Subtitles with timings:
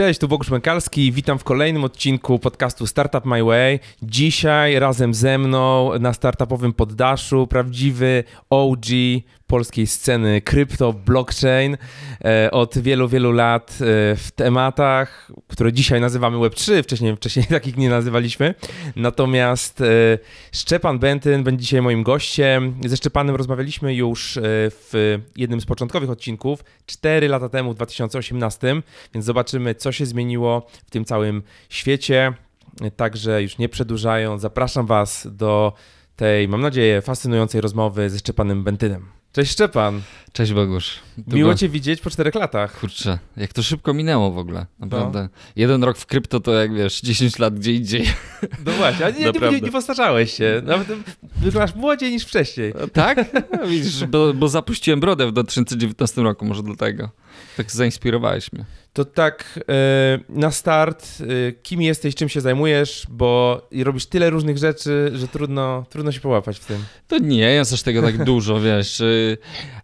[0.00, 1.12] Cześć, tu Bogusz Mękalski.
[1.12, 3.80] Witam w kolejnym odcinku podcastu Startup My Way.
[4.02, 8.86] Dzisiaj razem ze mną na startupowym poddaszu prawdziwy OG
[9.50, 11.76] polskiej sceny krypto, blockchain
[12.24, 13.76] e, od wielu, wielu lat e,
[14.16, 18.54] w tematach, które dzisiaj nazywamy Web3, wcześniej, wcześniej takich nie nazywaliśmy.
[18.96, 19.84] Natomiast e,
[20.52, 22.74] Szczepan Bentyn będzie dzisiaj moim gościem.
[22.86, 28.82] Ze Szczepanem rozmawialiśmy już w jednym z początkowych odcinków, 4 lata temu, w 2018,
[29.14, 32.32] więc zobaczymy, co się zmieniło w tym całym świecie.
[32.96, 35.72] Także już nie przedłużając, zapraszam Was do
[36.16, 39.19] tej, mam nadzieję, fascynującej rozmowy ze Szczepanem Bentynem.
[39.32, 40.02] Cześć Szczepan.
[40.32, 40.98] Cześć Bogusz.
[41.18, 41.36] Długo...
[41.36, 42.80] Miło Cię widzieć po czterech latach.
[42.80, 45.22] Kurczę, jak to szybko minęło w ogóle, naprawdę.
[45.22, 45.28] No.
[45.56, 48.06] Jeden rok w krypto to jak wiesz, 10 lat gdzie indziej.
[48.66, 50.62] No właśnie, ale nie, nie, nie, nie postarzałeś się.
[50.64, 50.88] Nawet
[51.36, 52.74] wyglądasz młodziej niż wcześniej.
[52.92, 53.32] Tak?
[53.52, 57.10] No, widzisz, bo, bo zapuściłem brodę w 2019 roku, może dlatego.
[57.56, 58.64] Tak zainspirowałeś mnie.
[58.92, 64.58] To tak e, na start, e, kim jesteś, czym się zajmujesz, bo robisz tyle różnych
[64.58, 66.84] rzeczy, że trudno, trudno się połapać w tym.
[67.08, 69.04] To nie jest aż tego tak dużo, wiesz, e,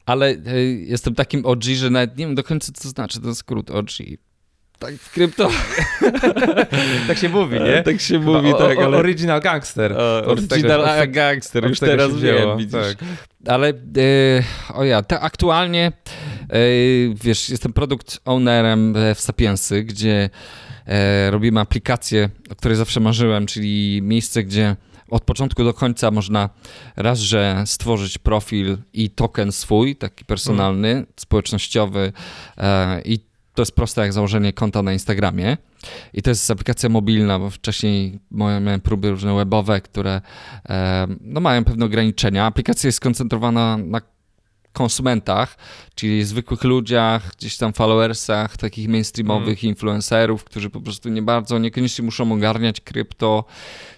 [0.06, 0.34] ale
[0.86, 3.90] jestem takim OG, że nawet nie wiem do końca, co znaczy ten skrót OG.
[4.78, 5.50] Tak w krypto.
[7.08, 7.82] tak się mówi, nie?
[7.82, 8.78] Tak się mówi, o, tak.
[8.78, 8.96] Ale...
[8.96, 9.92] Original gangster.
[9.92, 12.72] O, original tego, gangster, już teraz wiem, widzisz.
[12.72, 12.96] Tak.
[13.46, 13.72] Ale
[14.74, 15.92] o ja, te aktualnie
[17.14, 20.30] wiesz, jestem produkt ownerem w Sapiensy, gdzie
[20.86, 24.76] e, robimy aplikację, o której zawsze marzyłem, czyli miejsce, gdzie
[25.10, 26.50] od początku do końca można
[26.96, 31.06] raz, że stworzyć profil i token swój, taki personalny, mm.
[31.16, 32.12] społecznościowy
[32.58, 33.18] e, i
[33.54, 35.56] to jest proste jak założenie konta na Instagramie.
[36.12, 40.20] I to jest aplikacja mobilna, bo wcześniej miałem próby różne webowe, które
[40.68, 42.46] e, no, mają pewne ograniczenia.
[42.46, 44.00] Aplikacja jest skoncentrowana na
[44.76, 45.56] konsumentach,
[45.94, 49.70] czyli zwykłych ludziach, gdzieś tam followersach, takich mainstreamowych mm.
[49.70, 53.44] influencerów, którzy po prostu nie bardzo, niekoniecznie muszą ogarniać krypto,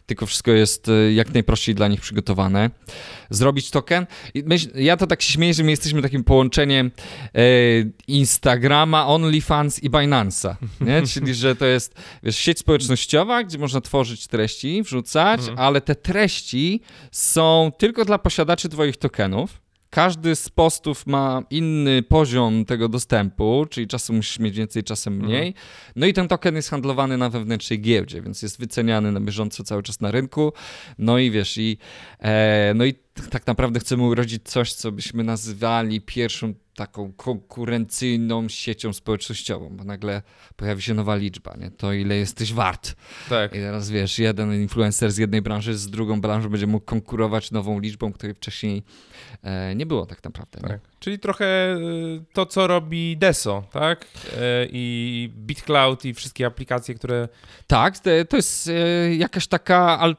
[0.07, 2.71] tylko wszystko jest y, jak najprościej dla nich przygotowane.
[3.31, 4.07] Zrobić token.
[4.75, 6.91] Ja to tak się śmieję, że my jesteśmy takim połączeniem
[7.35, 7.41] e,
[8.09, 11.03] Instagrama, OnlyFans i Binance'a, nie?
[11.13, 15.59] czyli że to jest wiesz, sieć społecznościowa, gdzie można tworzyć treści, wrzucać, mm.
[15.59, 16.81] ale te treści
[17.13, 23.87] są tylko dla posiadaczy twoich tokenów każdy z postów ma inny poziom tego dostępu, czyli
[23.87, 25.33] czasem musisz mieć więcej, czasem mhm.
[25.33, 25.55] mniej.
[25.97, 29.83] No i ten token jest handlowany na wewnętrznej giełdzie, więc jest wyceniany na bieżąco cały
[29.83, 30.53] czas na rynku.
[30.99, 31.79] No i wiesz, i,
[32.21, 32.95] e, no i
[33.31, 40.23] tak naprawdę chcemy urodzić coś, co byśmy nazywali pierwszą taką konkurencyjną siecią społecznościową, bo nagle
[40.57, 41.71] pojawi się nowa liczba, nie?
[41.71, 42.95] To ile jesteś wart.
[43.29, 43.53] Tak.
[43.53, 47.81] I teraz wiesz, jeden influencer z jednej branży z drugą branżą będzie mógł konkurować nową
[47.81, 48.83] liczbą, której wcześniej
[49.43, 50.61] e, nie było tak naprawdę.
[50.61, 50.81] Tak.
[51.01, 54.05] Czyli trochę y, to, co robi Deso, tak?
[54.05, 57.29] E, I BitCloud i wszystkie aplikacje, które...
[57.67, 57.95] Tak,
[58.29, 60.15] to jest e, jakaś taka e,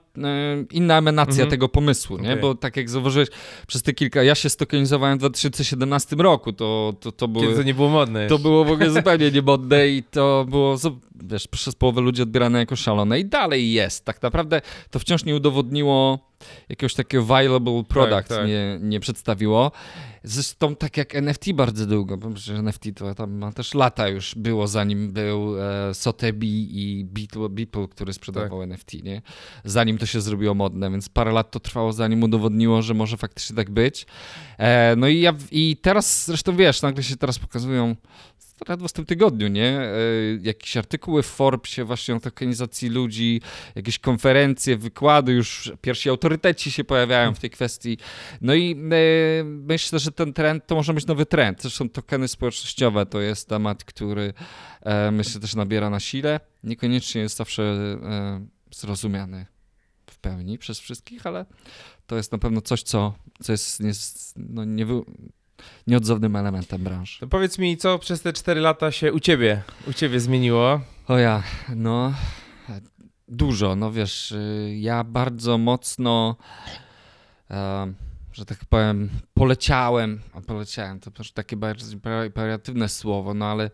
[0.71, 1.49] inna emanacja mhm.
[1.49, 2.29] tego pomysłu, nie?
[2.29, 2.41] Okay.
[2.41, 3.29] Bo tak jak zauważyłeś,
[3.67, 4.23] przez te kilka...
[4.23, 7.43] Ja się stokenizowałem w 2017 roku, to, to, to było...
[7.43, 10.75] Kiedy to nie było modne To było w ogóle zupełnie niemodne i to było,
[11.23, 14.05] wiesz, przez połowę ludzi odbierane jako szalone i dalej jest.
[14.05, 16.28] Tak naprawdę to wciąż nie udowodniło
[16.69, 18.47] jakiegoś takiego viable product, tak, tak.
[18.47, 19.71] Nie, nie przedstawiło.
[20.23, 24.35] Zresztą tak jak NFT bardzo długo, bo przecież NFT to tam ma też lata już
[24.35, 28.69] było, zanim był e, Sotheby i Beeple, Beeple który sprzedawał tak.
[28.69, 29.21] NFT, nie?
[29.63, 33.55] Zanim to się zrobiło modne, więc parę lat to trwało, zanim udowodniło, że może faktycznie
[33.55, 34.05] tak być.
[34.57, 37.95] E, no i ja, i teraz zresztą wiesz, nagle się teraz pokazują
[38.67, 39.79] ledwo w tym tygodniu, nie?
[39.79, 39.93] E,
[40.41, 43.41] jakieś artykuły w Forbesie właśnie o tokenizacji ludzi,
[43.75, 47.97] jakieś konferencje, wykłady, już pierwsi autoryteci się pojawiają w tej kwestii.
[48.41, 51.61] No i e, myślę, że ten trend to może być nowy trend.
[51.61, 54.33] Zresztą tokeny społecznościowe to jest temat, który
[54.81, 56.39] e, myślę też nabiera na sile.
[56.63, 57.99] Niekoniecznie jest zawsze
[58.71, 59.45] zrozumiany
[60.09, 61.45] w pełni przez wszystkich, ale
[62.07, 63.91] to jest na pewno coś, co, co jest nie,
[64.35, 64.85] no, nie,
[65.87, 67.19] nieodzownym elementem branży.
[67.19, 70.81] To powiedz mi, co przez te 4 lata się u ciebie, u ciebie zmieniło?
[71.07, 71.43] O ja,
[71.75, 72.13] no
[73.29, 76.35] dużo, no wiesz, y, ja bardzo mocno,
[78.33, 83.71] że tak powiem, poleciałem, a poleciałem, to też takie bardziej imperatyywne słowo, no ale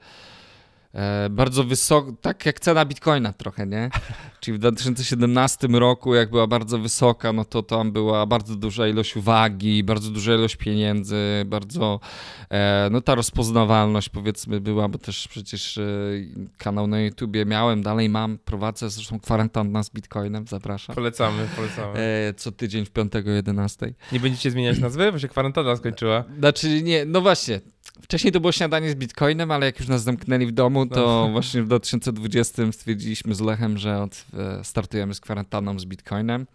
[1.30, 3.90] bardzo wysoko, tak jak cena bitcoina trochę, nie?
[4.40, 9.18] Czyli w 2017 roku, jak była bardzo wysoka, no to tam była bardzo duża ilość
[9.18, 12.00] uwagi, bardzo duża ilość pieniędzy, bardzo,
[12.50, 15.84] e, no ta rozpoznawalność powiedzmy była, bo też przecież e,
[16.58, 20.96] kanał na YouTubie miałem, dalej mam, prowadzę, zresztą kwarantanna z bitcoinem, zapraszam.
[20.96, 22.00] Polecamy, polecamy.
[22.38, 23.94] Co tydzień w 5 o 11.
[24.12, 26.24] Nie będziecie zmieniać nazwy, bo się kwarantanna skończyła.
[26.40, 27.62] Znaczy nie, no właśnie,
[28.02, 31.30] Wcześniej to było śniadanie z Bitcoinem, ale jak już nas zamknęli w domu, to no.
[31.34, 36.48] właśnie w 2020 stwierdziliśmy z Lechem, że od, e, startujemy z kwarantanną z Bitcoinem.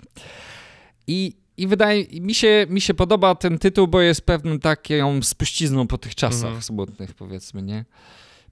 [1.06, 5.86] I, i wydaje mi się, mi się podoba ten tytuł, bo jest pewnym taką spuścizną
[5.86, 6.62] po tych czasach mhm.
[6.62, 7.84] smutnych, powiedzmy, nie?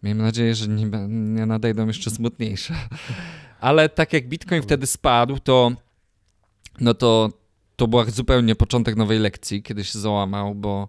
[0.02, 2.74] Miejmy nadzieję, że nie, nie nadejdą jeszcze smutniejsze.
[3.60, 5.72] Ale tak jak Bitcoin wtedy spadł, to
[6.80, 7.30] no to
[7.76, 10.88] to był zupełnie początek nowej lekcji, kiedy się załamał, bo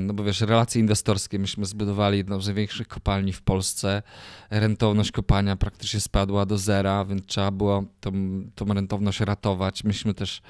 [0.00, 4.02] no bo wiesz, relacje inwestorskie, myśmy zbudowali jedną z największych kopalni w Polsce.
[4.50, 8.12] Rentowność kopania praktycznie spadła do zera, więc trzeba było tą,
[8.54, 9.84] tą rentowność ratować.
[9.84, 10.42] Myśmy też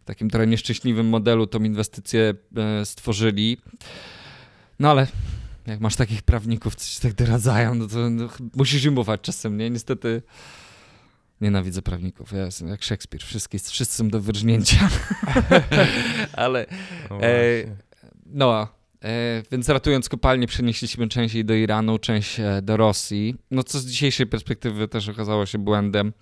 [0.00, 3.58] w takim trochę nieszczęśliwym modelu tą inwestycję e, stworzyli.
[4.80, 5.06] No ale
[5.66, 9.56] jak masz takich prawników, co ci tak doradzają, no to no, musisz im ufać czasem,
[9.56, 9.70] nie?
[9.70, 10.22] Niestety
[11.40, 12.32] nienawidzę prawników.
[12.32, 14.88] Ja jestem jak Szekspir, wszyscy, wszyscy są do wyrżnięcia.
[16.32, 16.66] Ale
[17.10, 17.85] no, e,
[18.28, 18.68] no
[19.04, 23.34] e, więc ratując kopalnię przenieśliśmy część jej do Iranu, część e, do Rosji.
[23.50, 26.12] No co z dzisiejszej perspektywy też okazało się błędem,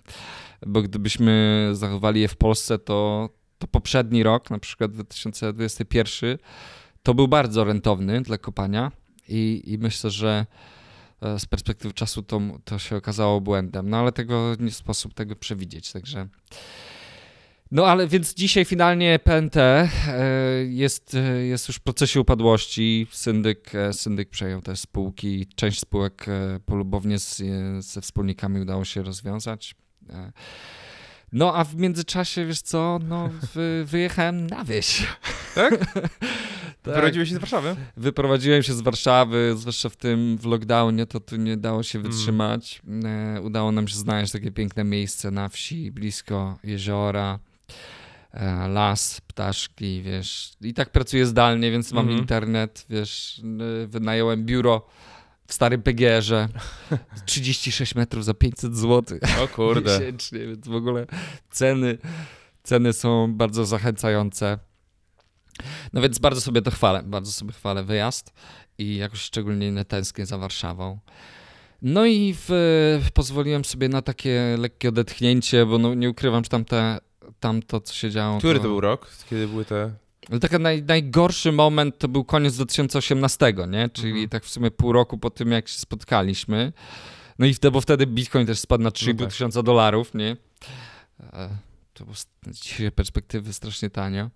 [0.65, 3.29] bo gdybyśmy zachowali je w Polsce, to,
[3.59, 6.37] to poprzedni rok, na przykład 2021,
[7.03, 8.91] to był bardzo rentowny dla kopania
[9.29, 10.45] i, i myślę, że
[11.21, 13.89] e, z perspektywy czasu to, to się okazało błędem.
[13.89, 16.27] No ale tego nie sposób tego przewidzieć, także.
[17.71, 19.89] No ale więc dzisiaj finalnie PNT e,
[20.65, 23.07] jest, e, jest już w procesie upadłości.
[23.11, 25.47] Syndyk, syndyk przejął te spółki.
[25.55, 26.25] Część spółek
[26.65, 27.41] polubownie z,
[27.79, 29.75] ze wspólnikami udało się rozwiązać.
[31.31, 35.07] No a w międzyczasie, wiesz co, no wy, wyjechałem na wieś.
[35.55, 35.73] Tak?
[36.81, 36.93] Tak.
[36.93, 37.75] Wyprowadziłeś się z Warszawy?
[37.97, 42.11] Wyprowadziłem się z Warszawy, zwłaszcza w tym w lockdownie, to tu nie dało się mm.
[42.11, 42.81] wytrzymać.
[42.87, 43.45] Mm.
[43.45, 47.54] udało nam się znaleźć takie piękne miejsce na wsi, blisko jeziora, e,
[48.69, 50.53] las, ptaszki, wiesz.
[50.61, 52.17] I tak pracuję zdalnie, więc mam mm.
[52.17, 53.41] internet, wiesz.
[53.87, 54.87] Wynająłem biuro
[55.47, 56.47] w starym PGR-ze
[57.25, 59.19] 36 metrów za 500 zł.
[59.43, 59.91] O kurde.
[59.99, 61.05] Miesięcznie, więc w ogóle
[61.49, 61.97] ceny,
[62.63, 64.59] ceny są bardzo zachęcające.
[65.93, 68.33] No więc bardzo sobie to chwalę, bardzo sobie chwalę wyjazd
[68.77, 70.99] i jakoś szczególnie nie tęsknię za Warszawą.
[71.81, 72.49] No i w,
[73.13, 76.97] pozwoliłem sobie na takie lekkie odetchnięcie, bo no, nie ukrywam, że tamte,
[77.45, 78.37] tamto, co się działo...
[78.37, 79.11] Który to, to był rok?
[79.29, 79.91] Kiedy były te...
[80.29, 83.89] No taki naj, najgorszy moment to był koniec 2018, nie?
[83.89, 84.29] Czyli mhm.
[84.29, 86.73] tak w sumie pół roku po tym, jak się spotkaliśmy.
[87.39, 89.29] No i wtedy, bo wtedy Bitcoin też spadł na 3,5 no tak.
[89.29, 90.37] tysiąca dolarów, nie?
[91.33, 91.49] E,
[91.93, 94.29] to było z dzisiejszej perspektywy strasznie tanio.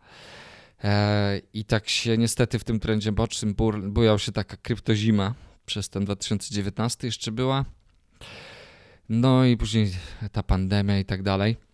[0.83, 5.33] E, I tak się niestety w tym trendzie bocznym bujał się taka kryptozima
[5.65, 7.65] przez ten 2019 jeszcze była.
[9.09, 9.91] No i później
[10.31, 11.68] ta pandemia i tak dalej.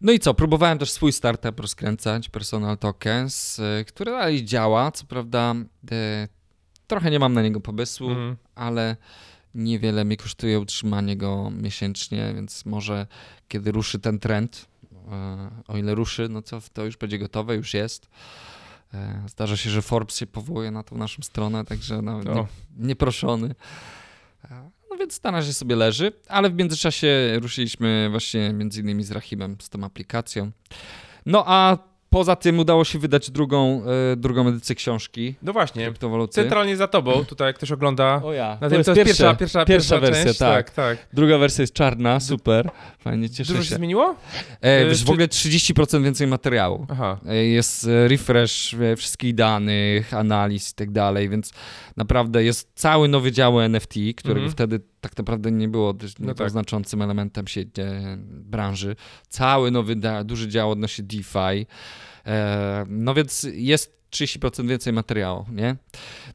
[0.00, 5.06] No i co, próbowałem też swój startup rozkręcać, Personal Tokens, e, który dalej działa, co
[5.06, 5.54] prawda
[5.92, 6.28] e,
[6.86, 8.36] trochę nie mam na niego pomysłu, mm.
[8.54, 8.96] ale
[9.54, 13.06] niewiele mi kosztuje utrzymanie go miesięcznie, więc może
[13.48, 14.66] kiedy ruszy ten trend,
[15.12, 18.08] E, o ile ruszy, no co to już będzie gotowe, już jest.
[19.26, 22.46] Zdarza się, że Forbes się powołuje na tą naszą stronę, także no, nie,
[22.76, 23.54] nieproszony.
[24.96, 29.10] E, no więc na razie sobie leży, ale w międzyczasie ruszyliśmy właśnie między innymi z
[29.10, 30.50] Rahimem, z tą aplikacją.
[31.26, 31.78] No a
[32.10, 33.82] Poza tym udało się wydać drugą,
[34.12, 35.34] e, drugą edycję książki.
[35.42, 35.92] No właśnie.
[36.30, 38.20] Centralnie za tobą, tutaj jak ktoś ogląda.
[38.24, 38.58] O ja.
[38.60, 40.38] Na tym, to, jest pierwsza, pierwsza, pierwsza, pierwsza wersja, część.
[40.38, 40.70] Tak.
[40.70, 40.98] tak.
[40.98, 41.08] tak.
[41.12, 42.70] Druga wersja jest czarna, super.
[42.98, 43.68] Fajnie, cieszę Dużo się.
[43.68, 44.16] się zmieniło?
[44.60, 45.04] E, wiesz, Czy...
[45.04, 46.86] w ogóle 30% więcej materiału.
[46.90, 47.18] Aha.
[47.28, 51.52] E, jest refresh e, wszystkich danych, analiz i tak dalej, więc
[51.96, 54.52] naprawdę jest cały nowy dział NFT, którego mhm.
[54.52, 56.50] wtedy tak naprawdę nie było no tak.
[56.50, 57.70] znaczącym elementem sieci,
[58.28, 58.96] branży.
[59.28, 61.66] Cały nowy, duży dział odnośnie DeFi.
[62.26, 65.76] E, no więc jest 30% więcej materiału, nie?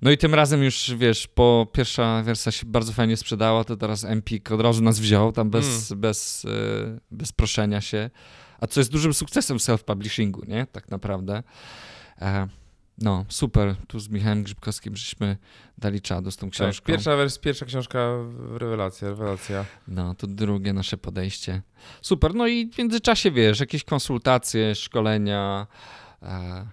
[0.02, 4.04] No i tym razem już, wiesz, po pierwsza wersja się bardzo fajnie sprzedała, to teraz
[4.04, 6.02] Empik od razu nas wziął tam bez, mm.
[6.02, 8.10] bez, e, bez proszenia się,
[8.60, 10.68] a co jest dużym sukcesem self-publishingu, nie?
[10.72, 11.44] Tak naprawdę.
[13.02, 13.76] No, super.
[13.88, 15.38] Tu z Michałem Grzybkowskim żeśmy
[15.78, 16.86] dali czadu z tą tak, książką.
[16.86, 18.00] Tak, pierwsza, wers- pierwsza książka,
[18.58, 19.66] rewelacja, rewelacja.
[19.88, 21.62] No, to drugie nasze podejście.
[22.02, 22.36] Super.
[22.36, 25.68] No i w międzyczasie, wiesz, jakieś konsultacje, szkolenia,
[26.24, 26.68] e,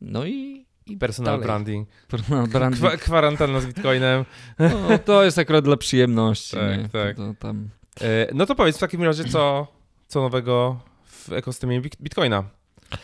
[0.00, 1.46] no i, i Personal dalej.
[1.46, 1.88] branding.
[2.08, 2.80] Personal branding.
[2.84, 4.24] Kwa- kwarantanna z Bitcoinem.
[4.58, 6.56] No, to jest akurat dla przyjemności.
[6.56, 6.88] Tak, nie?
[6.88, 7.16] tak.
[7.16, 7.68] To, to tam...
[8.00, 9.66] e, no to powiedz w takim razie, co,
[10.08, 12.44] co nowego w ekosystemie Bitcoina?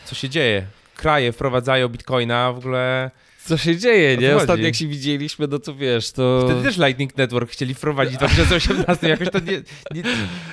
[0.05, 0.67] Co się dzieje?
[0.95, 3.11] Kraje wprowadzają bitcoina, w ogóle
[3.45, 4.35] co się dzieje, nie?
[4.35, 6.41] Ostatnio jak się widzieliśmy, no to wiesz, to...
[6.45, 9.51] Wtedy też Lightning Network chcieli wprowadzić w 2018, jakoś to nie...
[9.93, 10.03] nie,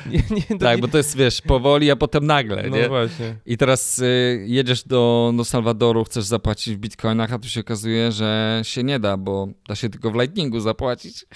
[0.06, 2.82] nie, nie to tak, bo to jest, wiesz, powoli, a potem nagle, no nie?
[2.82, 3.36] No właśnie.
[3.46, 8.12] I teraz y, jedziesz do, do Salwadoru, chcesz zapłacić w bitcoinach, a tu się okazuje,
[8.12, 11.26] że się nie da, bo da się tylko w Lightningu zapłacić,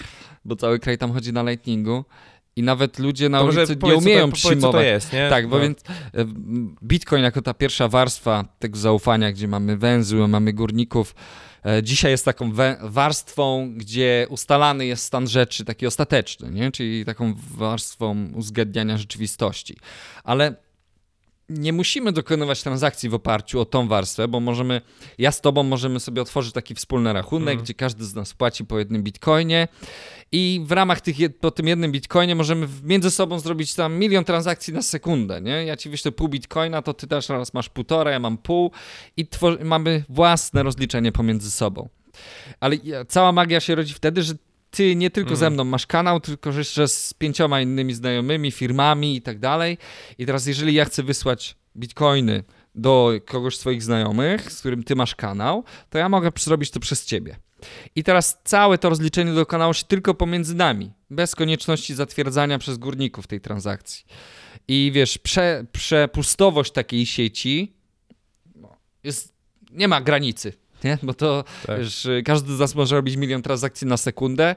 [0.45, 2.05] bo cały kraj tam chodzi na Lightningu.
[2.55, 4.71] I nawet ludzie na to ulicy nie umieją to, przyjmować.
[4.71, 5.29] Co to jest, nie?
[5.29, 5.61] Tak, bo no.
[5.61, 5.79] więc
[6.13, 6.25] e,
[6.83, 11.15] Bitcoin jako ta pierwsza warstwa tego zaufania, gdzie mamy węzły, mamy górników,
[11.65, 16.71] e, dzisiaj jest taką warstwą, gdzie ustalany jest stan rzeczy taki ostateczny, nie?
[16.71, 19.77] czyli taką warstwą uzgadniania rzeczywistości.
[20.23, 20.55] Ale
[21.49, 24.81] nie musimy dokonywać transakcji w oparciu o tą warstwę, bo możemy,
[25.17, 27.63] ja z tobą możemy sobie otworzyć taki wspólny rachunek, mm.
[27.63, 29.67] gdzie każdy z nas płaci po jednym bitcoinie
[30.31, 34.73] i w ramach tych, po tym jednym bitcoinie możemy między sobą zrobić tam milion transakcji
[34.73, 35.65] na sekundę, nie?
[35.65, 38.71] Ja ci wyślę pół bitcoina, to ty też raz masz półtora, ja mam pół
[39.17, 39.27] i
[39.63, 41.89] mamy własne rozliczenie pomiędzy sobą.
[42.59, 44.33] Ale cała magia się rodzi wtedy, że
[44.75, 45.39] ty nie tylko mm.
[45.39, 49.77] ze mną masz kanał, tylko jeszcze z pięcioma innymi znajomymi, firmami i tak dalej.
[50.17, 52.43] I teraz, jeżeli ja chcę wysłać bitcoiny
[52.75, 56.79] do kogoś z swoich znajomych, z którym ty masz kanał, to ja mogę zrobić to
[56.79, 57.35] przez ciebie.
[57.95, 63.27] I teraz całe to rozliczenie dokonało się tylko pomiędzy nami, bez konieczności zatwierdzania przez górników
[63.27, 64.05] tej transakcji.
[64.67, 67.73] I wiesz, prze, przepustowość takiej sieci
[69.03, 69.33] jest,
[69.71, 70.53] nie ma granicy
[70.83, 70.97] nie?
[71.03, 71.79] Bo to tak.
[71.79, 74.55] wiesz, każdy z nas może robić milion transakcji na sekundę,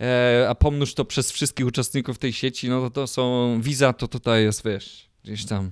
[0.00, 4.08] e, a pomnóż to przez wszystkich uczestników tej sieci, no to to są Visa, to
[4.08, 5.70] tutaj jest, wiesz, gdzieś tam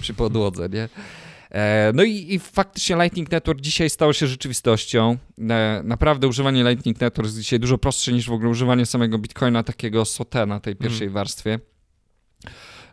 [0.00, 0.88] przy podłodze, nie?
[1.50, 5.16] E, no i, i, faktycznie Lightning Network dzisiaj stało się rzeczywistością.
[5.50, 9.62] E, naprawdę używanie Lightning Network jest dzisiaj dużo prostsze niż w ogóle używanie samego Bitcoina,
[9.62, 11.14] takiego SOTE na tej pierwszej mm.
[11.14, 11.58] warstwie.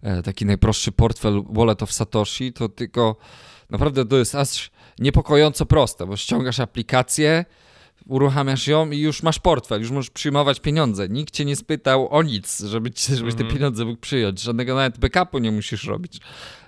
[0.02, 3.16] E, taki najprostszy portfel Wallet of Satoshi, to tylko
[3.70, 7.46] naprawdę to jest aż niepokojąco proste, bo ściągasz aplikację,
[8.08, 11.10] uruchamiasz ją i już masz portfel, już możesz przyjmować pieniądze.
[11.10, 13.54] Nikt cię nie spytał o nic, żeby, żebyś mm te mhm.
[13.54, 14.42] pieniądze mógł przyjąć.
[14.42, 16.20] Żadnego nawet backupu nie musisz robić,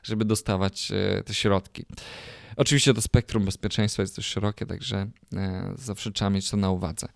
[0.04, 1.86] żeby dostawać e, te środki.
[2.58, 7.08] Oczywiście to spektrum bezpieczeństwa jest dość szerokie, także e, zawsze trzeba mieć to na uwadze.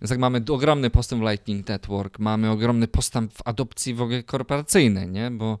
[0.00, 4.22] Więc tak mamy ogromny postęp w Lightning Network, mamy ogromny postęp w adopcji w ogóle
[4.22, 5.30] korporacyjnej, nie?
[5.30, 5.58] bo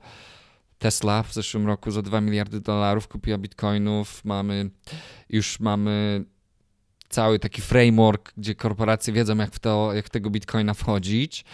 [0.78, 4.24] Tesla w zeszłym roku za 2 miliardy dolarów kupiła bitcoinów.
[4.24, 4.70] Mamy,
[5.28, 6.24] już mamy
[7.08, 11.44] cały taki framework, gdzie korporacje wiedzą, jak w, to, jak w tego bitcoina wchodzić.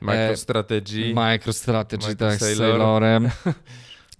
[0.00, 1.04] MicroStrategy.
[1.04, 3.30] E, MicroStrategy, tak, z Sailorem.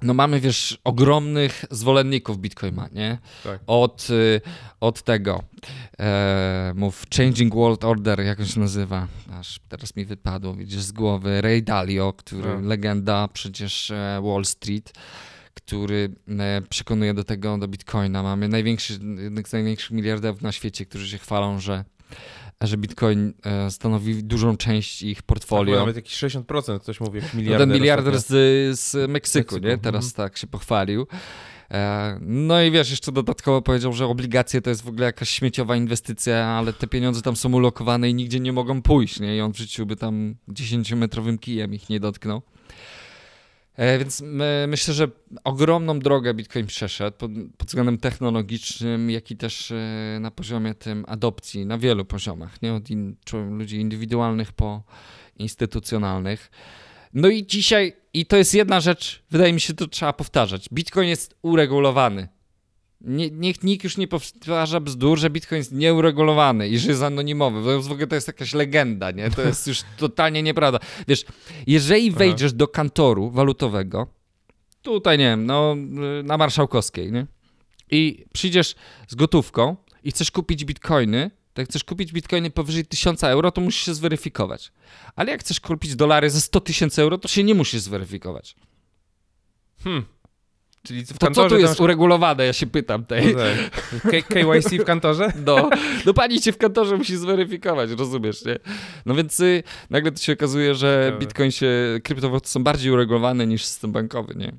[0.02, 3.18] no mamy, wiesz, ogromnych zwolenników Bitcoina, nie?
[3.44, 3.60] Tak.
[3.66, 4.40] Od, y,
[4.80, 5.42] od tego,
[6.00, 9.08] e, mów, Changing World Order, jak on się nazywa?
[9.32, 11.40] Aż teraz mi wypadło, widzisz, z głowy.
[11.40, 12.64] Ray Dalio, który, tak.
[12.64, 14.92] legenda przecież e, Wall Street,
[15.54, 18.22] który e, przekonuje do tego, do Bitcoina.
[18.22, 21.84] Mamy największy, jednych z największych miliarderów na świecie, którzy się chwalą, że
[22.66, 25.74] że Bitcoin e, stanowi dużą część ich portfolio.
[25.74, 27.68] Tak, nawet jakieś 60%, ktoś mówi, jak miliarder.
[27.68, 28.26] Ten miliarder z,
[28.80, 29.78] z Meksyku, Meksyku, nie?
[29.78, 30.28] Teraz mhm.
[30.28, 31.06] tak się pochwalił.
[31.70, 35.76] E, no i wiesz, jeszcze dodatkowo powiedział, że obligacje to jest w ogóle jakaś śmieciowa
[35.76, 39.36] inwestycja, ale te pieniądze tam są ulokowane i nigdzie nie mogą pójść, nie?
[39.36, 42.42] I on w życiu by tam 10-metrowym kijem ich nie dotknął.
[43.76, 45.08] E, więc my, myślę, że
[45.44, 51.04] ogromną drogę Bitcoin przeszedł pod, pod, względem technologicznym, jak i też e, na poziomie tym
[51.08, 52.74] adopcji na wielu poziomach, nie?
[52.74, 53.16] od in,
[53.50, 54.82] ludzi indywidualnych po
[55.36, 56.50] instytucjonalnych.
[57.14, 60.68] No i dzisiaj, i to jest jedna rzecz, wydaje mi się, to trzeba powtarzać.
[60.72, 62.28] Bitcoin jest uregulowany.
[63.00, 67.82] Nie, niech nikt już nie powtarza bzdur, że Bitcoin jest nieuregulowany i że jest anonimowy.
[67.82, 69.30] W ogóle to jest jakaś legenda, nie?
[69.30, 70.78] To jest już totalnie nieprawda.
[71.08, 71.24] Wiesz,
[71.66, 74.06] jeżeli wejdziesz do kantoru walutowego,
[74.82, 75.76] tutaj nie wiem, no
[76.24, 77.26] na Marszałkowskiej, nie?
[77.90, 78.74] I przyjdziesz
[79.08, 83.60] z gotówką i chcesz kupić bitcoiny, to jak chcesz kupić bitcoiny powyżej 1000 euro, to
[83.60, 84.72] musisz się zweryfikować.
[85.16, 88.56] Ale jak chcesz kupić dolary za 100 tysięcy euro, to się nie musisz zweryfikować.
[89.84, 90.04] Hmm.
[90.86, 91.84] Czyli w to co tu jest tam...
[91.84, 93.34] uregulowane, ja się pytam tej.
[93.34, 93.40] No
[94.10, 94.26] tak.
[94.26, 95.32] KYC w kantorze?
[95.46, 95.70] No,
[96.06, 98.58] no pani cię w kantorze musi zweryfikować, rozumiesz, nie?
[99.06, 101.68] No więc y, nagle to się okazuje, że bitcoin się,
[102.02, 104.52] kryptowaluty są bardziej uregulowane niż system bankowy, nie?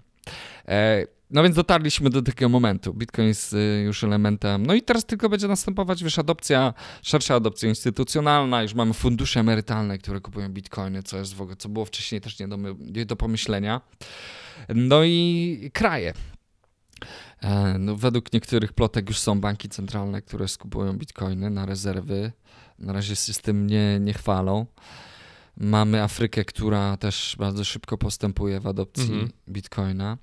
[0.67, 2.93] E, no więc dotarliśmy do takiego momentu.
[2.93, 4.65] Bitcoin jest y, już elementem.
[4.65, 8.63] No i teraz tylko będzie następować, wiesz, adopcja, szersza adopcja instytucjonalna.
[8.63, 12.39] Już mamy fundusze emerytalne, które kupują bitcoiny, co jest w ogóle, co było wcześniej też
[12.39, 13.81] nie do, nie do pomyślenia.
[14.75, 16.13] No i kraje.
[17.41, 22.31] E, no, według niektórych plotek już są banki centralne, które skupują bitcoiny na rezerwy.
[22.79, 24.65] Na razie system nie, nie chwalą.
[25.57, 29.31] Mamy Afrykę, która też bardzo szybko postępuje w adopcji mhm.
[29.49, 30.17] bitcoina.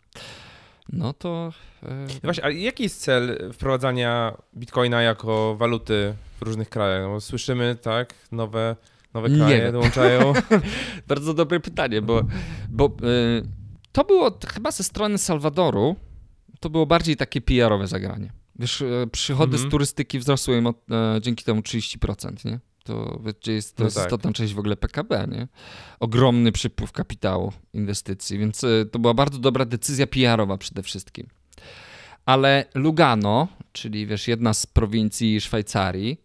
[0.92, 1.52] No to...
[1.82, 2.06] E...
[2.22, 7.10] Właśnie, ale jaki jest cel wprowadzania bitcoina jako waluty w różnych krajach?
[7.10, 8.76] No, słyszymy, tak, nowe,
[9.14, 10.32] nowe kraje Nie dołączają.
[11.08, 12.22] Bardzo dobre pytanie, bo,
[12.68, 13.42] bo y,
[13.92, 15.96] to było chyba ze strony Salwadoru,
[16.60, 18.32] to było bardziej takie PR-owe zagranie.
[18.58, 19.70] Wiesz, e, przychody z mhm.
[19.70, 22.58] turystyki wzrosły im od, e, dzięki temu 30%, nie?
[22.84, 24.06] To, jest, to no jest tak.
[24.06, 25.48] istotna część w ogóle PKB, nie?
[26.00, 31.26] Ogromny przypływ kapitału, inwestycji, więc e, to była bardzo dobra decyzja PR-owa przede wszystkim.
[32.26, 36.20] Ale Lugano, czyli wiesz, jedna z prowincji Szwajcarii,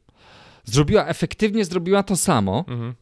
[0.63, 2.93] zrobiła, efektywnie zrobiła to samo, mhm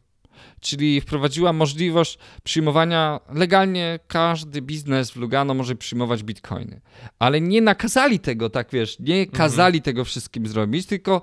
[0.60, 6.82] czyli wprowadziła możliwość przyjmowania, legalnie każdy biznes w Lugano może przyjmować bitcoiny,
[7.20, 9.84] ale nie nakazali tego, tak wiesz, nie kazali mhm.
[9.84, 11.22] tego wszystkim zrobić, tylko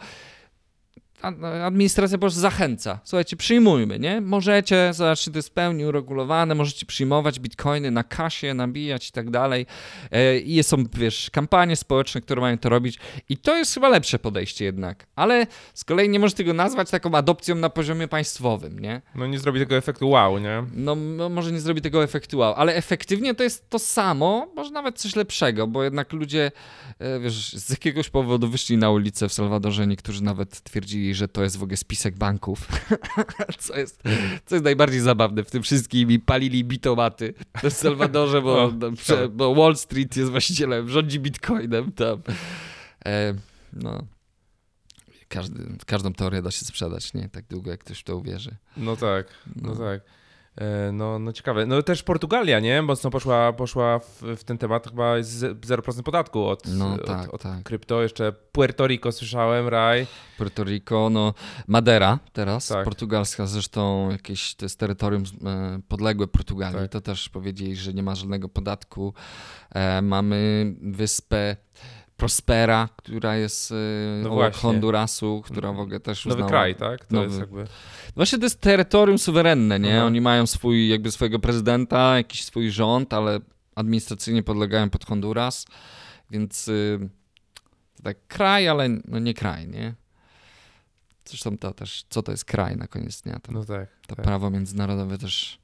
[1.23, 3.01] administracja po prostu zachęca.
[3.05, 4.21] Słuchajcie, przyjmujmy, nie?
[4.21, 9.67] Możecie, zobaczcie, to jest pełni uregulowane, możecie przyjmować bitcoiny na kasie, nabijać i tak dalej.
[10.11, 12.99] E, I są, wiesz, kampanie społeczne, które mają to robić.
[13.29, 15.07] I to jest chyba lepsze podejście jednak.
[15.17, 19.03] Ale z kolei nie możesz tego nazwać taką adopcją na poziomie państwowym, nie?
[19.15, 20.65] No nie zrobi tego efektu wow, nie?
[20.75, 24.71] No, no może nie zrobi tego efektu wow, ale efektywnie to jest to samo, może
[24.71, 26.53] nawet coś lepszego, bo jednak ludzie,
[26.99, 31.43] e, wiesz, z jakiegoś powodu wyszli na ulicę w Salwadorze, niektórzy nawet twierdzili, że to
[31.43, 32.69] jest w ogóle spisek banków,
[33.59, 34.03] co jest,
[34.47, 39.55] co jest najbardziej zabawne w tym wszystkim i palili bitomaty w Salwadorze, bo, o, bo
[39.55, 42.23] Wall Street jest właścicielem, rządzi bitcoinem tam.
[43.07, 43.35] E,
[43.73, 44.07] no.
[45.29, 47.29] Każdy, każdą teorię da się sprzedać, nie?
[47.29, 48.57] Tak długo, jak ktoś w to uwierzy.
[48.77, 49.27] No tak,
[49.57, 50.01] no, no tak.
[50.57, 51.67] E, no, no ciekawe.
[51.67, 52.83] No też Portugalia, nie?
[52.83, 57.35] Mocno poszła, poszła w, w ten temat chyba jest 0% podatku od, no, tak, od,
[57.35, 57.63] od tak.
[57.63, 58.03] krypto.
[58.03, 60.07] Jeszcze Puerto Rico słyszałem, raj.
[60.39, 61.35] Puerto Rico, no
[61.67, 62.85] Madera teraz, tak.
[62.85, 66.79] portugalska zresztą jakieś, to jest terytorium e, podległe Portugalii.
[66.79, 66.91] Tak.
[66.91, 69.15] To też powiedzieli, że nie ma żadnego podatku.
[69.71, 71.57] E, mamy wyspę
[72.17, 73.75] Prospera, która jest
[74.23, 76.41] no obok Hondurasu, która w ogóle też uznała...
[76.41, 77.07] Nowy kraj, tak?
[77.07, 77.27] To Nowy...
[77.27, 77.65] jest jakby...
[78.15, 79.97] Właśnie to jest terytorium suwerenne, nie?
[79.97, 80.07] Aha.
[80.07, 83.41] Oni mają swój, jakby swojego prezydenta, jakiś swój rząd, ale
[83.75, 85.67] administracyjnie podlegają pod Honduras,
[86.31, 87.09] więc y,
[88.03, 89.95] tak kraj, ale no nie kraj, nie?
[91.25, 93.39] Zresztą to też, co to jest kraj na koniec dnia?
[93.43, 93.89] To, no tak.
[94.07, 94.25] To tak.
[94.25, 95.59] prawo międzynarodowe też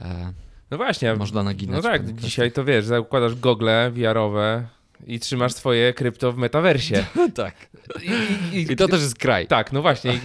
[0.00, 0.32] e,
[0.70, 1.14] no właśnie.
[1.14, 1.76] można naginać.
[1.76, 4.68] No tak, dzisiaj to wiesz, zakładasz gogle wiarowe
[5.06, 7.04] i trzymasz swoje krypto w metaversie.
[7.34, 7.54] tak.
[8.02, 9.46] I, i, I, to też jest kraj.
[9.46, 10.20] Tak, no właśnie.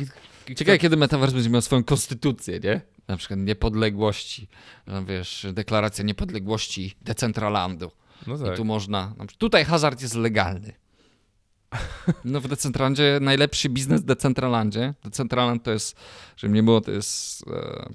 [0.56, 2.82] Ciekawe, kiedy Metaverse będzie miał swoją konstytucję, nie?
[3.08, 4.48] Na przykład niepodległości,
[4.88, 7.92] no wiesz, deklaracja niepodległości Decentralandu.
[8.28, 8.54] No tak.
[8.54, 10.74] I tu można, tutaj hazard jest legalny.
[12.26, 14.94] No w Decentralandzie najlepszy biznes w Decentralandzie.
[15.04, 15.96] Decentraland to jest,
[16.38, 17.90] żeby nie było, to jest e,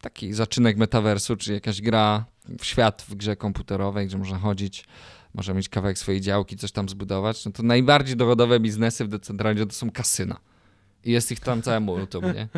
[0.00, 2.24] taki zaczynek metaversu, czyli jakaś gra
[2.58, 4.84] w świat w grze komputerowej, gdzie można chodzić,
[5.34, 7.44] można mieć kawałek swojej działki, coś tam zbudować.
[7.44, 10.40] No to najbardziej dochodowe biznesy w Decentralandzie to są kasyna.
[11.04, 12.48] I jest ich tam całe multum, nie?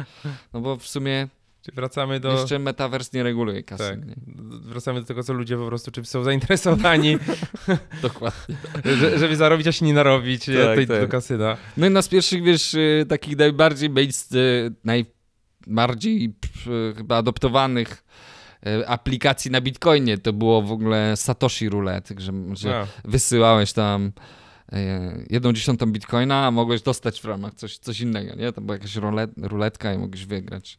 [0.53, 1.29] No bo w sumie
[1.75, 2.33] wracamy do...
[2.33, 3.89] Jeszcze Metaverse nie reguluje kasy.
[3.89, 4.07] Tak.
[4.07, 4.15] Nie?
[4.61, 7.19] Wracamy do tego, co ludzie po prostu czym są zainteresowani.
[8.03, 8.57] Dokładnie.
[8.85, 11.01] Że, żeby zarobić, a się nie narobić tak, tej, tak.
[11.01, 11.57] do kasyna.
[11.77, 13.91] No jedna z pierwszych, wiesz, y, takich najbardziej
[14.35, 16.35] y, najbardziej
[16.97, 18.30] chyba adoptowanych y,
[18.87, 24.12] aplikacji na Bitcoinie to było w ogóle Satoshi Roulette, że, że wysyłałeś tam
[24.73, 28.53] E, jedną dziesiątą bitcoina, a mogłeś dostać w ramach coś, coś innego, nie?
[28.53, 30.79] To była jakaś rulet, ruletka i mogłeś wygrać.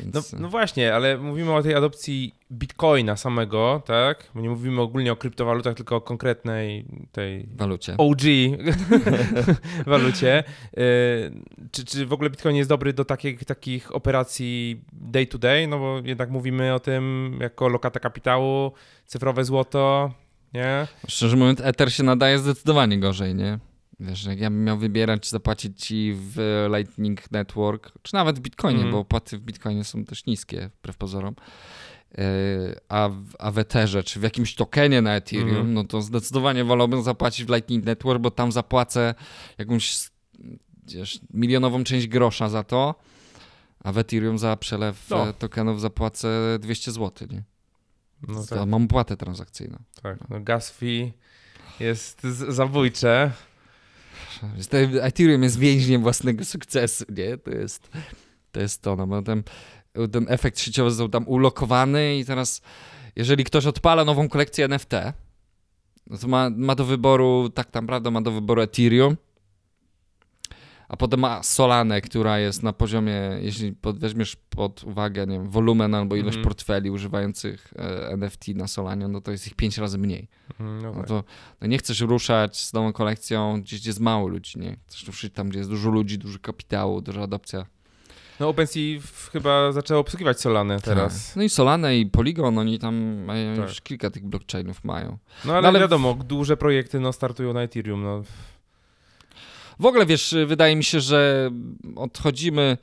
[0.00, 0.32] Więc...
[0.32, 4.30] No, no, właśnie, ale mówimy o tej adopcji bitcoina samego, tak?
[4.34, 7.48] Nie mówimy ogólnie o kryptowalutach, tylko o konkretnej tej...
[7.56, 7.94] Walucie.
[7.98, 8.20] OG
[9.86, 10.44] walucie.
[10.76, 10.82] E,
[11.72, 15.68] czy, czy w ogóle bitcoin jest dobry do takich, takich operacji day to day?
[15.68, 18.72] No bo jednak mówimy o tym jako lokata kapitału,
[19.06, 20.12] cyfrowe złoto,
[20.54, 20.86] nie?
[21.08, 23.58] Szczerze mówiąc, Ether się nadaje zdecydowanie gorzej, nie?
[24.00, 28.42] Wiesz, jak ja bym miał wybierać, czy zapłacić ci w Lightning Network, czy nawet w
[28.42, 28.92] Bitcoinie, mm.
[28.92, 31.34] bo opłaty w Bitcoinie są też niskie, wbrew pozorom,
[32.18, 32.24] e,
[32.88, 35.74] a w, a w Etherze, czy w jakimś tokenie na Ethereum, mm.
[35.74, 39.14] no to zdecydowanie wolałbym zapłacić w Lightning Network, bo tam zapłacę
[39.58, 40.10] jakąś
[40.88, 42.94] wiesz, milionową część grosza za to,
[43.84, 45.32] a w Ethereum za przelew no.
[45.32, 47.42] tokenów zapłacę 200 zł, nie?
[48.28, 48.68] No tak.
[48.68, 49.78] Mam płatę transakcyjną.
[50.02, 51.12] Tak, no gas fee
[51.80, 53.32] jest zabójcze.
[55.00, 57.38] Ethereum jest więźniem własnego sukcesu, nie?
[57.38, 57.88] To jest
[58.52, 59.42] to, jest to no bo ten,
[60.12, 62.62] ten efekt sieciowy został tam ulokowany i teraz
[63.16, 64.92] jeżeli ktoś odpala nową kolekcję NFT,
[66.06, 69.16] no to ma, ma do wyboru, tak naprawdę ma do wyboru Ethereum
[70.88, 75.94] a potem ma Solanę, która jest na poziomie, jeśli weźmiesz pod uwagę, nie wiem, wolumen
[75.94, 76.44] albo ilość mm.
[76.44, 80.28] portfeli używających e, NFT na Solanie, no to jest ich pięć razy mniej.
[80.60, 81.24] Mm, no, no to
[81.60, 84.76] no nie chcesz ruszać z nową kolekcją gdzieś, gdzie jest mało ludzi, nie?
[84.86, 87.66] Chcesz ruszyć tam, gdzie jest dużo ludzi, duży kapitału, duża adopcja.
[88.40, 89.00] No OpenSea
[89.32, 91.26] chyba zaczęło obsługiwać Solanę teraz.
[91.26, 91.36] Tak.
[91.36, 92.94] No i Solanę i Polygon, oni tam
[93.24, 93.68] mają tak.
[93.68, 95.18] już kilka tych blockchainów mają.
[95.44, 98.22] No ale, no, ale wiadomo, duże projekty no, startują na Ethereum, no.
[99.78, 101.50] W ogóle wiesz, wydaje mi się, że
[101.96, 102.78] odchodzimy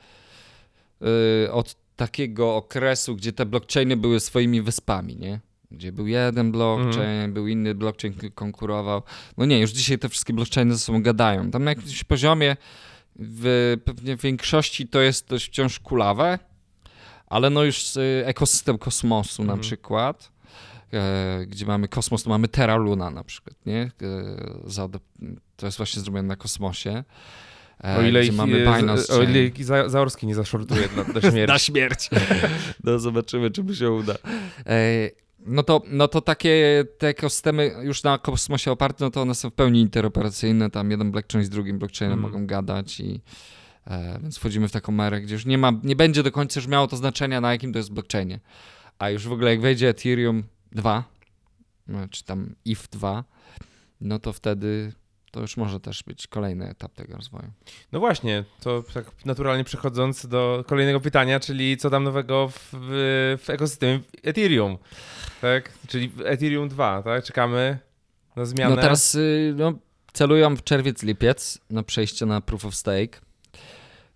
[1.02, 1.08] yy,
[1.52, 5.40] od takiego okresu, gdzie te blockchainy były swoimi wyspami, nie?
[5.72, 7.34] Gdzie był jeden blockchain, mm.
[7.34, 9.02] był inny blockchain, który konkurował.
[9.38, 11.52] No nie, już dzisiaj te wszystkie blockchainy ze sobą gadają.
[11.52, 12.58] Tam na jakimś poziomie
[13.16, 16.40] w pewnie większości to jest dość wciąż kulawe,
[17.28, 17.84] ale no już
[18.26, 19.48] ekosystem kosmosu mm.
[19.48, 19.62] na mhm.
[19.62, 20.32] przykład,
[21.48, 23.92] gdzie mamy kosmos, to mamy Terra Luna na przykład, nie?
[24.02, 24.90] E,
[25.56, 27.04] to jest właśnie zrobione na kosmosie.
[27.84, 29.52] E, o ile, ich, mamy Binance o ile
[29.90, 31.48] Zaorski nie zaszortuje na, na śmierć.
[31.48, 32.10] na śmierć.
[32.84, 34.14] No zobaczymy, czy by się uda.
[34.66, 35.10] E,
[35.46, 39.50] no to, no to takie te ekosystemy już na kosmosie oparte, no to one są
[39.50, 40.70] w pełni interoperacyjne.
[40.70, 42.32] Tam jeden blockchain z drugim blockchainem mm.
[42.32, 43.22] mogą gadać i
[43.88, 46.68] e, więc wchodzimy w taką erę, gdzie już nie ma, nie będzie do końca już
[46.68, 48.40] miało to znaczenia, na jakim to jest blockchainie.
[49.00, 50.44] A już w ogóle jak wejdzie Ethereum
[50.76, 51.04] 2,
[51.88, 53.24] no, czy tam ETH 2,
[54.02, 54.94] no to wtedy
[55.34, 57.52] to już może też być kolejny etap tego rozwoju.
[57.92, 62.70] No właśnie, to tak naturalnie przechodząc do kolejnego pytania, czyli co tam nowego w,
[63.44, 64.78] w ekosystemie Ethereum,
[65.42, 65.72] tak?
[65.88, 67.24] Czyli Ethereum 2, tak?
[67.24, 67.80] Czekamy
[68.36, 68.76] na zmianę.
[68.76, 69.74] No teraz y, no,
[70.14, 73.20] celują w czerwiec, lipiec na przejście na Proof of Stake.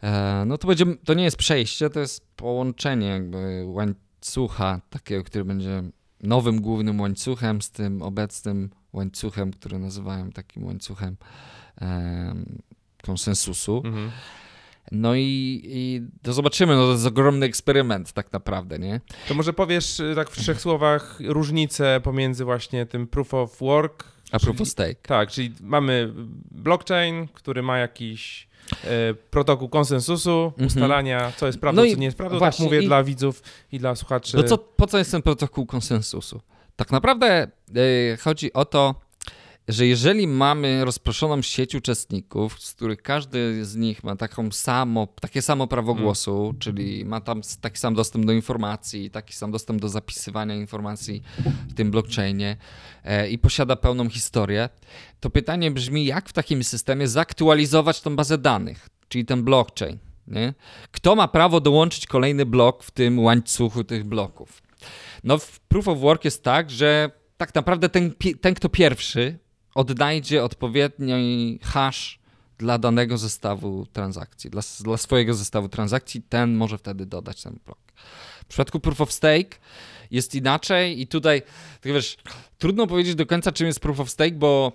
[0.03, 5.45] E, no to będzie, to nie jest przejście, to jest połączenie jakby łańcucha takiego, który
[5.45, 5.83] będzie
[6.23, 11.17] nowym głównym łańcuchem z tym obecnym łańcuchem, który nazywają takim łańcuchem
[11.81, 12.35] e,
[13.03, 13.81] konsensusu.
[13.85, 14.11] Mhm.
[14.91, 19.01] No i, i to zobaczymy, no to jest ogromny eksperyment tak naprawdę, nie?
[19.27, 24.03] To może powiesz y, tak w trzech słowach różnicę pomiędzy właśnie tym proof of work
[24.31, 24.95] a czyli, proof of stake.
[24.95, 26.13] Tak, czyli mamy
[26.51, 28.46] blockchain, który ma jakiś
[29.29, 30.67] protokół konsensusu, mhm.
[30.67, 32.35] ustalania, co jest prawdą, no co nie jest prawdą.
[32.35, 32.87] Tak właśnie, tak mówię i...
[32.87, 34.37] dla widzów i dla słuchaczy.
[34.37, 36.41] No co, po co jest ten protokół konsensusu?
[36.75, 38.95] Tak naprawdę yy, chodzi o to,
[39.67, 45.41] że jeżeli mamy rozproszoną sieć uczestników, z których każdy z nich ma taką samo, takie
[45.41, 46.03] samo prawo mm.
[46.03, 46.59] głosu, mm.
[46.59, 51.21] czyli ma tam taki sam dostęp do informacji, taki sam dostęp do zapisywania informacji
[51.69, 52.57] w tym blockchainie
[53.03, 54.69] e, i posiada pełną historię,
[55.19, 59.97] to pytanie brzmi, jak w takim systemie zaktualizować tą bazę danych, czyli ten blockchain.
[60.27, 60.53] Nie?
[60.91, 64.61] Kto ma prawo dołączyć kolejny blok w tym łańcuchu tych bloków?
[65.23, 69.39] No w Proof of Work jest tak, że tak naprawdę ten, ten kto pierwszy
[69.77, 72.19] odnajdzie odpowiedni hash
[72.57, 77.77] dla danego zestawu transakcji, dla, dla swojego zestawu transakcji, ten może wtedy dodać ten blok.
[78.43, 79.57] W przypadku Proof of Stake
[80.11, 81.41] jest inaczej i tutaj,
[81.81, 82.17] tak wiesz,
[82.57, 84.71] trudno powiedzieć do końca, czym jest Proof of Stake, bo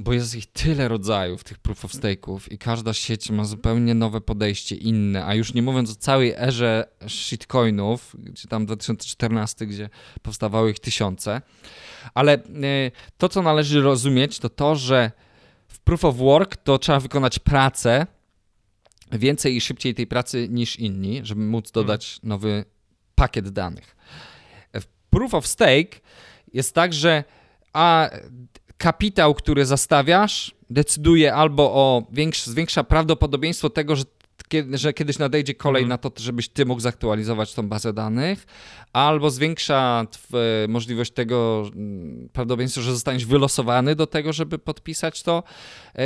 [0.00, 4.20] bo jest ich tyle rodzajów tych proof of stake'ów i każda sieć ma zupełnie nowe
[4.20, 9.88] podejście, inne, a już nie mówiąc o całej erze shitcoinów, gdzie tam 2014, gdzie
[10.22, 11.42] powstawały ich tysiące,
[12.14, 12.40] ale e,
[13.18, 15.10] to, co należy rozumieć, to to, że
[15.68, 18.06] w proof of work to trzeba wykonać pracę,
[19.12, 21.86] więcej i szybciej tej pracy niż inni, żeby móc hmm.
[21.86, 22.64] dodać nowy
[23.14, 23.96] pakiet danych.
[24.74, 26.00] W proof of stake
[26.52, 27.24] jest tak, że
[27.72, 28.10] a
[28.80, 34.04] kapitał, który zastawiasz, decyduje albo o większe, zwiększa prawdopodobieństwo tego, że,
[34.72, 35.88] że kiedyś nadejdzie kolej mhm.
[35.88, 38.46] na to, żebyś ty mógł zaktualizować tą bazę danych,
[38.92, 40.06] albo zwiększa
[40.68, 45.42] możliwość tego mm, prawdopodobieństwo, że zostaniesz wylosowany do tego, żeby podpisać to.
[45.94, 46.02] Yy,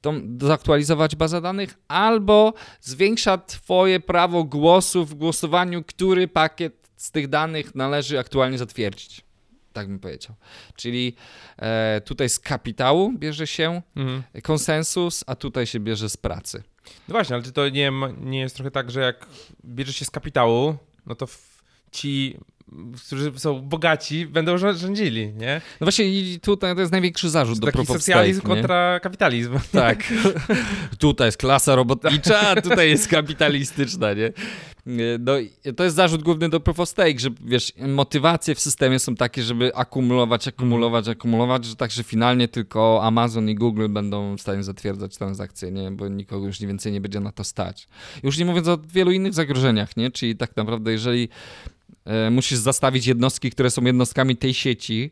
[0.00, 7.28] tą, zaktualizować bazę danych, albo zwiększa Twoje prawo głosu w głosowaniu, który pakiet z tych
[7.28, 9.24] danych należy aktualnie zatwierdzić
[9.72, 10.34] tak bym powiedział.
[10.76, 11.16] Czyli
[11.56, 14.22] e, tutaj z kapitału bierze się mhm.
[14.42, 16.62] konsensus, a tutaj się bierze z pracy.
[17.08, 19.26] No właśnie, ale czy to nie, nie jest trochę tak, że jak
[19.64, 21.26] bierze się z kapitału, no to
[21.92, 22.38] ci
[23.06, 25.60] którzy są bogaci, będą rządzili, nie?
[25.80, 29.52] No właśnie i tutaj to jest największy zarzut do Taki socjalizm stake, kontra kapitalizm.
[29.72, 30.12] Tak.
[30.98, 34.32] tutaj jest klasa robotnicza, a tutaj jest kapitalistyczna, nie?
[35.18, 35.32] No
[35.76, 39.42] to jest zarzut główny do Proof of Stake, że wiesz, motywacje w systemie są takie,
[39.42, 45.16] żeby akumulować, akumulować, akumulować, że także finalnie tylko Amazon i Google będą w stanie zatwierdzać
[45.16, 45.90] transakcje, nie?
[45.90, 47.88] Bo nikogo już nie więcej nie będzie na to stać.
[48.22, 50.10] Już nie mówiąc o wielu innych zagrożeniach, nie?
[50.10, 51.28] Czyli tak naprawdę jeżeli
[51.81, 51.81] E,
[52.30, 55.10] musisz zastawić jednostki, które są jednostkami tej sieci,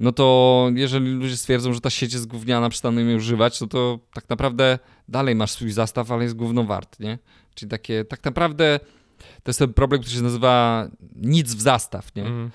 [0.00, 3.98] no to jeżeli ludzie stwierdzą, że ta sieć jest gówniana, przestaną jej używać, no to
[4.12, 7.18] tak naprawdę dalej masz swój zastaw, ale jest gówno wart, nie?
[7.54, 8.80] Czyli takie, tak naprawdę
[9.18, 10.86] to jest ten problem, który się nazywa
[11.16, 12.26] nic w zastaw, nie?
[12.26, 12.50] Mm.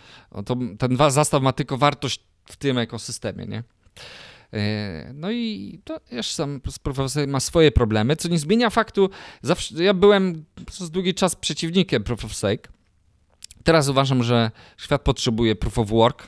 [0.45, 3.63] to, ten zastaw ma tylko wartość w tym ekosystemie, nie?
[4.53, 9.10] E, no i to jeszcze sam profesor ma swoje problemy, co nie zmienia faktu,
[9.41, 12.69] zawsze, ja byłem przez długi czas przeciwnikiem Proof of Stake.
[13.63, 16.28] Teraz uważam, że świat potrzebuje Proof of Work,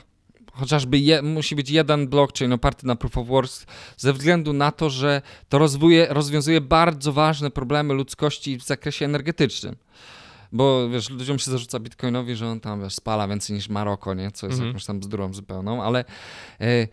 [0.52, 3.50] chociażby je, musi być jeden blockchain oparty na Proof of Work,
[3.96, 9.76] ze względu na to, że to rozwuje, rozwiązuje bardzo ważne problemy ludzkości w zakresie energetycznym.
[10.52, 14.30] Bo wiesz, ludziom się zarzuca Bitcoinowi, że on tam wiesz, spala więcej niż Maroko, nie?
[14.30, 14.66] co jest mm -hmm.
[14.66, 16.04] jakąś tam bzdurą zupełną, ale.
[16.60, 16.88] Yy,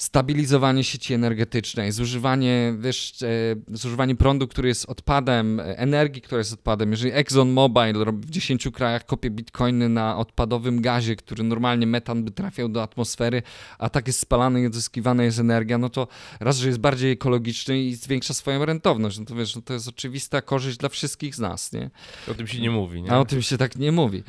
[0.00, 6.90] stabilizowanie sieci energetycznej, zużywanie, wiesz, e, zużywanie prądu, który jest odpadem, energii, która jest odpadem.
[6.90, 12.68] Jeżeli ExxonMobil w 10 krajach kopie bitcoiny na odpadowym gazie, który normalnie metan by trafiał
[12.68, 13.42] do atmosfery,
[13.78, 16.08] a tak jest spalany i odzyskiwana jest energia, no to
[16.40, 19.88] raz, że jest bardziej ekologiczny i zwiększa swoją rentowność, no to wiesz, no to jest
[19.88, 21.90] oczywista korzyść dla wszystkich z nas, nie?
[22.30, 23.12] O tym się nie mówi, nie?
[23.12, 24.22] A o tym się tak nie mówi.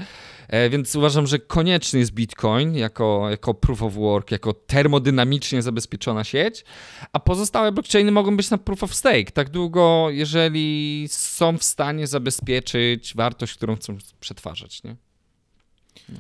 [0.48, 6.24] E, więc uważam, że konieczny jest Bitcoin jako, jako proof of work, jako termodynamicznie zabezpieczona
[6.24, 6.66] sieć,
[7.14, 12.08] a pozostałe blockchainy mogą być na proof of stake, tak długo, jeżeli są w stanie
[12.08, 14.84] zabezpieczyć wartość, którą chcą przetwarzać.
[14.84, 14.96] Nie?
[16.10, 16.20] No.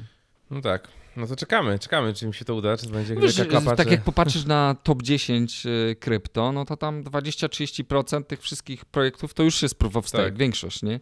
[0.52, 0.88] no tak.
[1.18, 3.88] No to czekamy, czekamy, czy mi się to uda, czy to będzie Wiesz, klapa, Tak
[3.88, 3.94] czy...
[3.94, 9.44] jak popatrzysz na top 10 y, krypto, no to tam 20-30% tych wszystkich projektów to
[9.44, 10.38] już jest proof of stake, tak.
[10.38, 11.00] większość, nie?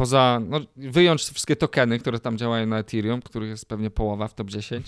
[0.00, 4.34] Poza, no, wyjąć wszystkie tokeny, które tam działają na Ethereum, których jest pewnie połowa w
[4.34, 4.86] top 10,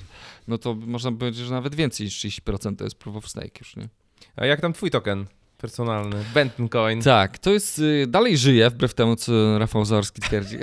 [0.48, 3.76] no to można powiedzieć, że nawet więcej niż 30% to jest proof of stake już,
[3.76, 3.88] nie?
[4.36, 5.26] A jak tam twój token?
[5.62, 7.02] Personalny, Benton Coin.
[7.02, 10.58] Tak, to jest, y, dalej żyje, wbrew temu, co Rafał Zorski twierdzi.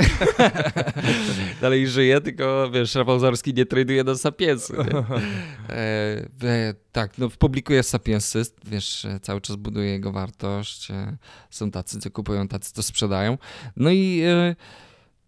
[1.61, 4.73] dalej żyje, tylko wiesz, Rafał Zorski nie traduje na Sapiensy.
[6.43, 10.91] E, tak, no publikuje Sapiensy, wiesz, e, cały czas buduje jego wartość.
[10.91, 11.17] E,
[11.49, 13.37] są tacy, co kupują, tacy, co sprzedają.
[13.75, 14.55] No i e,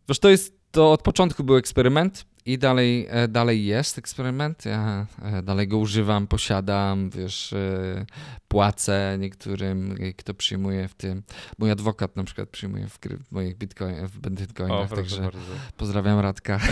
[0.09, 4.65] wiesz, to jest, to od początku był eksperyment, i dalej, e, dalej jest eksperyment.
[4.65, 8.05] Ja e, dalej go używam, posiadam, wiesz, e,
[8.47, 11.23] płacę niektórym, kto przyjmuje w tym.
[11.57, 15.39] Mój adwokat na przykład przyjmuje w, w moich bitcoin, w bitcoinach, także bardzo.
[15.77, 16.59] pozdrawiam Radka.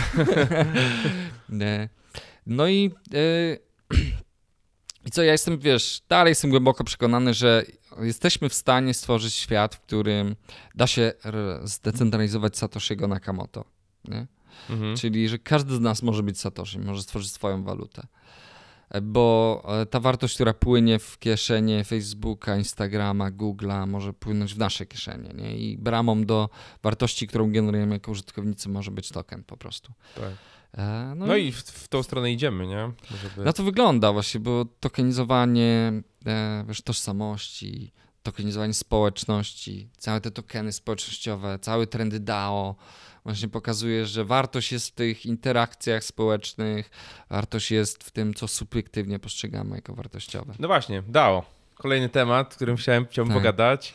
[2.46, 2.90] no i,
[5.06, 7.64] i co, ja jestem, wiesz, dalej jestem głęboko przekonany, że
[8.00, 10.36] jesteśmy w stanie stworzyć świat, w którym
[10.74, 11.12] da się
[11.62, 13.64] zdecentralizować Satoshiego Nakamoto.
[14.04, 14.26] Nie?
[14.70, 14.96] Mhm.
[14.96, 18.06] Czyli, że każdy z nas może być Satoshi, może stworzyć swoją walutę.
[19.02, 24.86] Bo e, ta wartość, która płynie w kieszenie Facebooka, Instagrama, Google'a, może płynąć w nasze
[24.86, 25.30] kieszenie.
[25.34, 25.58] Nie?
[25.58, 26.48] I bramą do
[26.82, 29.92] wartości, którą generujemy jako użytkownicy, może być token po prostu.
[30.14, 30.32] Tak.
[30.74, 32.90] E, no, no, i w, w, tą stronę idziemy, nie?
[33.22, 33.44] Żeby...
[33.44, 35.92] Na to wygląda właśnie, bo tokenizowanie
[36.26, 42.76] e, wiesz, tożsamości, tokenizowanie społeczności, całe te tokeny społecznościowe, cały trendy DAO,
[43.24, 46.90] właśnie pokazuje, że wartość jest w tych interakcjach społecznych,
[47.30, 50.54] wartość jest w tym, co subiektywnie postrzegamy jako wartościowe.
[50.58, 51.44] No właśnie, DAO.
[51.74, 53.42] Kolejny temat, którym chciałem, chciałbym tak.
[53.42, 53.94] pogadać.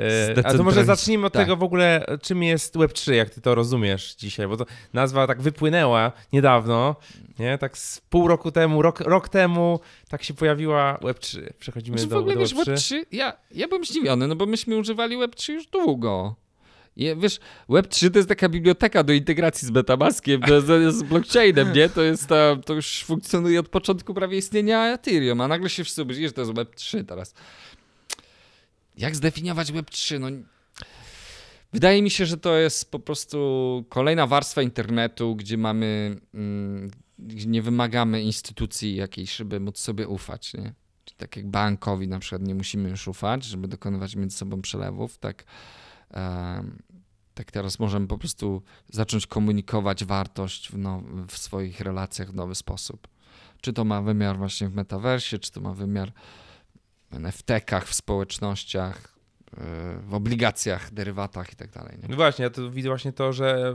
[0.00, 1.42] E, a to może zacznijmy od tak.
[1.42, 5.42] tego w ogóle, czym jest Web3, jak ty to rozumiesz dzisiaj, bo to nazwa tak
[5.42, 6.96] wypłynęła niedawno,
[7.38, 7.58] nie?
[7.58, 11.52] Tak z pół roku temu, rok, rok temu tak się pojawiła Web3.
[11.58, 12.70] Przechodzimy znaczy, do, w ogóle, do Web3.
[12.70, 16.36] Wiesz, Web3 ja, ja byłem zdziwiony, no bo myśmy używali Web3 już długo.
[16.96, 21.88] Wiesz, Web3 to jest taka biblioteka do integracji z Metamaskiem, z, z blockchainem, nie?
[21.88, 26.02] To jest ta, to już funkcjonuje od początku prawie istnienia Ethereum, a nagle się wszyscy
[26.02, 27.34] obudzili, że to jest Web3 teraz.
[28.96, 30.20] Jak zdefiniować Web3?
[30.20, 30.26] No,
[31.72, 37.46] wydaje mi się, że to jest po prostu kolejna warstwa internetu, gdzie mamy, mm, gdzie
[37.46, 40.74] nie wymagamy instytucji jakiejś, żeby móc sobie ufać, nie?
[41.04, 45.18] Czyli tak jak bankowi na przykład nie musimy już ufać, żeby dokonywać między sobą przelewów,
[45.18, 45.44] tak
[47.34, 52.54] tak teraz możemy po prostu zacząć komunikować wartość w, now, w swoich relacjach w nowy
[52.54, 53.08] sposób.
[53.60, 56.12] Czy to ma wymiar właśnie w metaversie, czy to ma wymiar
[57.10, 59.18] w NFT-kach, w społecznościach,
[59.56, 59.60] e,
[60.00, 61.98] w obligacjach, derywatach i tak dalej.
[62.08, 63.74] No właśnie, ja tu widzę właśnie to, że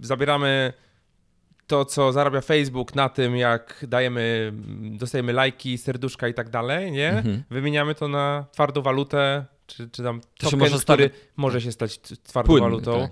[0.00, 0.72] zabieramy
[1.66, 4.52] to, co zarabia Facebook na tym, jak dajemy,
[4.98, 7.10] dostajemy lajki, serduszka i tak dalej, nie?
[7.10, 7.42] Mhm.
[7.50, 11.20] Wymieniamy to na twardą walutę, czy, czy tam to token, może który stać...
[11.36, 13.00] może się stać twardą Płynny, walutą.
[13.00, 13.10] Tak.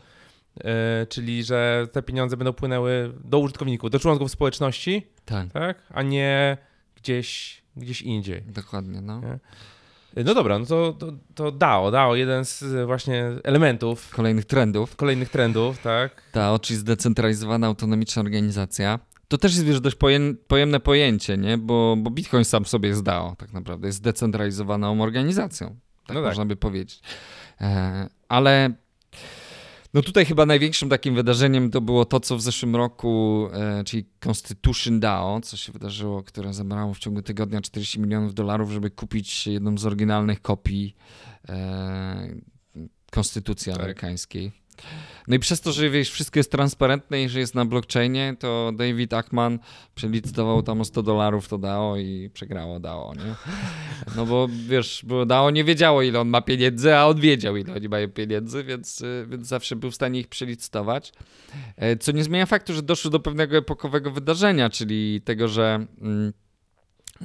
[0.65, 5.53] E, czyli, że te pieniądze będą płynęły do użytkowników, do członków społeczności, tak.
[5.53, 5.83] tak?
[5.91, 6.57] a nie
[6.97, 8.43] gdzieś, gdzieś indziej.
[8.43, 9.21] Dokładnie, no.
[9.21, 9.39] Nie?
[10.25, 14.11] No dobra, no to, to, to DAO, DAO, jeden z właśnie elementów.
[14.11, 14.97] Kolejnych trendów.
[14.97, 16.23] Kolejnych trendów, tak.
[16.35, 19.97] DAO, czyli zdecentralizowana autonomiczna organizacja, to też jest wiesz, dość
[20.49, 21.59] pojemne pojęcie, nie?
[21.59, 25.77] Bo, bo Bitcoin sam sobie DAO tak naprawdę, jest zdecentralizowaną organizacją,
[26.09, 26.31] tak no tak.
[26.31, 27.01] można by powiedzieć.
[27.61, 28.71] E, ale
[29.95, 34.05] no tutaj chyba największym takim wydarzeniem to było to, co w zeszłym roku, e, czyli
[34.27, 39.47] Constitution DAO, co się wydarzyło, które zebrało w ciągu tygodnia 40 milionów dolarów, żeby kupić
[39.47, 40.97] jedną z oryginalnych kopii
[41.49, 42.29] e,
[43.11, 43.81] Konstytucji tak.
[43.81, 44.53] amerykańskiej.
[45.29, 48.73] No i przez to, że wiesz, wszystko jest transparentne i że jest na blockchainie, to
[48.77, 49.59] David Ackman
[49.95, 53.35] przelicytował tam o 100 dolarów to dało i przegrało dało, nie?
[54.17, 57.75] No bo wiesz, bo dało nie wiedziało ile on ma pieniędzy, a on wiedział ile
[57.75, 61.13] oni mają pieniędzy, więc, więc zawsze był w stanie ich przelicytować.
[61.77, 65.87] E, co nie zmienia faktu, że doszło do pewnego epokowego wydarzenia, czyli tego, że...
[66.01, 66.33] Mm,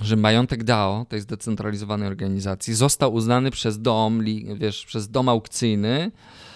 [0.01, 4.23] że majątek DAO, tej zdecentralizowanej organizacji, został uznany przez dom,
[4.55, 6.52] wiesz, przez dom aukcyjny e,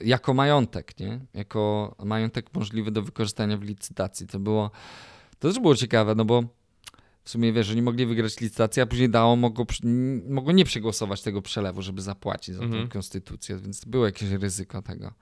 [0.00, 1.20] jako majątek, nie?
[1.34, 4.26] Jako majątek możliwy do wykorzystania w licytacji.
[4.26, 4.70] To było,
[5.38, 6.42] to też było ciekawe, no bo
[7.24, 9.66] w sumie wiesz, że nie mogli wygrać licytacji, a później DAO mogło,
[10.28, 12.82] mogło nie przegłosować tego przelewu, żeby zapłacić za mhm.
[12.82, 15.12] tę konstytucję, więc było jakieś ryzyko tego.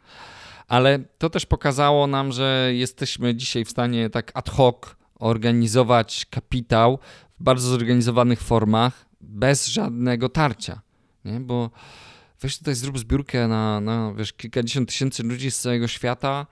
[0.68, 4.76] Ale to też pokazało nam, że jesteśmy dzisiaj w stanie tak ad hoc
[5.14, 6.98] organizować kapitał
[7.40, 10.80] w bardzo zorganizowanych formach, bez żadnego tarcia.
[11.24, 11.40] Nie?
[11.40, 11.70] Bo
[12.40, 16.46] weź tutaj zrób zbiórkę na, na wiesz, kilkadziesiąt tysięcy ludzi z całego świata,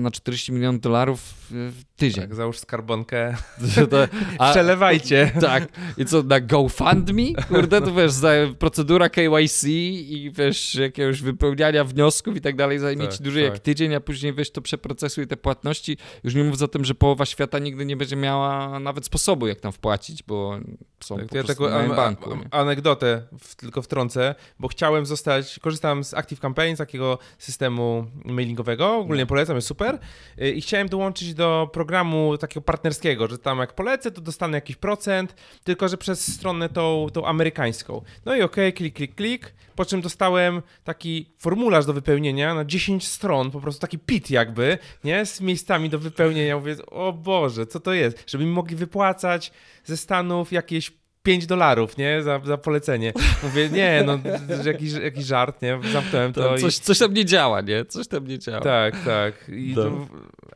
[0.00, 2.22] na 40 milionów dolarów w tydzień.
[2.22, 3.36] Tak, załóż skarbonkę,
[3.90, 5.32] to, a, przelewajcie.
[5.40, 7.22] Tak, i co, na GoFundMe?
[7.48, 13.06] Kurde, to wiesz, za procedura KYC i wiesz, jakiegoś wypełniania wniosków i tak dalej zajmie
[13.06, 13.52] tak, ci dłużej tak.
[13.52, 15.96] jak tydzień, a później weź to przeprocesuj te płatności.
[16.24, 19.60] Już nie mów o tym, że połowa świata nigdy nie będzie miała nawet sposobu, jak
[19.60, 20.58] tam wpłacić, bo
[21.00, 22.38] są tak, po ja taką an banku.
[22.50, 29.22] anegdotę w, tylko wtrącę, bo chciałem zostać, korzystam z Active Campaign, takiego systemu mailingowego, ogólnie
[29.22, 29.26] no.
[29.26, 29.98] polecam, super
[30.42, 34.76] y, i chciałem dołączyć do programu takiego partnerskiego, że tam jak polecę, to dostanę jakiś
[34.76, 38.02] procent, tylko że przez stronę tą, tą amerykańską.
[38.24, 42.64] No i okej, okay, klik, klik, klik, po czym dostałem taki formularz do wypełnienia na
[42.64, 46.56] 10 stron, po prostu taki pit jakby, nie, z miejscami do wypełnienia.
[46.56, 48.30] Mówię, o Boże, co to jest?
[48.30, 49.52] Żeby mi mogli wypłacać
[49.84, 50.92] ze Stanów jakieś
[51.28, 52.22] 5 dolarów, nie?
[52.22, 53.12] Za, za polecenie.
[53.42, 54.18] Mówię, nie, no
[54.64, 55.78] jakiś, jakiś żart, nie?
[55.92, 56.42] Zamknąłem to.
[56.42, 56.80] to coś, i...
[56.80, 57.84] coś tam nie działa, nie?
[57.84, 58.60] Coś tam nie działa.
[58.60, 59.48] Tak, tak.
[59.48, 59.82] I no.
[59.82, 60.06] to,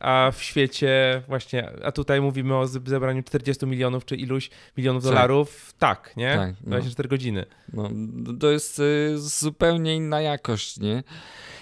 [0.00, 5.12] a w świecie właśnie, a tutaj mówimy o zebraniu 40 milionów czy iluś milionów tak.
[5.12, 5.74] dolarów.
[5.78, 6.34] Tak, nie?
[6.36, 6.70] Tak, no.
[6.70, 7.46] 24 godziny.
[7.72, 7.90] No,
[8.40, 11.02] to jest y, zupełnie inna jakość, nie?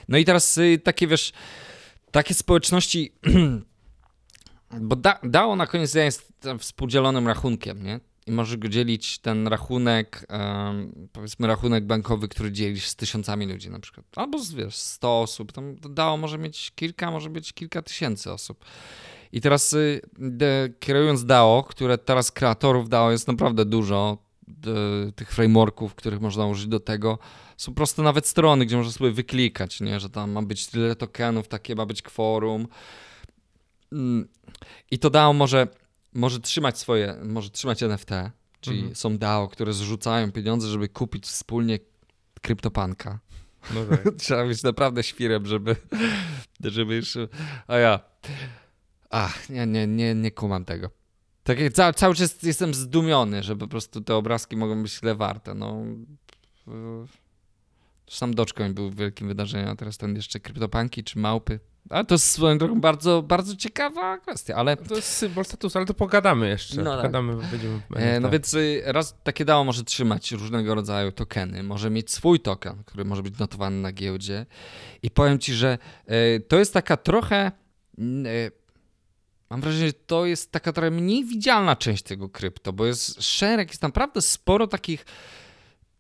[0.09, 1.33] No i teraz y, takie, wiesz,
[2.11, 3.13] takie społeczności...
[4.81, 8.01] Bo da, DAO na koniec dnia jest współdzielonym rachunkiem, nie?
[8.27, 13.71] I możesz go dzielić ten rachunek, um, powiedzmy rachunek bankowy, który dzielisz z tysiącami ludzi
[13.71, 14.07] na przykład.
[14.17, 15.53] Albo z, wiesz, 100 osób.
[15.53, 18.65] Tam DAO może mieć kilka, może być kilka tysięcy osób.
[19.33, 24.73] I teraz y, de, kierując DAO, które teraz kreatorów DAO jest naprawdę dużo, de,
[25.17, 27.19] tych frameworków, których można użyć do tego,
[27.57, 30.01] są proste nawet strony, gdzie można sobie wyklikać, nie?
[30.01, 32.69] że tam ma być tyle tokenów, takie ma być kworum.
[33.93, 34.29] Mm.
[34.91, 35.67] I to DAO może
[36.15, 38.11] może trzymać swoje, może trzymać NFT,
[38.61, 38.97] czyli mhm.
[38.97, 41.79] są DAO, które zrzucają pieniądze, żeby kupić wspólnie
[42.43, 43.21] kryptopanka.
[43.75, 44.15] No tak.
[44.19, 45.77] Trzeba być naprawdę świrem, żeby,
[46.61, 47.19] żeby już...
[47.67, 48.01] A ja...
[49.11, 50.91] Ach, nie, nie, nie, nie kumam tego.
[51.45, 55.15] Tak jak cały, cały czas jestem zdumiony, że po prostu te obrazki mogą być tyle
[55.15, 55.55] warte.
[55.55, 55.85] No,
[58.11, 61.61] sam Dogecoin był wielkim wydarzeniem, a teraz ten jeszcze kryptopanki czy małpy.
[61.91, 64.77] A to jest swoją drogą bardzo, bardzo ciekawa kwestia, ale...
[64.77, 66.83] To jest symbol statusu, ale to pogadamy jeszcze.
[66.83, 66.97] No, tak.
[66.97, 67.51] pogadamy, tak.
[67.51, 67.81] będziemy...
[67.97, 72.41] E, no więc y, raz takie DAO może trzymać różnego rodzaju tokeny, może mieć swój
[72.41, 74.47] token, który może być notowany na giełdzie
[75.03, 75.79] i powiem ci, że
[76.11, 77.53] y, to jest taka trochę...
[77.99, 78.53] Y,
[79.51, 83.69] mam wrażenie, że to jest taka trochę mniej widzialna część tego krypto, bo jest szereg,
[83.69, 85.05] jest naprawdę sporo takich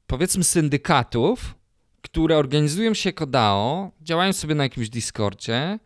[0.06, 1.54] powiedzmy syndykatów,
[2.02, 5.78] które organizują się jako DAO, działają sobie na jakimś Discordzie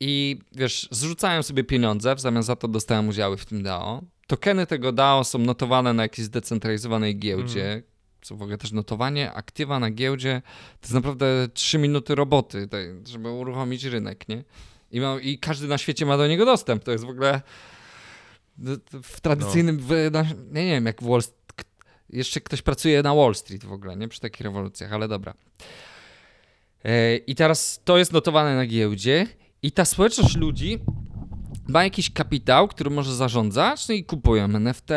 [0.00, 4.02] i wiesz, zrzucają sobie pieniądze, w zamian za to dostają udziały w tym DAO.
[4.26, 7.72] Tokeny tego DAO są notowane na jakiejś zdecentralizowanej giełdzie.
[7.72, 7.82] Mm.
[8.22, 10.42] Co w ogóle też notowanie aktywa na giełdzie
[10.80, 12.68] to jest naprawdę 3 minuty roboty,
[13.06, 14.44] żeby uruchomić rynek, nie?
[14.90, 16.84] I, ma, I każdy na świecie ma do niego dostęp.
[16.84, 17.40] To jest w ogóle
[19.02, 19.82] w tradycyjnym, no.
[19.86, 19.90] w,
[20.52, 21.22] nie, nie wiem, jak w Wall
[22.10, 24.08] jeszcze ktoś pracuje na Wall Street w ogóle, nie?
[24.08, 25.34] Przy takich rewolucjach, ale dobra.
[26.84, 29.26] E, I teraz to jest notowane na giełdzie
[29.62, 30.80] i ta społeczność ludzi
[31.68, 34.88] ma jakiś kapitał, który może zarządzać, no i kupują NFT.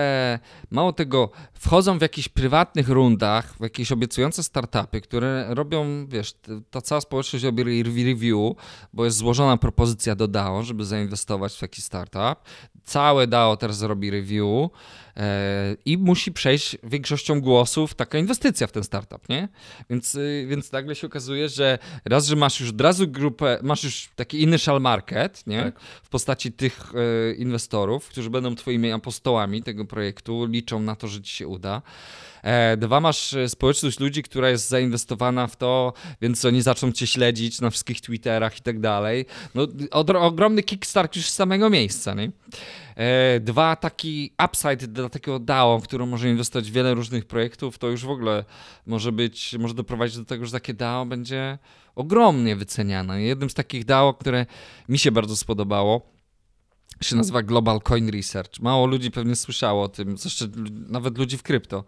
[0.72, 6.34] Mało tego, wchodzą w jakichś prywatnych rundach, w jakieś obiecujące startupy, które robią, wiesz,
[6.72, 8.56] ta cała społeczność robi review,
[8.94, 12.40] bo jest złożona propozycja do DAO, żeby zainwestować w taki startup.
[12.88, 14.70] Całe DAO teraz robi review
[15.18, 19.48] e, i musi przejść większością głosów taka inwestycja w ten startup, nie?
[19.90, 23.84] Więc, y, więc nagle się okazuje, że raz, że masz już od razu grupę, masz
[23.84, 25.64] już taki initial market, nie?
[25.64, 25.80] Tak.
[25.80, 31.22] W postaci tych e, inwestorów, którzy będą twoimi apostołami tego projektu, liczą na to, że
[31.22, 31.82] ci się uda.
[32.48, 37.08] E, dwa, masz e, społeczność ludzi, która jest zainwestowana w to, więc oni zaczną cię
[37.08, 39.26] śledzić na wszystkich Twitterach i tak dalej.
[39.56, 39.68] No,
[40.20, 42.32] ogromny kickstart już z samego miejsca, nie?
[43.40, 48.06] Dwa, taki upside dla takiego DAO, którą może inwestować w wiele różnych projektów, to już
[48.06, 48.46] w ogóle
[48.86, 51.58] może być, może doprowadzić do tego, że takie DAO będzie
[51.96, 53.22] ogromnie wyceniane.
[53.22, 54.46] Jednym z takich DAO, które
[54.90, 56.02] mi się bardzo spodobało,
[57.02, 58.60] się nazywa Global Coin Research.
[58.60, 60.46] Mało ludzi pewnie słyszało o tym, zresztą
[60.90, 61.84] nawet ludzi w krypto.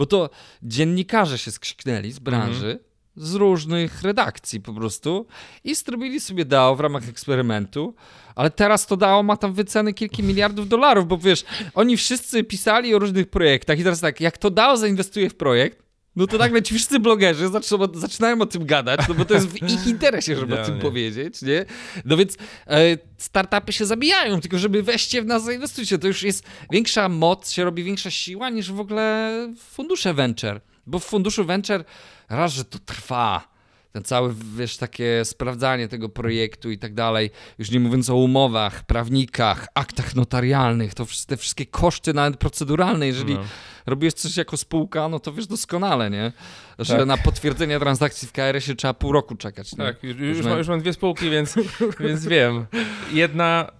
[0.00, 0.30] Bo to
[0.62, 3.22] dziennikarze się skrzyknęli z branży, -hmm.
[3.22, 5.26] z różnych redakcji po prostu
[5.64, 7.94] i zrobili sobie DAO w ramach eksperymentu,
[8.34, 11.44] ale teraz to DAO ma tam wyceny kilka miliardów dolarów, bo wiesz,
[11.74, 15.82] oni wszyscy pisali o różnych projektach i teraz tak, jak to DAO zainwestuje w projekt,
[16.16, 19.48] no to nagle ci wszyscy blogerzy zaczną, zaczynają o tym gadać, no bo to jest
[19.48, 21.64] w ich interesie, żeby o tym powiedzieć, nie?
[22.04, 22.36] No więc
[22.66, 25.98] e, startupy się zabijają, tylko żeby weźcie w nas, zainwestujcie.
[25.98, 30.60] To już jest większa moc, się robi większa siła niż w ogóle fundusze venture.
[30.86, 31.84] Bo w funduszu venture
[32.28, 33.49] raz, że to trwa,
[33.92, 38.86] ten cały, wiesz, takie sprawdzanie tego projektu i tak dalej, już nie mówiąc o umowach,
[38.86, 43.40] prawnikach, aktach notarialnych, to te wszystkie koszty nawet proceduralne, jeżeli no.
[43.86, 46.32] robisz coś jako spółka, no to wiesz doskonale, nie?
[46.78, 47.06] Że tak.
[47.06, 49.72] na potwierdzenie transakcji w KRS-ie trzeba pół roku czekać.
[49.72, 49.84] Nie?
[49.84, 51.54] Tak, już, już, mam, już mam dwie spółki, więc,
[52.00, 52.66] więc wiem.
[53.12, 53.72] Jedna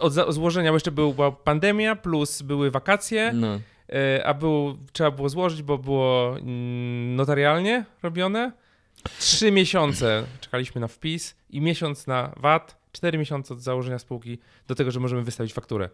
[0.00, 3.60] od złożenia, bo jeszcze była pandemia, plus były wakacje, no.
[3.92, 8.52] E, a było, trzeba było złożyć, bo było mm, notarialnie robione.
[9.18, 14.38] Trzy miesiące czekaliśmy na wpis i miesiąc na VAT, cztery miesiące od założenia spółki
[14.68, 15.88] do tego, że możemy wystawić fakturę.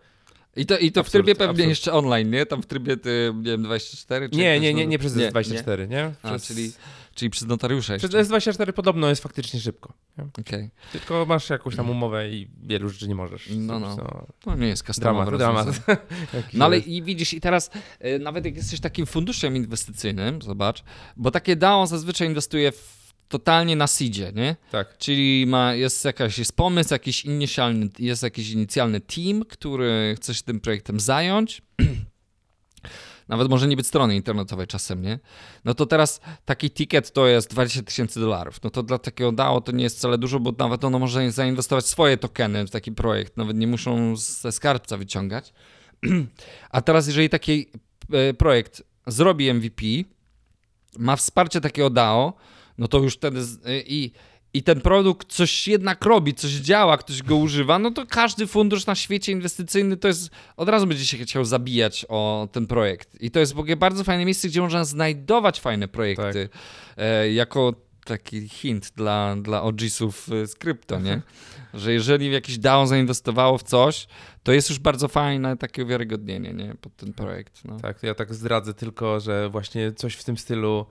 [0.57, 1.69] I to, i to w trybie pewnie absurd.
[1.69, 2.47] jeszcze online, nie?
[2.47, 4.29] Tam w trybie, ty, nie wiem, 24?
[4.29, 5.97] Czy nie, nie, nie, nie przez nie, 24, nie?
[5.97, 6.15] nie?
[6.23, 6.45] Przez...
[6.45, 6.73] A, czyli,
[7.15, 8.09] czyli przez notariusza jeszcze.
[8.09, 9.93] Przez S24 podobno jest faktycznie szybko.
[10.41, 10.71] Okay.
[10.93, 13.49] Tylko masz jakąś tam umowę i wielu rzeczy nie możesz.
[13.57, 13.97] No, no.
[13.97, 16.01] To, to nie jest customowe dramat, dramat.
[16.53, 17.71] No ale i widzisz, i teraz
[18.05, 20.85] y, nawet jak jesteś takim funduszem inwestycyjnym, zobacz,
[21.17, 23.00] bo takie DAO zazwyczaj inwestuje w
[23.31, 24.57] totalnie na seedzie, nie?
[24.71, 24.99] Tak.
[24.99, 30.43] Czyli ma, jest jakaś, jest pomysł, jakiś inicjalny, jest jakiś inicjalny team, który chce się
[30.43, 31.63] tym projektem zająć.
[33.29, 35.19] Nawet może nie być strony internetowej czasem, nie?
[35.65, 38.63] No to teraz taki ticket to jest 20 tysięcy dolarów.
[38.63, 41.87] No to dla takiego DAO to nie jest wcale dużo, bo nawet ono może zainwestować
[41.87, 43.37] swoje tokeny w taki projekt.
[43.37, 45.53] Nawet nie muszą ze skarbca wyciągać.
[46.71, 47.67] A teraz, jeżeli taki
[48.13, 49.83] e, projekt zrobi MVP,
[50.99, 52.33] ma wsparcie takiego DAO,
[52.81, 53.41] no to już wtedy
[53.87, 54.11] i,
[54.55, 58.87] i ten produkt coś jednak robi, coś działa, ktoś go używa, no to każdy fundusz
[58.87, 63.23] na świecie inwestycyjny to jest, od razu będzie się chciał zabijać o ten projekt.
[63.23, 66.49] I to jest w ogóle bardzo fajne miejsce, gdzie można znajdować fajne projekty.
[66.49, 66.61] Tak.
[66.97, 67.75] E, jako
[68.05, 71.23] taki hint dla, dla OGsów z krypto, nie?
[71.75, 74.07] Że jeżeli jakiś DAO zainwestowało w coś,
[74.43, 76.75] to jest już bardzo fajne takie uwiarygodnienie, nie?
[76.81, 77.65] Pod ten projekt.
[77.65, 77.81] No.
[77.81, 80.87] Tak, ja tak zdradzę tylko, że właśnie coś w tym stylu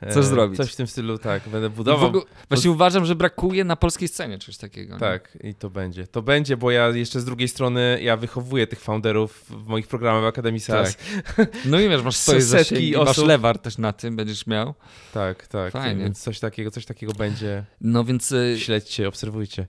[0.00, 0.56] Coś e, zrobić.
[0.56, 2.08] Coś w tym stylu, tak, będę budował.
[2.08, 2.72] Ogóle, właśnie to...
[2.72, 4.98] uważam, że brakuje na polskiej scenie czegoś takiego.
[4.98, 5.50] Tak, nie?
[5.50, 6.06] i to będzie.
[6.06, 10.22] To będzie, bo ja jeszcze z drugiej strony, ja wychowuję tych founderów w moich programach
[10.22, 10.96] w Akademii SAS.
[11.36, 11.48] Tak.
[11.64, 13.06] No i wiesz, masz swoje setki osób.
[13.06, 14.74] masz lewar też na tym, będziesz miał.
[15.12, 15.72] Tak, tak.
[15.72, 16.04] Fajnie.
[16.04, 17.64] Więc coś takiego, coś takiego będzie.
[17.80, 18.32] No więc...
[18.32, 19.66] Y, Śledźcie, obserwujcie.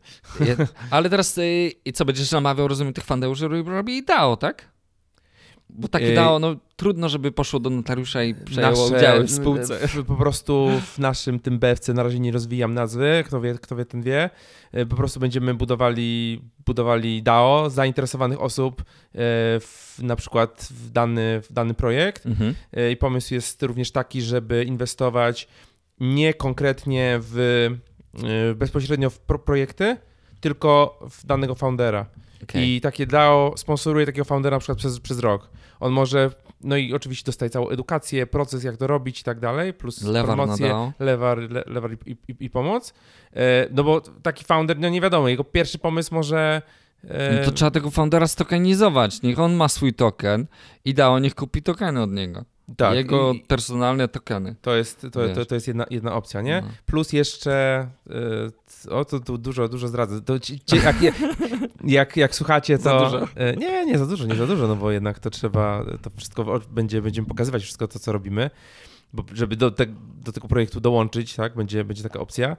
[0.91, 4.74] Ale teraz y, i co, będziesz namawiał, rozumiem, tych founderów, że robi DAO, tak?
[5.77, 9.31] Bo takie yy, dało, no trudno, żeby poszło do notariusza i przejęło nasze, udziały w
[9.31, 9.79] spółce.
[10.07, 13.85] Po prostu w naszym tym BFC na razie nie rozwijam nazwy, kto wie, kto wie
[13.85, 14.29] ten wie.
[14.73, 19.19] Yy, po prostu będziemy budowali, budowali DAO zainteresowanych osób yy,
[19.59, 22.25] w, na przykład w dany, w dany projekt.
[22.25, 22.55] Mhm.
[22.91, 25.47] I pomysł jest również taki, żeby inwestować
[25.99, 27.69] nie konkretnie w
[28.55, 29.97] bezpośrednio w pro projekty,
[30.39, 32.05] tylko w danego foundera.
[32.43, 32.65] Okay.
[32.65, 35.49] I takie DAO sponsoruje takiego foundera na przykład przez, przez rok.
[35.79, 39.73] On może, no i oczywiście dostaje całą edukację, proces, jak to robić i tak dalej,
[39.73, 42.93] plus lewar promocję, lewar, le, lewar i, i, i, pomoc.
[43.33, 46.61] E, no bo taki founder, no nie wiadomo, jego pierwszy pomysł może...
[47.07, 47.39] E...
[47.39, 49.21] No to trzeba tego foundera stokenizować.
[49.21, 50.47] Niech on ma swój token
[50.85, 52.45] i DAO niech kupi tokeny od niego.
[52.77, 54.55] Tak, Jego i, personalne tokeny.
[54.61, 56.61] To jest, to, to, to, jest jedna, jedna opcja, nie?
[56.61, 56.67] No.
[56.85, 57.87] Plus jeszcze,
[58.85, 60.21] y, o to tu dużo, dużo zdradzę.
[60.21, 60.95] To ci, ci, jak,
[61.83, 63.23] jak, jak, słuchacie, to...
[63.23, 66.61] Y, nie, nie za dużo, nie za dużo, no bo jednak to trzeba, to wszystko
[66.71, 68.49] będzie, będziemy pokazywać wszystko to, co robimy,
[69.13, 69.85] bo żeby do, te,
[70.23, 72.57] do tego projektu dołączyć, tak, będzie, będzie taka opcja.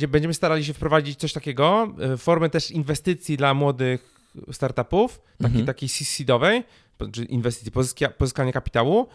[0.00, 4.14] Y, będziemy starali się wprowadzić coś takiego, formę też inwestycji dla młodych
[4.52, 5.66] startupów, takiej, mhm.
[5.66, 6.64] takiej seedowej,
[7.12, 9.06] czy inwestycji, pozyska, pozyskania kapitału y,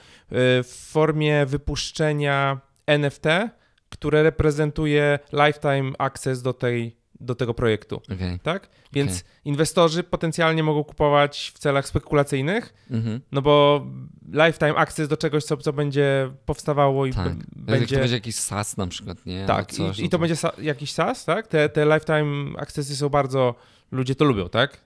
[0.64, 3.26] w formie wypuszczenia NFT,
[3.90, 8.02] które reprezentuje lifetime access do, tej, do tego projektu.
[8.16, 8.40] Okay.
[8.44, 8.70] Tak?
[8.94, 9.24] Więc okay.
[9.46, 13.20] inwestorzy potencjalnie mogą kupować w celach spekulacyjnych, mm-hmm.
[13.32, 13.86] no bo
[14.32, 17.36] lifetime access do czegoś, co, co będzie powstawało i tak.
[17.36, 17.96] b- będzie...
[17.96, 19.46] To będzie jakiś SaaS na przykład, nie?
[19.46, 21.48] Tak, coś, i, i, to, to będzie sa- jakiś SaaS, tak?
[21.48, 23.56] Te, te lifetime accessy są bardzo...
[23.92, 24.78] Ludzie to lubią, tak?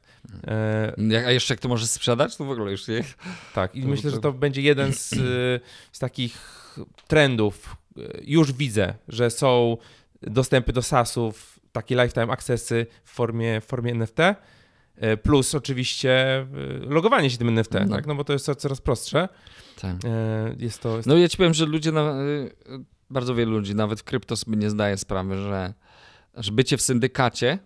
[0.48, 3.04] E, a jeszcze jak to możesz sprzedać, to w ogóle już nie.
[3.54, 4.16] Tak, i to myślę, to...
[4.16, 5.10] że to będzie jeden z,
[5.92, 6.38] z takich
[7.08, 7.78] trendów.
[8.22, 9.78] Już widzę, że są
[10.22, 14.18] dostępy do SaaSów, takie lifetime accessy w formie, w formie NFT.
[14.96, 16.48] E, plus oczywiście e,
[16.80, 17.96] logowanie się tym NFT, no.
[17.96, 18.08] tak?
[18.08, 19.30] no bo to jest coraz prostsze.
[19.82, 19.96] Tak.
[20.58, 21.08] Jest to, jest...
[21.08, 22.16] No ja ci powiem, że ludzie, na,
[23.10, 25.74] bardzo wielu ludzi, nawet w krypto sobie nie zdaje sprawy, że,
[26.36, 27.60] że bycie w syndykacie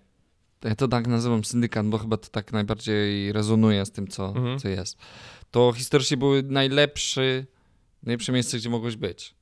[0.63, 4.59] ja to tak nazywam syndykat, bo chyba to tak najbardziej rezonuje z tym, co, mhm.
[4.59, 4.97] co jest.
[5.51, 7.47] To historycznie były najlepszy,
[8.03, 9.35] najlepsze miejsce, gdzie mogłeś być.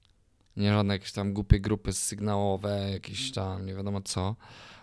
[0.57, 4.35] Nie żadne jakieś tam głupie grupy sygnałowe, jakieś tam nie wiadomo co.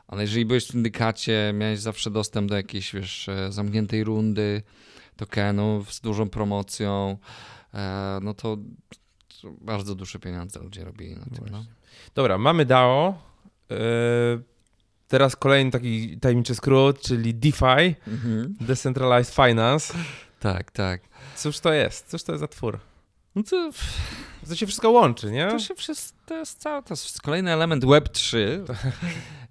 [0.06, 4.62] Ale jeżeli byłeś w syndykacie, miałeś zawsze dostęp do jakiejś, wiesz, e, zamkniętej rundy
[5.16, 7.18] tokenów z dużą promocją,
[7.74, 8.56] e, no to
[9.60, 11.48] bardzo duże pieniądze ludzie robili na tym.
[11.50, 11.64] No.
[12.14, 13.14] Dobra, mamy DAO.
[13.70, 14.51] Yy
[15.12, 18.56] Teraz kolejny taki tajemniczy skrót, czyli DeFi, mhm.
[18.60, 19.94] Decentralized Finance.
[20.40, 21.00] Tak, tak.
[21.36, 22.10] Cóż to jest?
[22.10, 22.78] Cóż to jest za twór?
[23.34, 23.70] No to,
[24.48, 25.48] to się wszystko łączy, nie?
[25.48, 28.38] To się wszystko, to jest cały, to jest kolejny element Web3,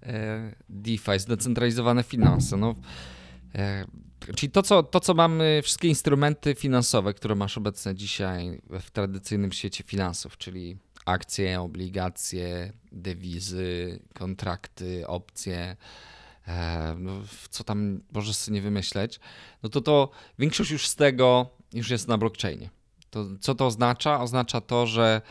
[0.02, 2.56] e, DeFi, zdecentralizowane finanse.
[2.56, 2.74] No,
[3.54, 3.84] e,
[4.36, 9.52] czyli to co, to, co mamy, wszystkie instrumenty finansowe, które masz obecne dzisiaj w tradycyjnym
[9.52, 15.76] świecie finansów, czyli akcje, obligacje, dewizy, kontrakty, opcje,
[16.48, 17.12] e, no,
[17.50, 19.20] co tam możesz sobie nie wymyśleć,
[19.62, 22.70] no to to większość już z tego już jest na blockchainie.
[23.10, 24.20] To, co to oznacza?
[24.20, 25.22] Oznacza to, że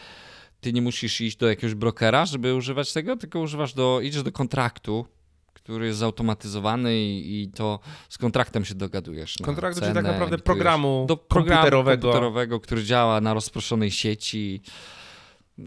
[0.62, 4.32] ty nie musisz iść do jakiegoś brokera, żeby używać tego, tylko używasz do, idziesz do
[4.32, 5.06] kontraktu,
[5.54, 9.38] który jest zautomatyzowany i, i to z kontraktem się dogadujesz.
[9.44, 12.02] Kontrakt, czyli tak naprawdę programu do programu komputerowego.
[12.02, 14.62] komputerowego, który działa na rozproszonej sieci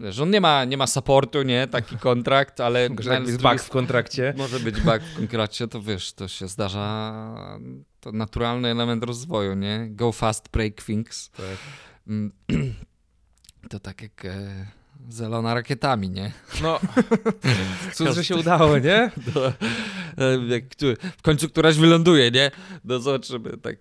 [0.09, 2.89] że on nie ma, nie ma supportu, nie, taki kontrakt, ale...
[2.95, 4.33] Może jest bug w kontrakcie.
[4.37, 7.59] Może być bug w kontrakcie, to wiesz, to się zdarza,
[7.99, 9.87] to naturalny element rozwoju, nie?
[9.89, 11.29] Go fast, break things.
[11.29, 11.57] Tak.
[12.07, 12.31] Mm,
[13.69, 14.65] to tak jak e,
[15.09, 16.31] zelona rakietami, nie?
[16.61, 16.79] No,
[17.95, 19.11] cóż, że się udało, nie?
[19.35, 22.51] No, e, w końcu któraś wyląduje, nie?
[22.83, 23.77] No zobaczymy, tak.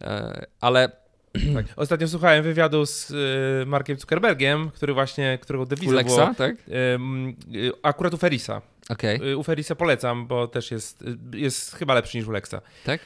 [0.00, 1.05] E, ale
[1.54, 1.66] tak.
[1.76, 6.34] Ostatnio słuchałem wywiadu z y, Markiem Zuckerbergiem, który właśnie, którego dewizą Lexa, było...
[6.34, 6.56] tak?
[6.56, 8.62] Y, y, akurat u Ferisa.
[8.88, 9.36] Okay.
[9.36, 12.54] U Ferisa polecam, bo też jest, jest chyba lepszy niż u Lexa.
[12.84, 13.00] Tak?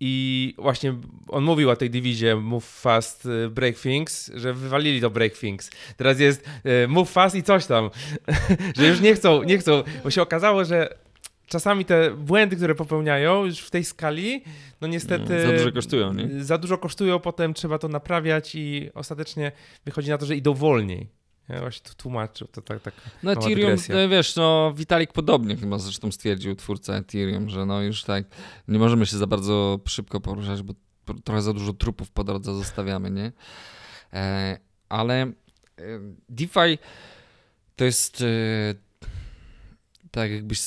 [0.00, 0.94] I właśnie
[1.28, 5.70] on mówił o tej dywizie Move Fast, Break Things, że wywalili to Break Things.
[5.96, 6.44] Teraz jest
[6.88, 7.90] Move Fast i coś tam.
[8.76, 11.03] że już nie chcą, nie chcą, bo się okazało, że
[11.46, 14.44] czasami te błędy, które popełniają już w tej skali,
[14.80, 15.46] no niestety...
[15.46, 16.44] za dużo kosztują, nie?
[16.44, 19.52] Za dużo kosztują, potem trzeba to naprawiać i ostatecznie
[19.84, 21.08] wychodzi na to, że idą wolniej.
[21.48, 25.78] Ja właśnie tu tłumaczył, to tak, tak No Ethereum, no, wiesz, no Vitalik podobnie chyba
[25.78, 28.24] zresztą stwierdził, twórca Ethereum, że no już tak
[28.68, 30.74] nie możemy się za bardzo szybko poruszać, bo
[31.24, 33.32] trochę za dużo trupów po drodze zostawiamy, nie?
[34.12, 35.32] E, ale e,
[36.28, 36.78] DeFi
[37.76, 38.24] to jest e,
[40.14, 40.60] tak, jakbyś.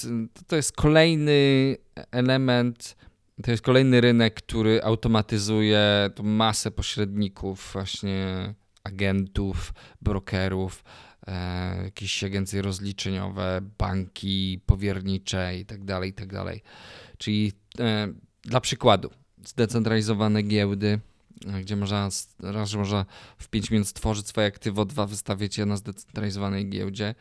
[0.48, 1.76] To jest kolejny
[2.12, 2.95] element,
[3.43, 10.84] to jest kolejny rynek, który automatyzuje tą masę pośredników, właśnie agentów, brokerów,
[11.28, 16.43] e, jakieś agencje rozliczeniowe, banki powiernicze itd., tak itd.
[16.45, 16.56] Tak
[17.18, 18.08] Czyli e,
[18.41, 19.10] dla przykładu,
[19.45, 21.00] zdecentralizowane giełdy,
[21.62, 23.06] gdzie można, raz, można
[23.38, 27.16] w 5 minut stworzyć swoje aktywo, dwa wystawić je na zdecentralizowanej giełdzie,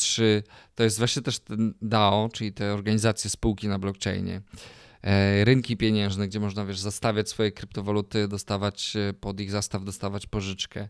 [0.00, 0.42] Trzy,
[0.74, 4.42] to jest właśnie też ten DAO, czyli te organizacje, spółki na blockchainie.
[5.02, 10.26] E, rynki pieniężne, gdzie można wiesz, zastawiać swoje kryptowaluty, dostawać e, pod ich zastaw, dostawać
[10.26, 10.88] pożyczkę.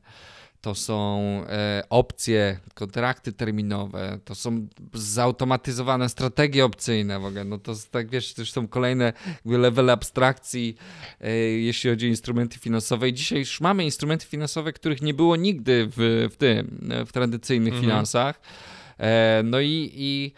[0.61, 7.45] to są e, opcje, kontrakty terminowe, to są zautomatyzowane strategie opcyjne w ogóle.
[7.45, 9.13] No to tak wiesz, też są kolejne
[9.45, 10.77] levely abstrakcji,
[11.57, 13.09] jeśli chodzi o instrumenty finansowe.
[13.09, 17.75] I dzisiaj już mamy instrumenty finansowe, których nie było nigdy w, w tym, w tradycyjnych
[17.75, 17.91] mhm.
[17.91, 18.41] finansach.
[19.01, 20.33] E, no i, i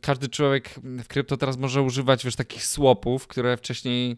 [0.00, 4.16] każdy człowiek w krypto teraz może używać wiesz, takich swapów, które wcześniej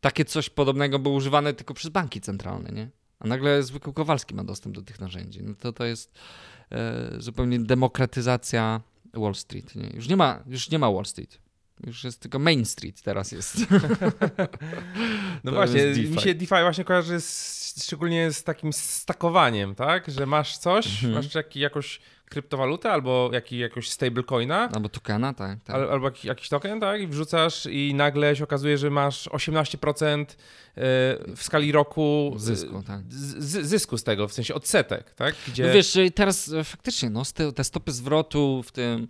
[0.00, 2.90] takie coś podobnego było używane tylko przez banki centralne, nie?
[3.18, 5.42] A nagle zwykły Kowalski ma dostęp do tych narzędzi.
[5.42, 6.18] No to to jest
[6.72, 8.80] e, zupełnie demokratyzacja
[9.14, 9.74] Wall Street.
[9.74, 9.90] Nie?
[9.94, 11.38] Już, nie ma, już nie ma Wall Street.
[11.86, 13.56] Już jest tylko Main Street teraz jest.
[15.44, 20.10] no właśnie, mi się DeFi właśnie kojarzy z, szczególnie z takim stakowaniem, tak?
[20.10, 21.14] Że masz coś, mhm.
[21.14, 22.00] masz jak, jakoś
[22.30, 24.68] kryptowalutę albo jak, jakiegoś stablecoina.
[24.74, 25.58] Albo tokena, tak.
[25.64, 25.76] tak.
[25.76, 27.00] albo jakiś, jakiś token, tak?
[27.00, 30.26] I wrzucasz i nagle się okazuje, że masz 18% e,
[31.36, 33.00] w skali roku zysku, tak.
[33.08, 35.34] Z, zysku z tego, w sensie odsetek, tak?
[35.48, 35.66] Gdzie...
[35.66, 37.22] No wiesz, teraz e, faktycznie no,
[37.54, 39.08] te stopy zwrotu w tym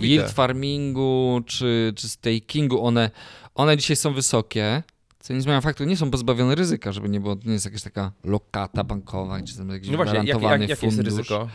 [0.00, 3.10] yield farmingu czy, czy stakingu, one,
[3.54, 4.82] one dzisiaj są wysokie.
[5.22, 8.12] Co nie zmienia faktu, nie są pozbawione ryzyka, żeby nie było, nie jest jakaś taka
[8.24, 11.48] lokata bankowa, czy tam jakiś no właśnie, gwarantowany jak, jak, jakie jest ryzyko?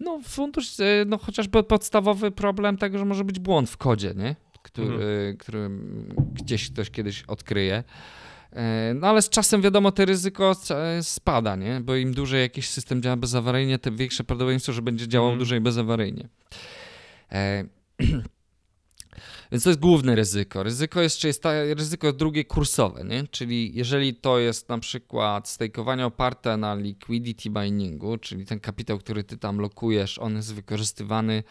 [0.00, 4.36] No fundusz, e, no chociażby podstawowy problem tego, że może być błąd w kodzie, nie?
[4.62, 5.36] Który, mhm.
[5.36, 5.70] który
[6.32, 7.84] gdzieś ktoś kiedyś odkryje.
[8.52, 11.80] E, no ale z czasem wiadomo, to ryzyko e, spada, nie?
[11.80, 15.38] Bo im dłużej jakiś system działa bezawaryjnie, tym większe prawdopodobieństwo, że będzie działał mhm.
[15.38, 16.28] dłużej bezawaryjnie.
[19.52, 20.62] Więc to jest główne ryzyko.
[20.62, 23.24] Ryzyko jest, czy jest ta, ryzyko drugie kursowe, nie?
[23.30, 29.24] czyli jeżeli to jest na przykład stakeowanie oparte na liquidity miningu, czyli ten kapitał, który
[29.24, 31.42] ty tam lokujesz, on jest wykorzystywany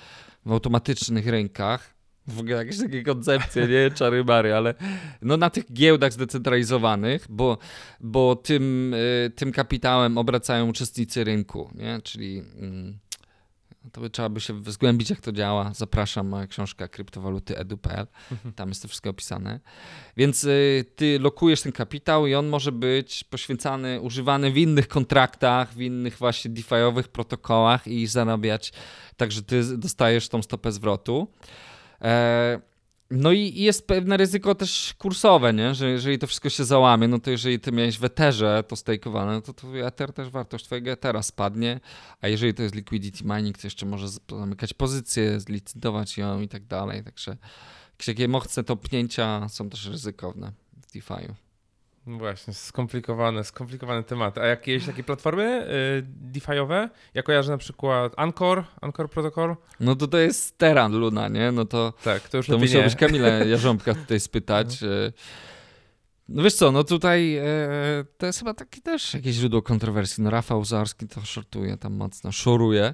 [0.46, 1.94] w automatycznych rynkach,
[2.28, 3.92] w ogóle jakieś takie koncepcje, nie?
[3.96, 4.74] Czary bary, ale
[5.22, 7.58] no na tych giełdach zdecentralizowanych, bo,
[8.00, 12.00] bo tym, y, tym kapitałem obracają uczestnicy rynku, nie?
[12.04, 13.00] Czyli mm,
[13.92, 15.72] to by trzeba by się zgłębić, jak to działa.
[15.74, 18.08] Zapraszam, moja książka Kryptowaluty edu.pl.
[18.56, 19.60] Tam jest to wszystko opisane.
[20.18, 25.74] Więc y, ty lokujesz ten kapitał i on może być poświęcany, używany w innych kontraktach,
[25.74, 28.74] w innych właśnie DeFi'owych protokołach i zarabiać
[29.18, 31.28] tak, że ty dostajesz tą stopę zwrotu.
[32.02, 32.73] E,
[33.16, 35.76] no i jest pewne ryzyko też kursowe, nie?
[35.76, 39.32] że jeżeli to wszystko się załamie, no to jeżeli ty miałeś w Etherze to stakeowane,
[39.32, 41.80] no to twój Ether też wartość twojego Ethera spadnie,
[42.22, 46.66] a jeżeli to jest liquidity mining, to jeszcze może zamykać pozycję, zlicytować ją i tak
[46.66, 47.38] dalej, także
[47.92, 51.34] jakieś takie mocne topnięcia są też ryzykowne w DeFi'u.
[52.08, 54.42] Właśnie, skomplikowane, skomplikowane tematy.
[54.42, 55.68] A jakieś takie platformy
[56.32, 56.90] yy, DeFi'owe?
[57.14, 59.56] Ja kojarzę na przykład Anchor, Anchor Protocol.
[59.80, 61.52] No to to jest Terra Luna, nie?
[61.52, 64.82] No to, tak, to już to musiał być Kamilę Jarząbka tutaj spytać.
[64.82, 64.88] No.
[64.88, 65.14] Y,
[66.30, 67.46] no wiesz co, no tutaj e,
[68.18, 70.24] to jest chyba takie też jakieś źródło kontrowersji.
[70.24, 72.94] No Rafał Zarski to shortuje tam mocno, szoruje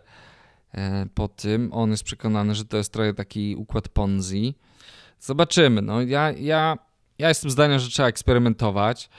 [0.73, 1.69] e, po tym.
[1.73, 4.55] On jest przekonany, że to jest trochę taki układ Ponzi.
[5.19, 5.81] Zobaczymy.
[5.81, 6.77] No ja, ja
[7.19, 9.09] ja jestem zdania, że trzeba eksperymentować.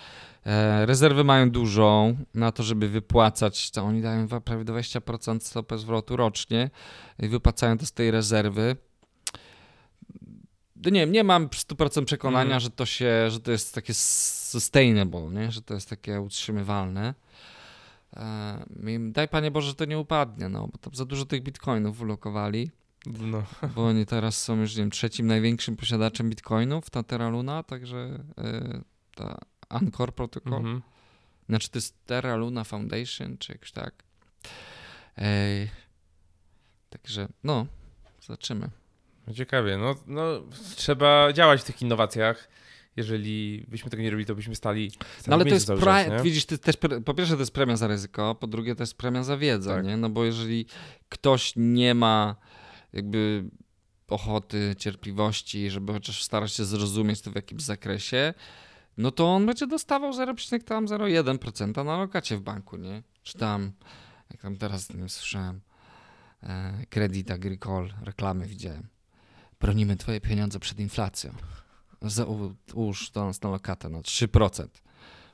[0.46, 3.70] E, rezerwy mają dużą na to, żeby wypłacać.
[3.70, 6.70] To oni dają prawie 20% stopę zwrotu rocznie
[7.18, 8.76] i wypłacają to z tej rezerwy.
[10.84, 12.61] No nie, nie mam 100% przekonania, mm.
[12.61, 15.53] że to się, że to jest takie sustainable, nie?
[15.53, 17.14] że to jest takie utrzymywalne.
[18.16, 18.64] E,
[18.98, 22.70] daj Panie Boże, że to nie upadnie, no, bo tam za dużo tych bitcoinów ulokowali.
[23.07, 23.42] No.
[23.74, 28.24] Bo oni teraz są już, nie wiem, trzecim największym posiadaczem bitcoinów, ta Terra Luna, także
[28.38, 28.82] yy,
[29.14, 29.38] ta
[29.68, 30.55] Anchor Protocol.
[30.55, 30.82] Mhm.
[31.48, 33.94] Znaczy to jest Terra Luna Foundation, czy jakoś tak.
[35.16, 35.70] Ej,
[36.90, 37.66] także, no,
[38.20, 38.70] zobaczymy.
[39.34, 40.42] Ciekawie, no, no
[40.76, 42.48] trzeba działać w tych innowacjach
[42.96, 44.92] jeżeli byśmy tego nie robili, to byśmy stali.
[45.26, 48.34] No ale to jest pra- widzisz, to też, po pierwsze to jest premia za ryzyko,
[48.34, 49.84] po drugie to jest premia za wiedzę, tak.
[49.84, 49.96] nie?
[49.96, 50.66] No bo jeżeli
[51.09, 52.36] ktoś nie ma
[52.93, 53.45] jakby
[54.09, 58.34] ochoty, cierpliwości, żeby chociaż starać się zrozumieć to w jakimś zakresie,
[58.97, 63.03] no to on będzie dostawał 0,01% na lokacie w banku, nie?
[63.22, 63.72] Czy tam,
[64.30, 65.61] jak tam teraz nie słyszałem,
[66.43, 66.84] e,
[67.30, 68.88] Agricole, reklamy widziałem.
[69.61, 71.34] Bronimy twoje pieniądze przed inflacją.
[72.74, 74.68] Ułóż to na lokatę na 3%.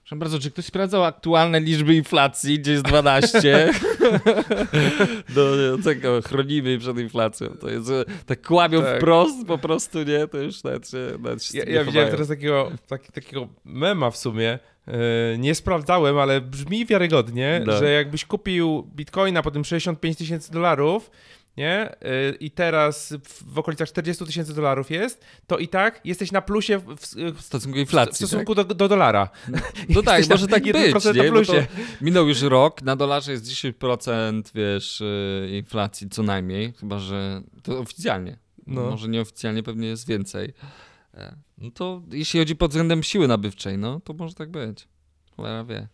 [0.07, 3.73] Proszę bardzo, czy ktoś sprawdzał aktualne liczby inflacji, gdzie jest 12?
[5.37, 5.43] no,
[5.85, 7.49] tego chronimy przed inflacją.
[7.49, 7.91] To jest,
[8.27, 8.97] tak kłamią tak.
[8.97, 10.29] wprost po prostu, nie?
[10.29, 14.17] To już nawet się, nawet się Ja, ja widziałem teraz takiego, taki, takiego mema w
[14.17, 14.95] sumie, yy,
[15.39, 17.77] nie sprawdzałem, ale brzmi wiarygodnie, no.
[17.77, 21.11] że jakbyś kupił bitcoina po tym 65 tysięcy dolarów,
[21.57, 21.97] nie?
[22.03, 23.15] Y, I teraz
[23.47, 26.97] w okolicach 40 tysięcy dolarów jest, to i tak jesteś na plusie w,
[27.37, 28.13] w stosunku do inflacji.
[28.13, 28.67] W stosunku tak?
[28.67, 29.29] do, do, dolara.
[29.49, 29.59] No,
[29.95, 31.05] no tak, może tak być.
[31.05, 31.67] Na plusie.
[32.01, 37.79] minął już rok, na dolarze jest 10% wiesz, y, inflacji co najmniej, chyba że to
[37.79, 38.39] oficjalnie.
[38.67, 38.91] No.
[38.91, 40.53] Może nieoficjalnie pewnie jest więcej.
[41.15, 44.89] E, no to jeśli chodzi pod względem siły nabywczej, no to może tak być.
[45.37, 45.89] Cholera wie.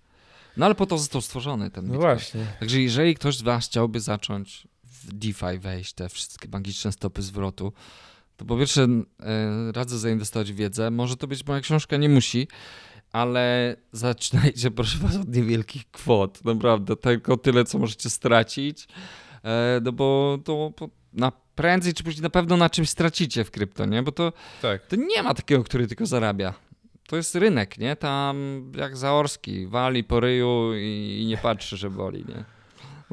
[0.56, 2.46] No ale po to został stworzony ten No właśnie.
[2.60, 4.68] Także jeżeli ktoś z was chciałby zacząć
[5.04, 7.72] w DeFi wejść, te wszystkie magiczne stopy zwrotu,
[8.36, 10.90] to po pierwsze e, radzę zainwestować w wiedzę.
[10.90, 12.48] Może to być moja książka, nie musi,
[13.12, 18.86] ale zaczynajcie proszę was od niewielkich kwot, naprawdę, tylko tyle, co możecie stracić,
[19.44, 20.72] e, no bo to
[21.12, 24.02] na prędzej czy później na pewno na czymś stracicie w krypto, nie?
[24.02, 24.32] Bo to,
[24.62, 24.86] tak.
[24.86, 26.54] to nie ma takiego, który tylko zarabia.
[27.08, 27.96] To jest rynek, nie?
[27.96, 32.44] Tam jak Zaorski, wali po ryju i, i nie patrzy, że boli, nie?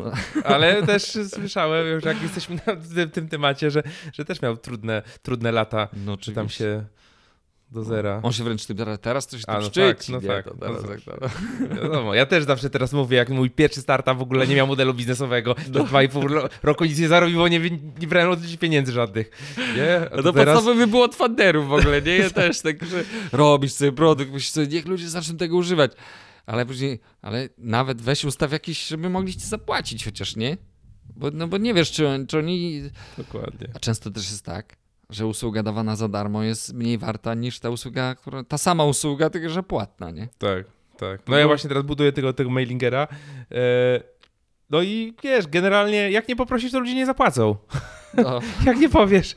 [0.44, 3.84] Ale też słyszałem, że jak jesteśmy na tym, temacie, że,
[4.14, 5.88] że też miał trudne, trudne lata.
[6.06, 6.86] No, czy tam się
[7.72, 8.20] do zera.
[8.24, 10.14] On się wręcz tym teraz to się A, no szczyci.
[10.14, 11.32] Tak, no tak, to teraz, no tak, tak.
[11.82, 14.94] Wiadomo, ja też zawsze teraz mówię, jak mój pierwszy startup w ogóle nie miał modelu
[14.94, 15.86] biznesowego, do no.
[15.86, 16.24] dwa i pół
[16.64, 17.60] roku nic nie zarobiło, nie,
[18.00, 19.32] nie brałem od pieniędzy żadnych.
[19.76, 20.02] Nie?
[20.16, 20.56] No to teraz...
[20.56, 22.18] podstawowy było od funderów w ogóle, nie?
[22.18, 25.92] Ja też tak, że robisz sobie produkt, myślisz sobie, niech ludzie zaczną tego używać.
[26.50, 30.58] Ale później, ale nawet weź ustaw jakiś, żeby mogli ci zapłacić chociaż, nie?
[31.16, 32.82] Bo, no bo nie wiesz, czy, czy oni...
[33.18, 33.68] Dokładnie.
[33.74, 34.76] A często też jest tak,
[35.10, 39.30] że usługa dawana za darmo jest mniej warta niż ta usługa, która, ta sama usługa,
[39.30, 40.28] tylko że płatna, nie?
[40.38, 40.66] Tak,
[40.98, 41.22] tak.
[41.28, 43.08] No ja właśnie teraz buduję tego, tego mailingera.
[43.52, 44.04] E,
[44.70, 47.56] no i wiesz, generalnie jak nie poprosisz, to ludzie nie zapłacą.
[48.14, 48.40] No.
[48.66, 49.36] jak nie powiesz.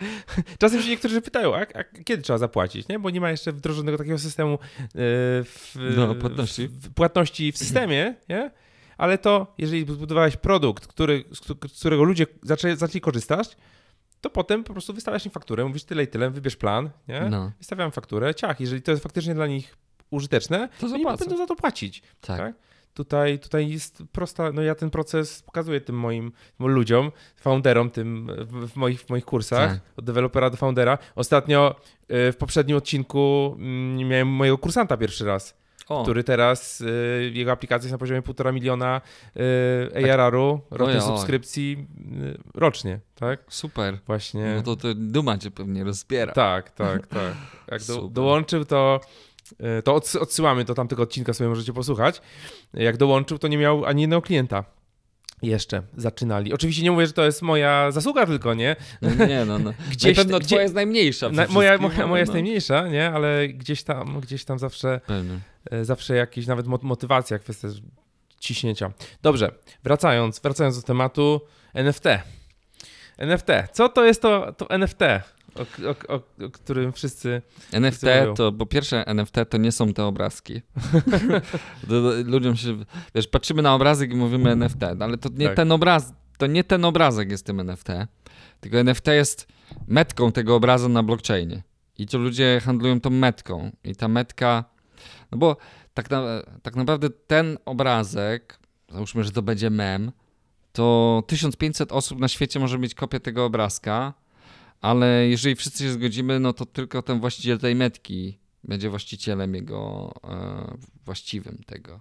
[0.58, 2.98] Czasem się niektórzy pytają, a, a, kiedy trzeba zapłacić, nie?
[2.98, 4.58] Bo nie ma jeszcze wdrożonego takiego systemu e,
[5.44, 6.68] w, no, płatności.
[6.68, 8.50] W, płatności w systemie, nie?
[8.98, 11.24] Ale to, jeżeli zbudowałeś produkt, który,
[11.72, 13.56] z którego ludzie zaczęli, zaczęli korzystać,
[14.20, 17.20] to potem po prostu wystawiasz im fakturę, mówisz tyle i tyle, wybierz plan, nie?
[17.30, 17.52] No.
[17.58, 19.76] Wystawiam fakturę, ciach, jeżeli to jest faktycznie dla nich
[20.10, 22.02] użyteczne, to, to oni będą za to płacić.
[22.20, 22.38] Tak.
[22.38, 22.54] tak?
[22.94, 28.76] Tutaj, tutaj jest prosta, no ja ten proces pokazuję tym moim ludziom, founderom tym w
[28.76, 29.80] moich, w moich kursach, tak.
[29.96, 30.98] od dewelopera do foundera.
[31.14, 31.74] Ostatnio
[32.28, 35.62] y, w poprzednim odcinku mm, miałem mojego kursanta pierwszy raz.
[35.88, 36.02] O.
[36.02, 39.00] który teraz, y, jego aplikacja jest na poziomie 1,5 miliona
[39.96, 41.86] y, ARR-u, rocznej subskrypcji
[42.22, 43.40] y, rocznie, tak?
[43.48, 43.98] Super.
[44.06, 44.54] Właśnie.
[44.56, 46.32] No to, to Duma cię pewnie rozbiera.
[46.32, 47.34] Tak, tak, tak.
[47.70, 49.00] Jak do, dołączył, to
[49.84, 52.22] to odsyłamy do tamtego odcinka, sobie możecie posłuchać.
[52.74, 54.64] Jak dołączył, to nie miał ani jednego klienta.
[55.42, 56.52] Jeszcze zaczynali.
[56.52, 58.76] Oczywiście nie mówię, że to jest moja zasługa tylko, nie?
[59.02, 59.72] No nie, no, no.
[59.92, 61.28] Gdzieś, na pewno gdzie, twoja jest najmniejsza.
[61.28, 62.34] Na, moja moja, moja jest no.
[62.34, 63.10] najmniejsza, nie?
[63.10, 65.00] Ale gdzieś tam, gdzieś tam zawsze,
[65.70, 67.68] e, zawsze jakieś nawet motywacja, kwestia
[68.40, 68.92] ciśnięcia.
[69.22, 69.52] Dobrze,
[69.84, 71.40] wracając, wracając do tematu
[71.74, 72.04] NFT.
[73.18, 73.48] NFT.
[73.72, 75.00] Co to jest to, to NFT?
[75.54, 77.42] O, o, o, którym wszyscy.
[77.72, 80.62] NFT wszyscy to, bo pierwsze NFT to nie są te obrazki.
[82.24, 82.84] Ludziom się.
[83.14, 85.56] Wiesz, patrzymy na obrazek i mówimy NFT, no ale to nie tak.
[85.56, 87.88] ten obraz, to nie ten obrazek jest tym NFT.
[88.60, 89.46] Tylko NFT jest
[89.86, 91.62] metką tego obrazu na blockchainie.
[91.98, 93.70] I ci ludzie handlują tą metką.
[93.84, 94.64] I ta metka.
[95.32, 95.56] No bo
[95.94, 96.22] tak, na,
[96.62, 100.12] tak naprawdę ten obrazek, załóżmy, że to będzie mem,
[100.72, 104.14] to 1500 osób na świecie może mieć kopię tego obrazka
[104.82, 110.12] ale jeżeli wszyscy się zgodzimy, no to tylko ten właściciel tej metki będzie właścicielem jego
[110.24, 112.00] e, właściwym tego,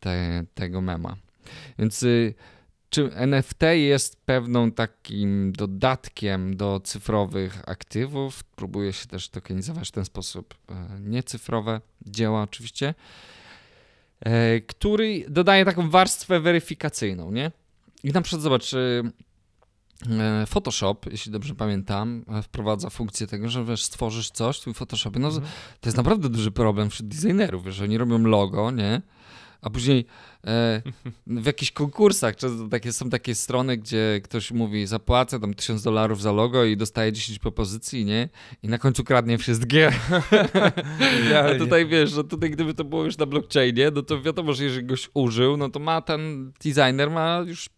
[0.00, 1.16] te, tego mema.
[1.78, 2.34] Więc y,
[2.90, 8.44] czy NFT jest pewną takim dodatkiem do cyfrowych aktywów?
[8.44, 12.94] Próbuje się też tokenizować w ten sposób e, niecyfrowe dzieła oczywiście,
[14.20, 17.50] e, który dodaje taką warstwę weryfikacyjną, nie?
[18.04, 19.02] I na przykład zobacz, E,
[20.46, 25.20] Photoshop, jeśli dobrze pamiętam, e, wprowadza funkcję tego, że wiesz, stworzysz coś w tym Photoshopie.
[25.20, 25.46] No, mhm.
[25.80, 29.02] To jest naprawdę duży problem wśród designerów, wiesz, oni robią logo, nie?
[29.62, 30.04] A później e,
[31.26, 36.22] w jakichś konkursach często takie, są takie strony, gdzie ktoś mówi zapłacę tam tysiąc dolarów
[36.22, 38.28] za logo i dostaje 10 propozycji, nie?
[38.62, 39.92] I na końcu kradnie wszystkie.
[41.36, 44.64] A tutaj wiesz, że tutaj gdyby to było już na blockchainie, no to wiadomo, że
[44.64, 47.68] jeżeli goś użył, no to ma ten designer ma już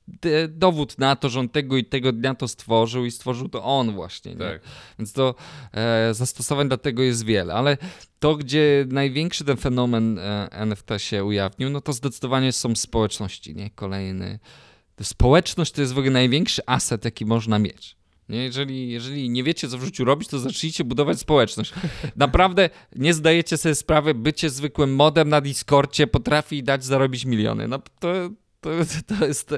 [0.48, 3.94] dowód na to, że on tego i tego dnia to stworzył i stworzył to on
[3.94, 4.38] właśnie, nie?
[4.38, 4.62] Tak.
[4.98, 5.34] Więc to
[5.72, 7.76] e, zastosowań dla tego jest wiele, ale
[8.18, 13.70] to, gdzie największy ten fenomen e, NFT się ujawnił, no to zdecydowanie są społeczności, nie?
[13.70, 14.38] Kolejny.
[15.02, 17.96] Społeczność to jest w ogóle największy aset, jaki można mieć.
[18.28, 18.44] Nie?
[18.44, 21.72] Jeżeli, jeżeli nie wiecie, co w życiu robić, to zacznijcie budować społeczność.
[22.16, 27.68] Naprawdę nie zdajecie sobie sprawy, bycie zwykłym modem na Discordzie potrafi dać zarobić miliony.
[27.68, 28.12] No, to,
[28.60, 28.70] to,
[29.18, 29.54] to jest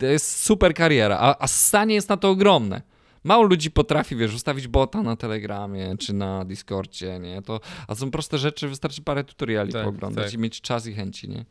[0.00, 2.82] to jest super kariera, a, a stanie jest na to ogromne.
[3.24, 7.42] Mało ludzi potrafi, wiesz, ustawić bota na Telegramie czy na Discordzie, nie?
[7.42, 10.34] To, a są proste rzeczy, wystarczy parę tutoriali tak, pooglądać tak.
[10.34, 11.44] i mieć czas i chęci, nie?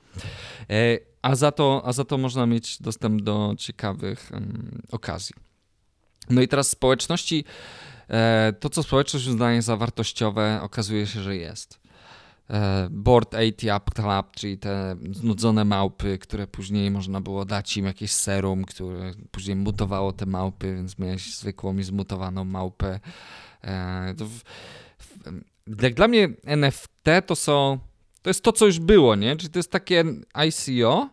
[0.70, 5.36] E, a, za to, a za to można mieć dostęp do ciekawych um, okazji.
[6.30, 7.46] No i teraz społeczności,
[8.10, 11.80] e, to co społeczność uznaje za wartościowe, okazuje się, że jest.
[12.50, 17.86] E, Board 80 Up Club, czyli te znudzone małpy, które później można było dać im
[17.86, 23.00] jakieś serum, które później mutowało te małpy, więc miałeś zwykłą i zmutowaną małpę.
[23.64, 24.16] E,
[25.82, 27.80] jak dla mnie NFT to są,
[28.22, 29.36] to jest to, co już było, nie?
[29.36, 30.04] Czyli to jest takie
[30.48, 31.10] ICO,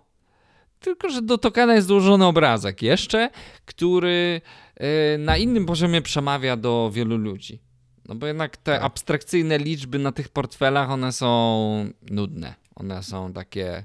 [0.80, 3.30] tylko że do tokena jest dołożony obrazek jeszcze,
[3.64, 4.40] który
[4.76, 7.65] e, na innym poziomie przemawia do wielu ludzi.
[8.08, 8.82] No bo jednak te tak.
[8.82, 12.54] abstrakcyjne liczby na tych portfelach, one są nudne.
[12.74, 13.84] One są takie,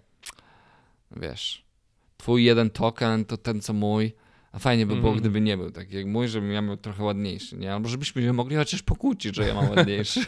[1.11, 1.65] wiesz,
[2.17, 4.13] twój jeden token to ten co mój,
[4.51, 5.19] a fajnie by było, mm.
[5.19, 7.73] gdyby nie był taki jak mój, żebym ja miał trochę ładniejszy, nie?
[7.73, 10.25] Albo żebyśmy się mogli chociaż pokłócić, że ja mam ładniejszy.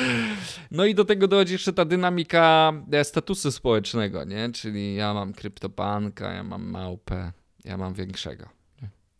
[0.70, 4.50] no i do tego dochodzi jeszcze ta dynamika e, statusu społecznego, nie?
[4.52, 7.32] Czyli ja mam kryptopanka, ja mam małpę,
[7.64, 8.57] ja mam większego.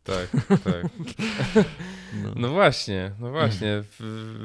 [0.09, 0.31] Tak,
[0.65, 0.87] tak.
[2.23, 2.33] No.
[2.37, 2.49] no.
[2.49, 3.83] właśnie, no właśnie.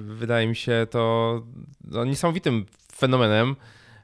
[0.02, 1.44] wydaje mi się to
[1.84, 3.56] no, niesamowitym fenomenem,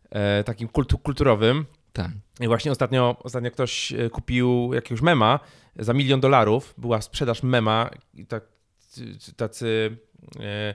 [0.10, 1.66] e, takim kultu, kulturowym.
[1.94, 2.12] Tak.
[2.40, 5.40] I właśnie ostatnio, ostatnio ktoś e, kupił jakiegoś mema
[5.76, 6.74] za milion dolarów.
[6.78, 8.44] Była sprzedaż mema i tak,
[9.36, 9.98] tacy
[10.40, 10.74] e,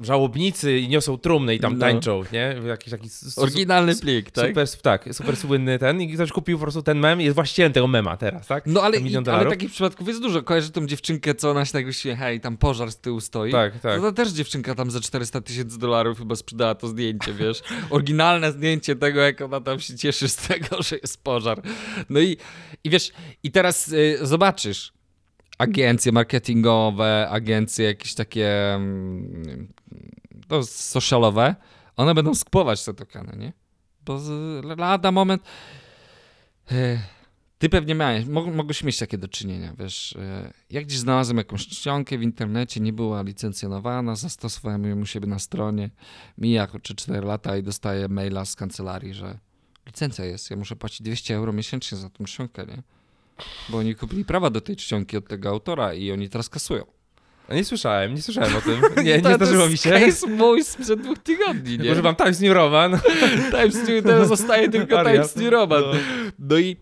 [0.00, 1.80] żałobnicy i niosą trumny i tam no.
[1.80, 2.56] tańczą, nie?
[2.66, 4.48] Jakiś taki Oryginalny plik, tak?
[4.48, 7.72] Super, tak, super słynny ten i ktoś kupił po prostu ten mem i jest właścicielem
[7.72, 8.66] tego mema teraz, tak?
[8.66, 10.42] No ale, i, ale takich przypadków jest dużo.
[10.42, 13.52] Kojarzę tą dziewczynkę, co ona się tak uśmiecha i tam pożar z tyłu stoi.
[13.52, 13.96] Tak, tak.
[13.96, 17.62] To, to też dziewczynka tam za 400 tysięcy dolarów chyba sprzedała to zdjęcie, wiesz?
[17.90, 21.62] Oryginalne zdjęcie tego, jak ona tam się cieszy z tego, że jest pożar.
[22.10, 22.36] No i,
[22.84, 23.12] i wiesz,
[23.42, 24.92] i teraz y, zobaczysz,
[25.58, 28.80] agencje marketingowe, agencje jakieś takie
[30.50, 31.56] no, socialowe,
[31.96, 33.52] one będą skupować te tokeny, nie?
[34.04, 34.20] Bo
[34.76, 35.42] lada moment...
[36.70, 36.98] E,
[37.58, 42.18] ty pewnie miałeś, mogłeś mieć takie do czynienia, wiesz, e, jak gdzieś znalazłem jakąś czcionkę
[42.18, 45.90] w internecie, nie była licencjonowana, zastosowałem ją u siebie na stronie,
[46.38, 49.38] mija 3-4 lata i dostaję maila z kancelarii, że
[49.86, 52.82] licencja jest, ja muszę płacić 200 euro miesięcznie za tą czcionkę, nie?
[53.68, 56.84] Bo oni kupili prawa do tej czcionki od tego autora i oni teraz kasują.
[57.48, 58.80] Nie słyszałem, nie słyszałem o tym.
[59.04, 59.90] Nie, nie zdarzyło mi się.
[59.90, 61.92] To jest mój sprzed dwóch tygodni, nie?
[61.92, 62.98] Używam Times New Roman.
[63.56, 65.82] Times New, teraz zostaje tylko Times New Roman.
[65.82, 65.98] No,
[66.38, 66.76] no i,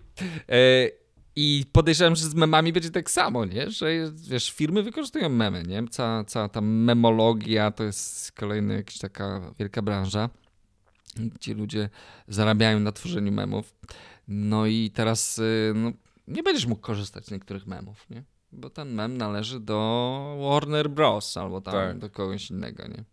[0.49, 0.91] e,
[1.37, 3.71] i podejrzewam, że z memami będzie tak samo, nie?
[3.71, 3.87] Że
[4.29, 5.83] wiesz, firmy wykorzystują memy, nie?
[5.91, 10.31] Cała, cała ta memologia to jest kolejna jakaś taka wielka branża,
[11.17, 11.89] gdzie ludzie
[12.29, 13.75] zarabiają na tworzeniu memów.
[14.29, 15.93] No i teraz y, no,
[16.29, 18.23] nie będziesz mógł korzystać z niektórych memów, nie?
[18.53, 21.37] Bo ten mem należy do Warner Bros.
[21.37, 21.99] albo tam tak.
[21.99, 23.05] do kogoś innego, nie?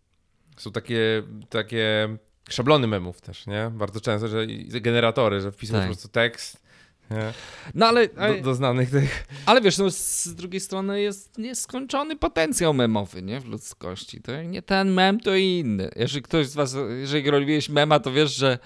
[0.56, 2.16] Są takie, takie
[2.48, 3.70] szablony memów też, nie?
[3.74, 4.46] Bardzo często, że
[4.80, 5.88] generatory, że wpisujesz tak.
[5.88, 6.68] po prostu tekst.
[7.10, 7.32] Nie?
[7.74, 9.26] No ale, do, do, znanych tych.
[9.46, 13.40] Ale wiesz, no, z drugiej strony jest nieskończony potencjał memowy, nie?
[13.40, 14.20] W ludzkości.
[14.20, 15.90] To nie ten mem, to inny.
[15.96, 18.58] Jeżeli ktoś z was, jeżeli robiłeś mema, to wiesz, że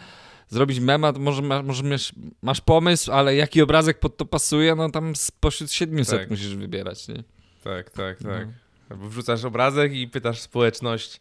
[0.53, 4.91] zrobić mema, to może, może masz, masz pomysł, ale jaki obrazek pod to pasuje, no
[4.91, 6.31] tam spośród 700 tak.
[6.31, 7.25] musisz wybierać, nie?
[7.65, 8.47] Tak, tak, tak.
[8.47, 8.53] No.
[8.91, 11.21] Albo wrzucasz obrazek i pytasz społeczność,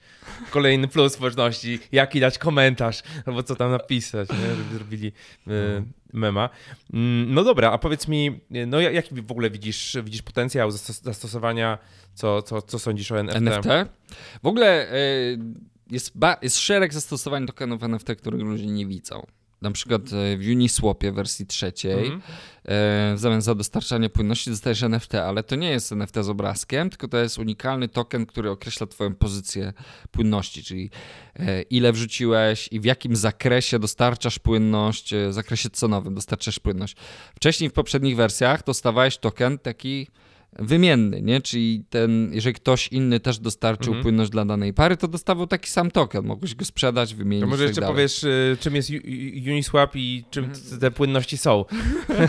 [0.49, 4.55] kolejny plus społeczności, jaki dać komentarz, albo co tam napisać, nie?
[4.55, 5.11] żeby zrobili y,
[5.47, 6.19] no.
[6.19, 6.49] mema.
[6.93, 11.77] Mm, no dobra, a powiedz mi, no jaki w ogóle widzisz, widzisz potencjał zastosowania,
[12.13, 13.37] co, co, co sądzisz o NFT?
[13.37, 13.69] NFT?
[14.43, 14.87] W ogóle...
[15.91, 19.25] Jest, jest szereg zastosowań tokenów NFT, których ludzie nie widzą.
[19.61, 22.21] Na przykład e, w Uniswapie wersji trzeciej mm
[22.65, 27.07] w zamian za dostarczanie płynności dostajesz NFT, ale to nie jest NFT z obrazkiem, tylko
[27.07, 29.73] to jest unikalny token, który określa twoją pozycję
[30.11, 30.89] płynności, czyli
[31.35, 36.95] e, ile wrzuciłeś i w jakim zakresie dostarczasz płynność, w zakresie cenowym dostarczasz płynność.
[37.35, 40.07] Wcześniej w poprzednich wersjach dostawałeś token taki
[40.59, 41.41] wymienny, nie?
[41.41, 44.03] Czyli ten, jeżeli ktoś inny też dostarczył mhm.
[44.03, 47.43] płynność dla danej pary, to dostawał taki sam token, mogłeś go sprzedać, wymienić.
[47.43, 47.95] To może tak jeszcze dalej.
[47.95, 48.89] powiesz, y, czym jest
[49.47, 50.79] Uniswap i czym mhm.
[50.79, 51.65] te płynności są.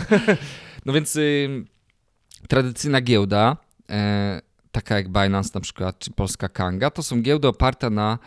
[0.85, 1.65] no więc y,
[2.47, 3.57] tradycyjna giełda,
[3.89, 8.19] e, taka jak Binance na przykład, czy polska Kanga, to są giełdy oparte na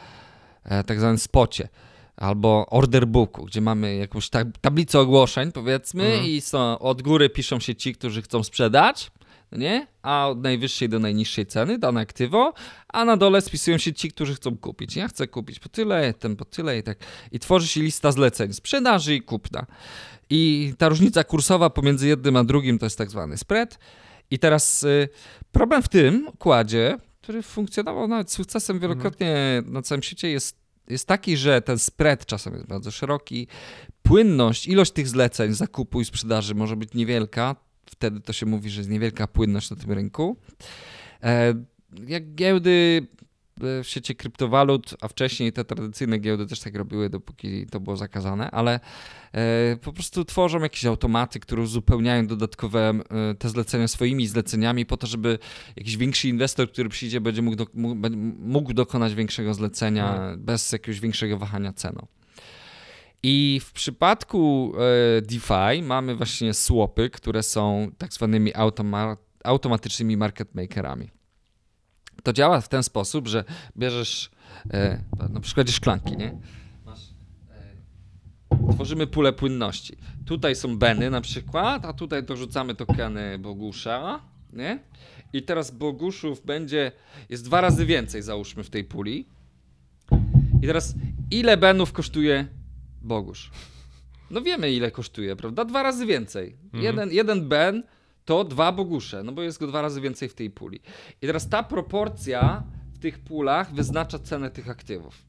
[0.65, 1.69] e, tak zwanym spocie
[2.17, 4.31] albo order booku, gdzie mamy jakąś
[4.61, 6.25] tablicę ogłoszeń, powiedzmy, mhm.
[6.25, 9.11] i są, od góry piszą się ci, którzy chcą sprzedać,
[9.53, 9.87] nie?
[10.03, 12.53] A od najwyższej do najniższej ceny dane aktywo,
[12.89, 14.97] a na dole spisują się ci, którzy chcą kupić.
[14.97, 16.99] Ja chcę kupić po tyle, ten po tyle i tak.
[17.33, 19.67] I tworzy się lista zleceń, sprzedaży i kupna.
[20.31, 23.79] I ta różnica kursowa pomiędzy jednym a drugim to jest tak zwany spread.
[24.31, 25.09] I teraz y,
[25.53, 29.73] problem w tym układzie, który funkcjonował nawet z sukcesem wielokrotnie mhm.
[29.73, 30.57] na całym świecie, jest,
[30.89, 33.49] jest taki, że ten spread czasem jest bardzo szeroki.
[34.03, 37.57] Płynność, ilość tych zleceń, zakupu i sprzedaży może być niewielka.
[37.91, 40.37] Wtedy to się mówi, że jest niewielka płynność na tym rynku.
[41.23, 41.55] E,
[42.07, 43.07] jak giełdy
[43.61, 48.51] w sieci kryptowalut, a wcześniej te tradycyjne giełdy też tak robiły, dopóki to było zakazane,
[48.51, 48.81] ale
[49.33, 52.93] e, po prostu tworzą jakieś automaty, które uzupełniają dodatkowe
[53.31, 55.39] e, te zlecenia swoimi zleceniami po to, żeby
[55.77, 57.67] jakiś większy inwestor, który przyjdzie, będzie mógł, do,
[58.39, 60.45] mógł dokonać większego zlecenia hmm.
[60.45, 62.07] bez jakiegoś większego wahania ceną.
[63.29, 64.73] I w przypadku
[65.19, 71.11] e, DeFi mamy właśnie swapy, które są tak zwanymi automa automatycznymi market makerami
[72.27, 73.45] to działa w ten sposób, że
[73.77, 74.31] bierzesz
[74.71, 76.39] e, na przykładzie szklanki, nie?
[77.51, 79.97] E, tworzymy pulę płynności.
[80.25, 84.21] Tutaj są beny na przykład, a tutaj dorzucamy tokeny Bogusza,
[84.53, 84.79] nie?
[85.33, 86.93] I teraz Boguszów będzie,
[87.29, 89.27] jest dwa razy więcej załóżmy w tej puli.
[90.63, 90.95] I teraz
[91.31, 92.47] ile benów kosztuje
[93.07, 93.51] Bogusz?
[94.31, 95.65] No wiemy ile kosztuje, prawda?
[95.65, 96.57] Dwa razy więcej.
[96.65, 96.85] Mhm.
[96.85, 97.83] Jeden, jeden ben
[98.25, 100.81] to dwa bogusze, no bo jest go dwa razy więcej w tej puli.
[101.23, 102.63] I teraz ta proporcja
[102.95, 105.27] w tych pulach wyznacza cenę tych aktywów.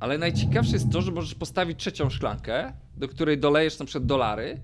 [0.00, 4.60] Ale najciekawsze jest to, że możesz postawić trzecią szklankę, do której dolejesz na przykład dolary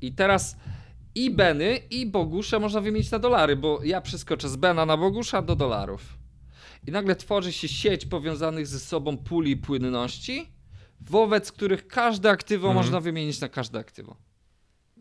[0.00, 0.56] i teraz
[1.14, 5.42] i Beny, i Bogusze można wymienić na dolary, bo ja przeskoczę z Bena na Bogusza
[5.42, 6.18] do dolarów.
[6.86, 10.52] I nagle tworzy się sieć powiązanych ze sobą puli płynności,
[11.00, 12.84] wobec których każde aktywo mhm.
[12.84, 14.16] można wymienić na każde aktywo.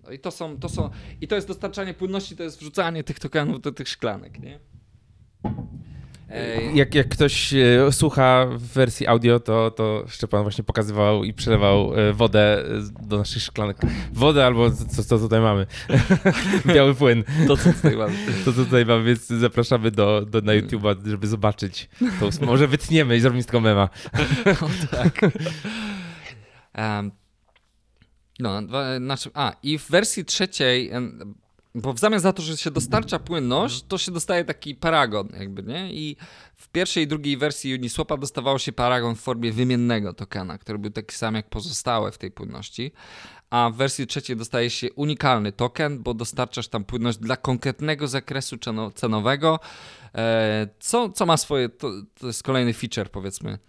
[0.03, 0.89] No I to są, to są,
[1.21, 4.59] i to jest dostarczanie płynności, to jest wrzucanie tych tokenów do tych szklanek, nie?
[6.73, 11.93] Jak, jak ktoś e, słucha w wersji audio, to, to Szczepan właśnie pokazywał i przelewał
[11.95, 12.63] e, wodę
[13.01, 13.77] do naszych szklanek.
[14.13, 15.67] Wodę albo co, co tutaj mamy?
[16.75, 17.23] Biały płyn.
[17.47, 18.13] To, co tutaj mamy.
[18.45, 21.89] To, co tutaj mamy, więc zapraszamy do, do, na YouTube'a, żeby zobaczyć.
[22.19, 23.89] To może wytniemy i zrobimy z tego mema.
[24.61, 25.21] o, tak.
[26.77, 27.11] Um,
[28.39, 28.61] no,
[28.97, 30.91] znaczy, a i w wersji trzeciej,
[31.75, 35.63] bo w zamian za to, że się dostarcza płynność, to się dostaje taki paragon, jakby,
[35.63, 35.93] nie?
[35.93, 36.15] I
[36.55, 40.91] w pierwszej i drugiej wersji Uniswapa dostawało się paragon w formie wymiennego tokena, który był
[40.91, 42.91] taki sam jak pozostałe w tej płynności.
[43.49, 48.57] A w wersji trzeciej dostaje się unikalny token, bo dostarczasz tam płynność dla konkretnego zakresu
[48.95, 49.59] cenowego,
[50.15, 53.59] e, co, co ma swoje, to, to jest kolejny feature, powiedzmy,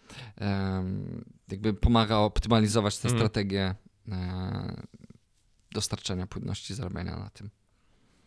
[1.49, 3.19] jakby pomaga optymalizować tę mm.
[3.19, 3.75] strategię
[4.13, 4.83] E,
[5.73, 7.51] dostarczania płynności, zarabiania na tym.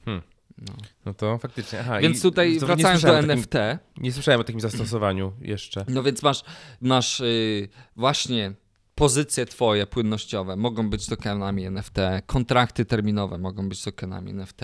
[0.05, 0.21] Hmm.
[0.57, 0.73] No.
[1.05, 1.13] no.
[1.13, 1.79] to faktycznie.
[1.79, 3.53] Aha, więc tutaj wracając do NFT.
[3.97, 5.85] nie słyszałem o takim zastosowaniu jeszcze.
[5.87, 6.43] No więc masz,
[6.81, 8.53] masz yy, właśnie
[8.95, 14.61] pozycje twoje płynnościowe mogą być tokenami NFT, kontrakty terminowe mogą być tokenami NFT.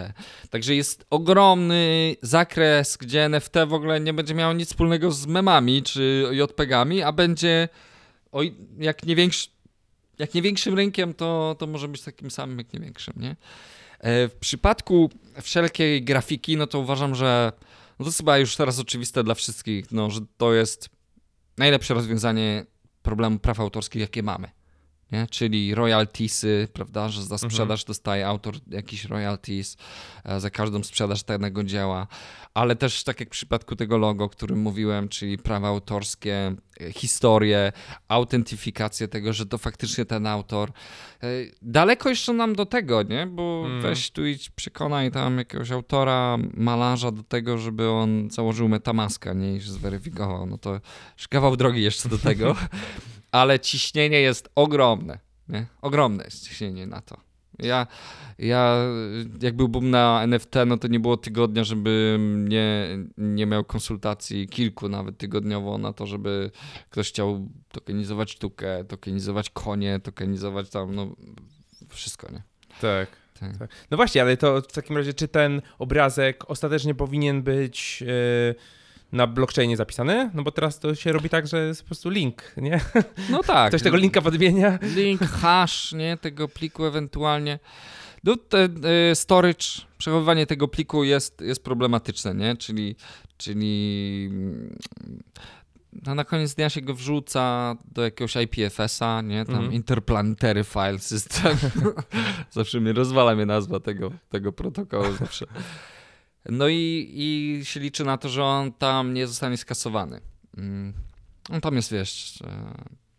[0.49, 5.83] Także jest ogromny zakres, gdzie NFT w ogóle nie będzie miało nic wspólnego z memami
[5.83, 7.69] czy JPEGami, a będzie
[8.31, 8.41] o,
[8.79, 9.49] jak nie większy
[10.19, 13.35] jak nie większym rynkiem, to, to może być takim samym jak nie większym, nie?
[14.00, 15.10] E, w przypadku
[15.41, 17.52] wszelkiej grafiki, no to uważam, że
[18.00, 20.89] no to jest chyba już teraz oczywiste dla wszystkich, no, że to jest
[21.58, 22.66] najlepsze rozwiązanie
[23.02, 24.57] problemu praw autorskich, jakie mamy
[25.12, 25.28] nie?
[25.28, 27.51] czyli royaltiesy, prawda, że za mhm.
[27.51, 27.88] sprzedaż mhm.
[27.88, 29.78] dostaje autor jakiś royalties,
[30.24, 32.08] e, za każdą sprzedaż danego dzieła,
[32.53, 36.91] ale też tak jak w przypadku tego logo, o którym mówiłem, czyli prawa autorskie, e,
[36.93, 37.72] historię,
[38.08, 40.72] autentyfikację tego, że to faktycznie ten autor.
[41.24, 41.28] E,
[41.62, 43.28] daleko jeszcze nam do tego, nie?
[43.28, 43.82] Bo mm.
[43.82, 49.55] weź tu idź przekonaj tam jakiegoś autora, malarza do tego, żeby on założył metamaska, nie?
[49.55, 50.45] I zweryfikował.
[50.45, 50.80] No to
[51.30, 52.55] kawał drogi jeszcze do tego.
[53.38, 55.19] ale ciśnienie jest ogromne.
[55.49, 55.65] Nie?
[55.81, 57.17] Ogromne jest ciśnienie na to.
[57.59, 57.88] Ja,
[58.39, 58.77] ja
[59.41, 64.89] jak byłbym na NFT, no to nie było tygodnia, żebym nie, nie miał konsultacji, kilku
[64.89, 66.51] nawet tygodniowo na to, żeby
[66.89, 71.15] ktoś chciał tokenizować sztukę, tokenizować konie, tokenizować tam, no
[71.89, 72.41] wszystko, nie?
[72.81, 73.09] Tak.
[73.39, 73.57] Tak.
[73.57, 73.69] tak.
[73.91, 78.01] No właśnie, ale to w takim razie, czy ten obrazek ostatecznie powinien być.
[78.01, 78.55] Yy
[79.12, 80.32] na blockchainie zapisany?
[80.34, 82.80] No bo teraz to się robi tak, że jest po prostu link, nie?
[83.32, 83.70] No tak.
[83.70, 84.80] Ktoś tego linka podmienia.
[84.95, 86.18] Link, hash, nie?
[86.18, 87.60] Tego pliku ewentualnie.
[88.24, 88.70] No, te,
[89.12, 89.66] y, storage,
[89.97, 92.55] przechowywanie tego pliku jest, jest problematyczne, nie?
[92.55, 92.95] Czyli,
[93.38, 94.30] czyli
[96.05, 99.45] no na koniec dnia się go wrzuca do jakiegoś IPFS-a, nie?
[99.45, 99.74] Tam mm.
[99.74, 101.58] Interplanetary File System.
[102.51, 105.45] zawsze mnie rozwala mnie nazwa tego, tego protokołu zawsze.
[106.50, 110.22] No i, i się liczy na to, że on tam nie zostanie skasowany.
[110.58, 110.93] Mm.
[111.50, 112.74] On tam jest, wiesz, e,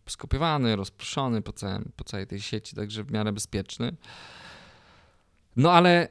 [0.07, 3.95] skopiowany, rozproszony po, całym, po całej tej sieci, także w miarę bezpieczny.
[5.55, 6.09] No ale,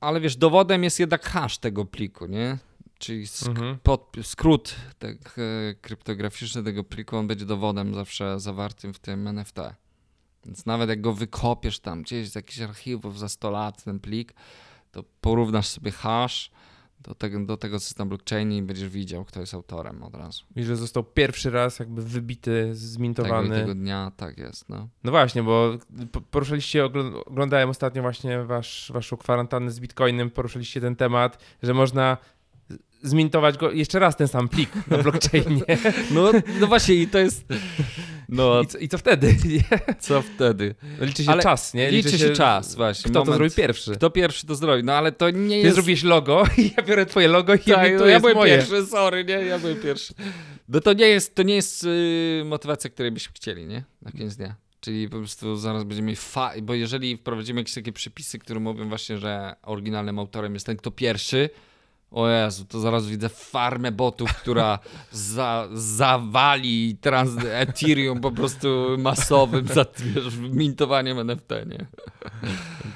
[0.00, 2.58] ale wiesz, dowodem jest jednak hash tego pliku, nie?
[2.98, 3.78] Czyli sk mhm.
[3.82, 9.56] pod, skrót tak, e, kryptograficzny tego pliku, on będzie dowodem zawsze zawartym w tym NFT.
[10.46, 14.34] Więc nawet jak go wykopiesz tam gdzieś z jakichś archiwów za 100 lat, ten plik,
[14.92, 16.50] to porównasz sobie hash
[17.00, 20.44] do tego, do tego systemu blockchain i będziesz widział, kto jest autorem od razu.
[20.56, 23.48] I że został pierwszy raz jakby wybity, zmintowany.
[23.48, 24.68] Tego, tego dnia, tak jest.
[24.68, 24.88] No.
[25.04, 25.78] no właśnie, bo
[26.30, 26.84] poruszyliście,
[27.26, 32.16] oglądałem ostatnio właśnie wasz, waszą kwarantannę z Bitcoinem, poruszyliście ten temat, że można
[33.02, 35.62] zmintować go jeszcze raz ten sam plik na blockchainie.
[36.10, 37.44] No, no właśnie i to jest...
[38.28, 38.60] No.
[38.62, 39.36] I, co, I co wtedy?
[40.00, 40.74] Co wtedy?
[41.00, 41.90] No liczy się ale czas, nie?
[41.90, 43.10] Liczy, liczy się, się, czas, właśnie.
[43.10, 43.94] Kto moment, to zrobi pierwszy?
[43.94, 45.68] Kto pierwszy to zrobi, no ale to nie jest...
[45.68, 48.56] Ty zrobisz logo i ja biorę twoje logo i tak, ja, to ja byłem moje.
[48.56, 49.34] pierwszy, sorry, nie?
[49.34, 50.14] Ja byłem pierwszy.
[50.68, 53.84] No to nie jest, to nie jest yy, motywacja, której byśmy chcieli, nie?
[54.02, 54.54] Na koniec dnia.
[54.80, 56.52] Czyli po prostu zaraz będziemy mieli fa...
[56.62, 60.90] Bo jeżeli wprowadzimy jakieś takie przepisy, które mówią właśnie, że oryginalnym autorem jest ten, kto
[60.90, 61.50] pierwszy,
[62.12, 64.78] o Jezu, to zaraz widzę farmę botów, która
[65.10, 71.86] za, zawali trans Ethereum po prostu masowym za, wiesz, mintowaniem NFT, nie?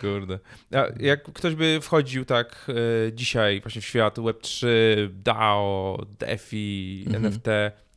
[0.01, 0.39] Kurde.
[0.73, 4.67] A jak ktoś by wchodził tak e, dzisiaj właśnie w świat Web3,
[5.11, 7.25] DAO, DeFi, mhm.
[7.27, 7.47] NFT,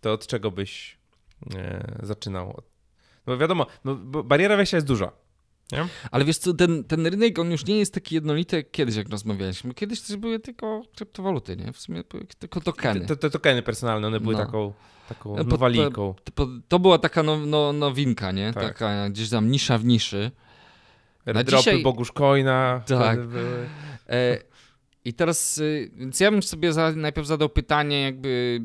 [0.01, 0.97] to od czego byś
[1.55, 2.61] e, zaczynał?
[3.27, 5.11] No wiadomo, no, bariera wejścia jest duża.
[5.71, 5.87] Nie?
[6.11, 9.09] Ale wiesz co, ten, ten rynek, on już nie jest taki jednolity jak kiedyś, jak
[9.09, 9.73] rozmawialiśmy.
[9.73, 11.73] Kiedyś to były tylko kryptowaluty, nie?
[11.73, 12.03] W sumie
[12.39, 13.05] tylko tokeny.
[13.05, 14.45] Te, te tokeny personalne, one były no.
[14.45, 14.73] taką,
[15.09, 16.15] taką no, nowaliką.
[16.35, 18.53] To, to, była taka no, no, nowinka, nie?
[18.53, 18.63] Tak.
[18.63, 20.31] Taka gdzieś tam nisza w niszy.
[21.25, 21.83] Dropy dzisiaj...
[21.83, 22.81] Bogusz Coina.
[22.87, 23.27] Tak.
[23.27, 23.69] Były.
[24.09, 24.37] E,
[25.05, 28.61] I teraz, y, więc ja bym sobie za, najpierw zadał pytanie jakby,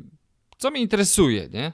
[0.59, 1.73] co mnie interesuje, nie?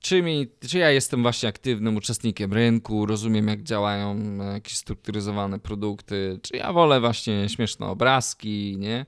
[0.00, 5.58] Czy, mi, czy ja jestem właśnie aktywnym uczestnikiem rynku, rozumiem jak działają e, jakieś strukturyzowane
[5.58, 9.06] produkty, czy ja wolę właśnie śmieszne obrazki, nie?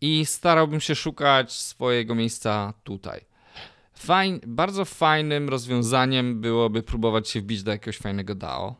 [0.00, 3.20] I starałbym się szukać swojego miejsca tutaj.
[3.94, 8.74] Fajn, bardzo fajnym rozwiązaniem byłoby próbować się wbić do jakiegoś fajnego DAO.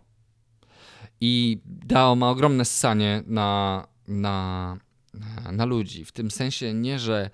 [1.21, 4.77] I DAO ma ogromne ssanie na, na,
[5.53, 6.05] na ludzi.
[6.05, 7.31] W tym sensie nie, że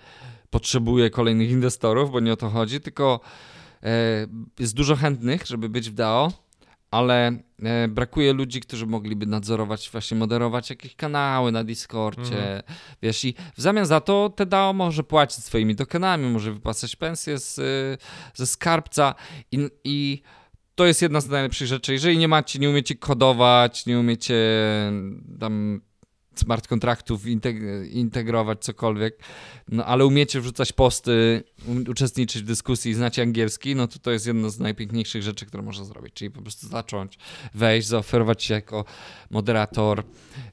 [0.51, 3.54] potrzebuje kolejnych inwestorów, bo nie o to chodzi, tylko E,
[4.59, 6.33] jest dużo chętnych, żeby być w DAO,
[6.91, 12.63] ale e, brakuje ludzi, którzy mogliby nadzorować, właśnie moderować jakieś kanały na Discordzie, mhm.
[13.03, 17.39] wiesz, i w zamian za to te DAO może płacić swoimi tokenami, może wypłacać pensje
[17.39, 17.61] z,
[18.35, 19.15] ze skarbca
[19.53, 20.23] i, i
[20.75, 21.93] to jest jedna z najlepszych rzeczy.
[21.93, 24.35] Jeżeli nie macie, nie umiecie kodować, nie umiecie
[25.41, 25.81] tam
[26.41, 27.27] smart kontraktów
[27.91, 29.19] integrować cokolwiek,
[29.69, 31.45] no ale umiecie wrzucać posty,
[31.89, 35.85] uczestniczyć w dyskusji, znacie angielski, no to to jest jedna z najpiękniejszych rzeczy, które można
[35.85, 37.19] zrobić, czyli po prostu zacząć
[37.55, 38.85] wejść, zaoferować się jako
[39.31, 40.03] moderator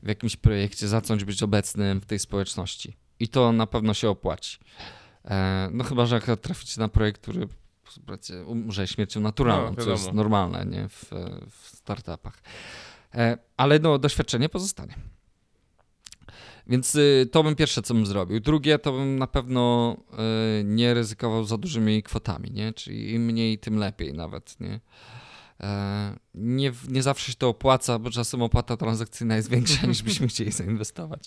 [0.04, 4.58] w jakimś projekcie, zacząć być obecnym w tej społeczności i to na pewno się opłaci.
[5.26, 7.48] E, no chyba, że jak traficie na projekt, który
[8.46, 10.90] umrze śmiercią naturalną, no, co jest normalne nie?
[10.90, 11.10] W,
[11.50, 12.42] w startupach.
[13.16, 14.96] E, ale no, doświadczenie pozostanie.
[16.68, 18.40] Więc y, to bym pierwsze, co bym zrobił.
[18.40, 19.96] Drugie, to bym na pewno
[20.60, 22.74] y, nie ryzykował za dużymi kwotami, nie?
[22.74, 24.80] Czyli im mniej, tym lepiej nawet, nie?
[25.64, 30.28] E, nie, nie zawsze się to opłaca, bo czasem opłata transakcyjna jest większa niż byśmy
[30.28, 31.24] chcieli zainwestować.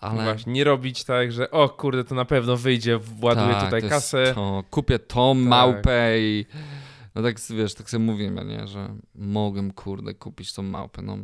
[0.00, 0.24] Ale...
[0.24, 4.32] Właśnie, nie robić tak, że o kurde, to na pewno wyjdzie, właduję tak, tutaj kasę.
[4.34, 5.44] To, kupię tą tak.
[5.44, 6.46] małpę i
[7.14, 11.18] no tak wiesz, tak sobie mówimy, nie, że mogłem kurde kupić tą małpę, no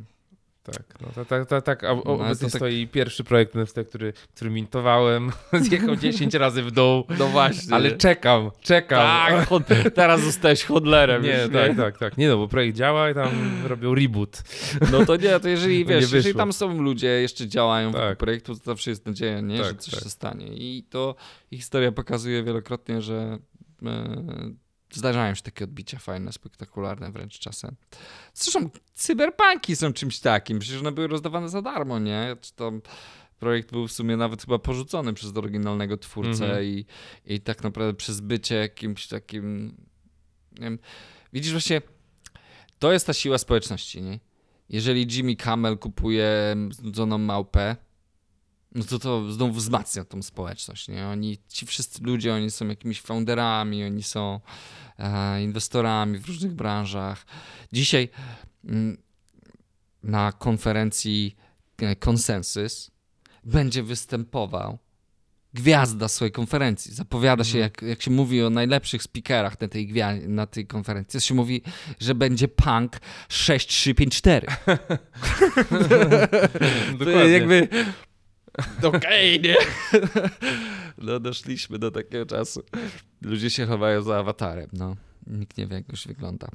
[0.63, 1.85] tak, no tak, tak, tak.
[1.85, 2.59] A no, obecnie tak...
[2.59, 5.33] stoi pierwszy projekt NFT, który, który mintowałem.
[5.61, 7.05] Zjechał 10 razy w dół.
[7.19, 7.75] No właśnie.
[7.75, 8.99] Ale czekam, czekam.
[8.99, 9.49] Tak,
[9.95, 11.23] teraz zostałeś hodlerem.
[11.23, 11.77] Nie, już, tak, nie?
[11.77, 12.19] tak, tak.
[12.19, 13.31] Nie no, bo projekt działa i tam
[13.65, 14.43] robią reboot.
[14.93, 18.17] No to nie, to jeżeli wiesz, jeżeli tam są ludzie, jeszcze działają tak.
[18.17, 19.59] w projektu, to zawsze jest nadzieja, nie?
[19.59, 20.05] Tak, że coś tak.
[20.05, 20.47] się stanie.
[20.47, 21.15] I to
[21.51, 23.39] historia pokazuje wielokrotnie, że
[23.87, 24.51] e,
[24.93, 27.77] Zdarzają się takie odbicia fajne, spektakularne wręcz czasem.
[28.35, 32.37] Zresztą cyberpunki są czymś takim, przecież one były rozdawane za darmo, nie?
[32.41, 32.73] Czy to
[33.39, 36.65] projekt był w sumie nawet chyba porzucony przez oryginalnego twórcę mm -hmm.
[36.65, 36.87] i,
[37.35, 39.77] i tak naprawdę przez bycie jakimś takim...
[40.53, 40.79] Nie wiem,
[41.33, 41.83] widzisz właśnie,
[42.79, 44.21] to jest ta siła społeczności, nie?
[44.69, 47.77] Jeżeli Jimmy Camel kupuje znudzoną małpę,
[48.75, 51.07] no to to znowu wzmacnia tą społeczność, nie?
[51.07, 54.41] Oni, ci wszyscy ludzie, oni są jakimiś founderami, oni są
[54.99, 57.27] e, inwestorami w różnych branżach.
[57.73, 58.09] Dzisiaj
[58.65, 58.99] m, mm,
[60.03, 61.37] na konferencji
[61.99, 62.91] Konsensus
[63.45, 64.79] będzie występował
[65.55, 66.95] gwiazda swojej konferencji.
[66.95, 67.63] Zapowiada się, mhm.
[67.63, 69.93] jak, jak się mówi o najlepszych speakerach na tej,
[70.29, 71.63] na tej konferencji, to się mówi,
[72.01, 74.47] że będzie punk 6354.
[76.99, 77.31] Dokładnie.
[77.31, 77.69] jakby
[78.83, 79.57] okej, nie?
[80.99, 82.63] No doszliśmy do takiego czasu.
[83.23, 84.97] Ludzie się chowają za awatarem, no.
[85.27, 86.49] Nikt nie wie, jak już wygląda.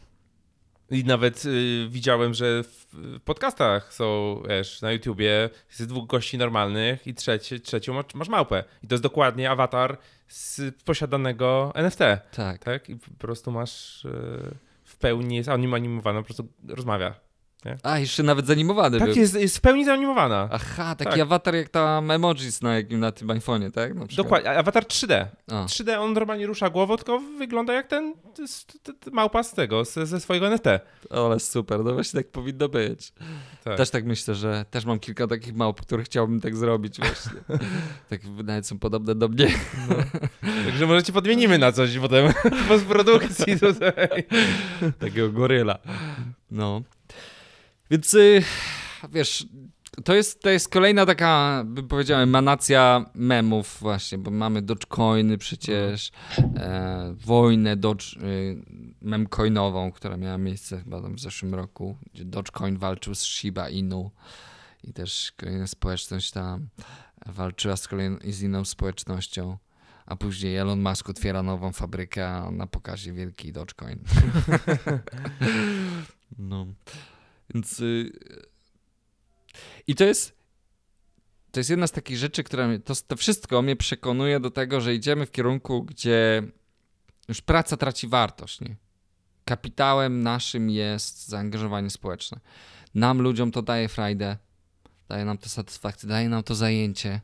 [0.91, 2.85] I nawet y, widziałem, że w
[3.25, 8.63] podcastach są, wiesz, na YouTubie jest dwóch gości normalnych i trzeci, trzecią masz, małpę.
[8.83, 11.99] I to jest dokładnie awatar z posiadanego NFT.
[12.31, 12.63] Tak.
[12.63, 12.89] tak?
[12.89, 17.24] I po prostu masz y, w pełni, jest animowana, po prostu rozmawia.
[17.65, 17.77] Nie?
[17.83, 19.17] A, jeszcze nawet zanimowany Tak, był.
[19.17, 20.49] jest, jest w pełni zanimowana.
[20.51, 21.19] Aha, taki tak.
[21.19, 24.15] awatar jak tam emojis na, na tym iPhone'ie, tak?
[24.15, 25.25] Dokładnie, awatar 3D.
[25.51, 25.65] A.
[25.65, 28.13] 3D, on normalnie rusza głową, tylko wygląda jak ten
[29.11, 30.65] małpa z tego, ze swojego NFT.
[31.09, 33.13] Ale super, no właśnie tak powinno być.
[33.63, 33.77] Tak.
[33.77, 37.41] Też tak myślę, że też mam kilka takich małp, które chciałbym tak zrobić właśnie.
[38.09, 39.47] tak nawet są podobne do mnie.
[39.89, 39.95] No.
[40.65, 42.33] Także może cię podmienimy na coś potem
[42.63, 44.23] w postprodukcji tutaj.
[44.99, 45.79] Takiego goryla.
[46.51, 46.81] No.
[47.91, 48.43] Więc y,
[49.11, 49.47] wiesz,
[50.03, 56.11] to jest, to jest kolejna taka, bym powiedział, emanacja memów właśnie, bo mamy Dogecoiny przecież,
[56.37, 58.61] e, wojnę Doge, y,
[59.01, 64.11] memcoinową, która miała miejsce chyba tam w zeszłym roku, gdzie Dogecoin walczył z Shiba Inu
[64.83, 66.67] i też kolejna społeczność tam
[67.25, 69.57] walczyła z, kolejną, z inną społecznością.
[70.05, 73.99] A później Elon Musk otwiera nową fabrykę, a na pokazie wielki Dogecoin.
[76.37, 76.65] no.
[77.53, 77.79] Więc.
[77.79, 78.11] Y,
[79.87, 80.35] I to jest.
[81.51, 82.67] To jest jedna z takich rzeczy, która.
[82.67, 86.43] Mnie, to, to wszystko mnie przekonuje do tego, że idziemy w kierunku, gdzie
[87.27, 88.61] już praca traci wartość.
[88.61, 88.75] Nie?
[89.45, 92.39] Kapitałem naszym jest zaangażowanie społeczne.
[92.95, 94.37] Nam, ludziom, to daje frajdę,
[95.09, 97.21] daje nam to satysfakcję, daje nam to zajęcie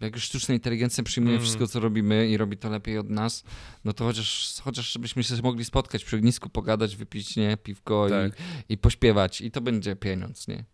[0.00, 1.42] jak już sztuczna inteligencja przyjmuje mm.
[1.42, 3.44] wszystko, co robimy i robi to lepiej od nas,
[3.84, 8.32] no to chociaż, chociaż żebyśmy się mogli spotkać przy ognisku, pogadać, wypić nie, piwko tak.
[8.68, 10.64] i, i pośpiewać i to będzie pieniądz, nie?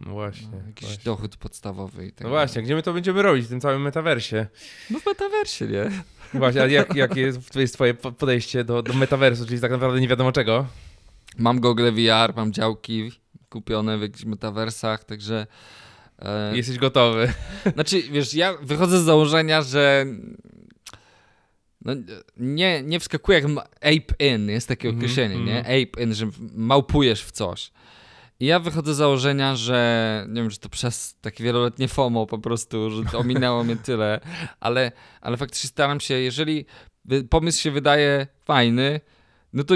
[0.00, 0.48] No właśnie.
[0.52, 1.04] No, jakiś właśnie.
[1.04, 2.06] dochód podstawowy.
[2.06, 4.46] I tak no właśnie, gdzie my to będziemy robić w tym całym metaversie?
[4.90, 5.90] No w metaversie, nie?
[6.34, 10.08] Właśnie, a jak, jak jest, jest twoje podejście do, do metaversu, czyli tak naprawdę nie
[10.08, 10.66] wiadomo czego?
[11.38, 13.12] Mam Google VR, mam działki
[13.48, 15.46] kupione w jakichś metaversach, także
[16.18, 17.32] E, Jesteś gotowy.
[17.74, 20.06] Znaczy, wiesz, ja wychodzę z założenia, że
[21.84, 21.92] no,
[22.36, 25.58] nie, nie wskakuję jak ape in, jest takie -hmm, określenie, mm nie?
[25.58, 25.82] Mhm.
[25.82, 27.70] Ape in, że małpujesz w coś.
[28.40, 32.38] I ja wychodzę z założenia, że nie wiem, że to przez takie wieloletnie FOMO po
[32.38, 34.20] prostu, że to ominęło mnie tyle,
[34.60, 36.66] ale, ale faktycznie staram się, jeżeli
[37.30, 39.00] pomysł się wydaje fajny,
[39.52, 39.74] no to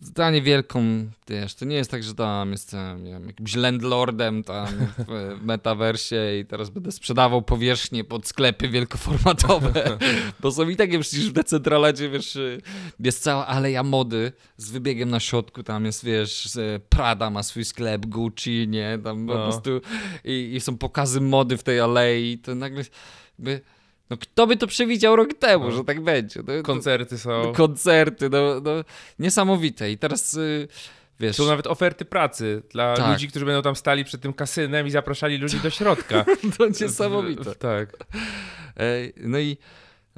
[0.00, 4.68] za niewielką, wiesz, to nie jest tak, że tam jestem wiem, jakimś landlordem tam
[5.08, 9.98] w metaversie i teraz będę sprzedawał powierzchnie pod sklepy wielkoformatowe,
[10.40, 12.38] bo są i takie przecież w decentraladzie, wiesz,
[13.00, 18.06] jest cała aleja mody z wybiegiem na środku, tam jest, wiesz, Prada ma swój sklep,
[18.06, 19.32] Gucci, nie, tam no.
[19.34, 19.80] po prostu
[20.24, 22.84] i, i są pokazy mody w tej alei, to nagle
[23.38, 23.60] jakby
[24.10, 25.70] no kto by to przewidział rok temu, no.
[25.70, 26.40] że tak będzie?
[26.46, 27.42] No, koncerty są.
[27.42, 28.70] No, koncerty, no, no
[29.18, 29.90] niesamowite.
[29.90, 30.68] I teraz y,
[31.20, 31.36] wiesz...
[31.36, 33.12] Są nawet oferty pracy dla tak.
[33.12, 36.24] ludzi, którzy będą tam stali przed tym kasynem i zapraszali ludzi do środka.
[36.58, 37.54] to niesamowite.
[37.54, 37.96] tak.
[39.16, 39.56] No i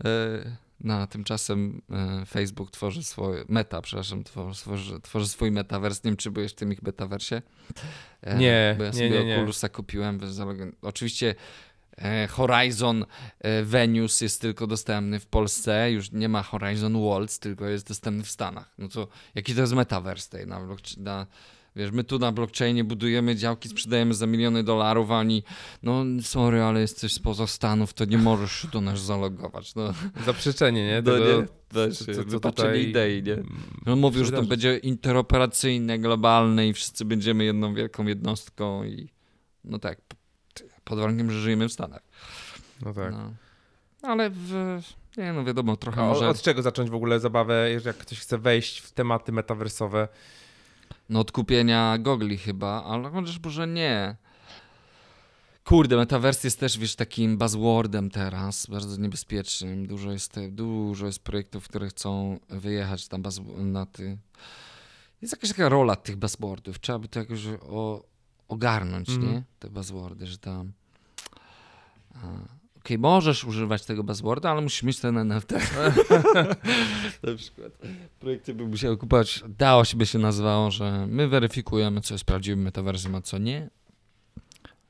[0.05, 6.05] e, no, tymczasem e, Facebook tworzy swoje, meta, przepraszam, tworzy, tworzy swój metavers.
[6.05, 7.43] Nie wiem, czy byłeś w tym ich metaversie?
[8.23, 10.21] E, nie, Bo ja sobie nie, nie, Oculusa kupiłem.
[10.83, 11.35] Oczywiście
[12.29, 13.05] Horizon
[13.39, 18.25] e, Venus jest tylko dostępny w Polsce, już nie ma Horizon Worlds, tylko jest dostępny
[18.25, 18.75] w Stanach.
[18.79, 20.61] No to jaki to jest metaverse tej na,
[20.97, 21.27] na
[21.79, 25.43] Wiesz, my tu na blockchainie budujemy działki, sprzedajemy za miliony dolarów, a oni,
[25.83, 29.75] no sorry, ale jesteś spoza Stanów, to nie możesz się do nas zalogować.
[29.75, 29.95] No.
[30.27, 31.03] Zaprzeczenie, nie?
[31.03, 31.47] Tego, no, nie?
[31.71, 32.89] Weź, co, co tutaj...
[32.89, 33.37] idei, nie?
[33.87, 39.09] No mówił, że to będzie interoperacyjne, globalne i wszyscy będziemy jedną wielką jednostką i
[39.65, 40.01] no tak,
[40.89, 42.03] pod warunkiem, że żyjemy w Stanach.
[42.83, 43.13] No tak.
[43.13, 43.33] No.
[44.03, 44.81] Ale w,
[45.17, 46.29] nie no wiadomo, trochę A może...
[46.29, 50.09] Od czego zacząć w ogóle zabawę, jeżeli ktoś chce wejść w tematy metaversowe?
[51.09, 54.17] No od kupienia gogli chyba, ale chociaż może nie.
[55.65, 59.87] Kurde, metaverse jest też, wiesz, takim buzzwordem teraz, bardzo niebezpiecznym.
[59.87, 63.23] Dużo jest, dużo jest projektów, które chcą wyjechać tam
[63.59, 64.19] na ty.
[65.23, 66.81] Jest jakaś taka rola tych buzzwordów.
[66.81, 68.05] Trzeba by to jakoś o,
[68.49, 69.33] ogarnąć, mm.
[69.33, 69.43] nie?
[69.59, 70.73] Te buzzwordy, że tam...
[72.19, 75.53] Okej, okay, możesz używać tego buzzworda, ale musisz mieć ten NFT.
[77.23, 77.73] Na przykład
[78.21, 82.63] projekty by musiały kupować, dało się by się nazywało, że my weryfikujemy, co jest prawdziwym
[82.63, 83.71] metaversem, a co nie.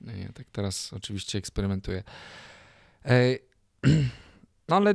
[0.00, 2.02] No nie, tak teraz oczywiście eksperymentuję.
[3.04, 3.38] Ej,
[4.68, 4.94] no ale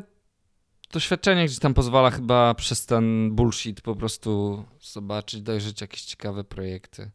[0.91, 7.11] doświadczenie gdzieś tam pozwala chyba przez ten bullshit po prostu zobaczyć, dojrzeć jakieś ciekawe projekty.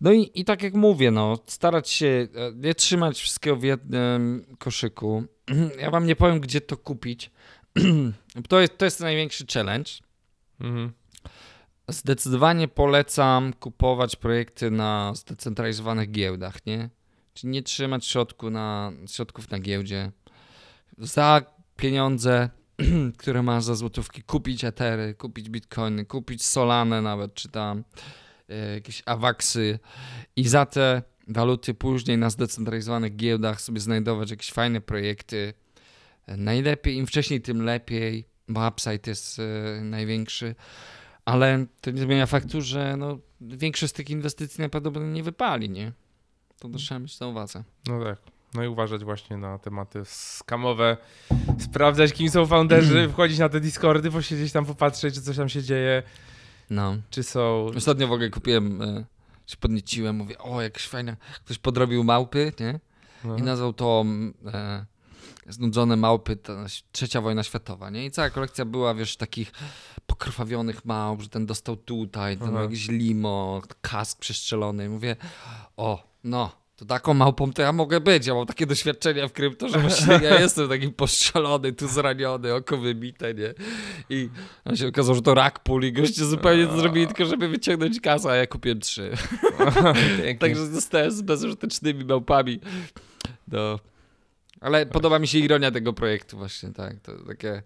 [0.00, 4.46] No i, i tak jak mówię, no, starać się e, nie trzymać wszystkiego w jednym
[4.58, 5.24] koszyku.
[5.80, 7.30] Ja wam nie powiem, gdzie to kupić.
[8.48, 9.90] To jest, to jest największy challenge.
[10.60, 10.92] Mhm.
[11.88, 16.90] Zdecydowanie polecam kupować projekty na zdecentralizowanych giełdach, nie?
[17.34, 20.12] Czyli nie trzymać środku na, środków na giełdzie.
[20.98, 21.42] Za
[21.76, 22.50] pieniądze,
[23.18, 27.84] które masz za złotówki, kupić etery, kupić bitcoiny, kupić solane nawet, czy tam
[28.74, 29.78] jakieś awaksy
[30.36, 35.54] i za te waluty później na zdecentralizowanych giełdach sobie znajdować jakieś fajne projekty.
[36.28, 40.54] Najlepiej, im wcześniej, tym lepiej, bo upside jest e, największy
[41.28, 45.92] ale to nie zmienia faktu, że no, większość z tych inwestycji najprawdopodobniej nie wypali, nie?
[46.58, 47.64] To też trzeba mieć na uwadze.
[47.86, 48.18] No tak.
[48.54, 50.96] No i uważać właśnie na tematy skamowe,
[51.58, 55.62] sprawdzać kim są founderzy, wchodzić na te Discordy, posiedzieć tam, popatrzeć, czy coś tam się
[55.62, 56.02] dzieje.
[56.70, 56.96] No.
[57.10, 57.70] Czy są...
[57.76, 59.04] Ostatnio w ogóle kupiłem, e,
[59.46, 62.80] się podnieciłem, mówię, o, jakieś fajne, ktoś podrobił małpy, nie?
[63.24, 63.36] No.
[63.36, 64.04] I nazwał to
[64.46, 64.86] e,
[65.48, 68.04] znudzone małpy, ta trzecia wojna światowa, nie?
[68.04, 69.52] I cała kolekcja była, wiesz, takich
[70.06, 74.88] pokrwawionych małp, że ten dostał tutaj, ten jakiś limo, kask przestrzelony.
[74.88, 75.16] mówię,
[75.76, 78.26] o, no, to taką małpą to ja mogę być.
[78.26, 82.76] Ja mam takie doświadczenia w krypto, że właśnie ja jestem taki postrzelony, tu zraniony, oko
[82.76, 83.54] wybite, nie?
[84.10, 84.28] I
[84.64, 88.00] on się okazało, że to rak puli, i goście zupełnie to zrobili tylko, żeby wyciągnąć
[88.00, 89.10] kasę, a ja kupiłem trzy.
[90.40, 92.60] Także zostałem z bezużytecznymi małpami.
[93.48, 93.78] No.
[94.60, 97.00] Ale podoba mi się ironia tego projektu właśnie, tak.
[97.00, 97.62] To takie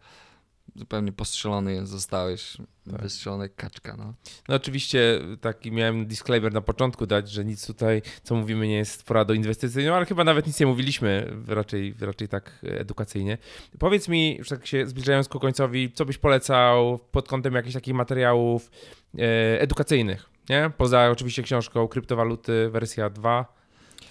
[0.75, 2.57] zupełnie postrzelony zostałeś,
[2.91, 3.03] tak.
[3.03, 4.15] wystrzelony kaczka, no.
[4.49, 9.05] No oczywiście taki miałem disclaimer na początku dać, że nic tutaj, co mówimy, nie jest
[9.05, 13.39] poradą inwestycyjną, ale chyba nawet nic nie mówiliśmy, raczej, raczej tak edukacyjnie.
[13.79, 17.95] Powiedz mi, już tak się zbliżając ku końcowi, co byś polecał pod kątem jakichś takich
[17.95, 18.71] materiałów
[19.19, 20.71] e, edukacyjnych, nie?
[20.77, 23.63] Poza oczywiście książką Kryptowaluty wersja 2,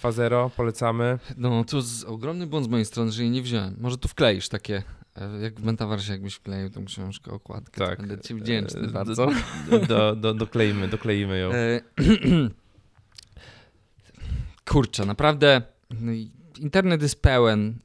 [0.02, 1.18] 2.0, polecamy.
[1.36, 3.76] No, to jest ogromny błąd z mojej strony, że jej nie wziąłem.
[3.80, 4.82] Może tu wkleisz takie, e,
[5.42, 7.98] jak w Metaversie jakbyś wkleił tą książkę, okładkę, tak.
[7.98, 9.28] będę ci wdzięczny e, bardzo.
[9.70, 11.52] Do, do, do, dokleimy, dokleimy ją.
[11.52, 11.80] E,
[14.70, 15.62] kurczę, naprawdę
[16.00, 16.12] no
[16.58, 17.78] internet jest pełen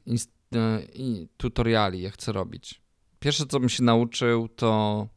[1.36, 2.80] tutoriali, jak co robić.
[3.20, 5.08] Pierwsze, co bym się nauczył, to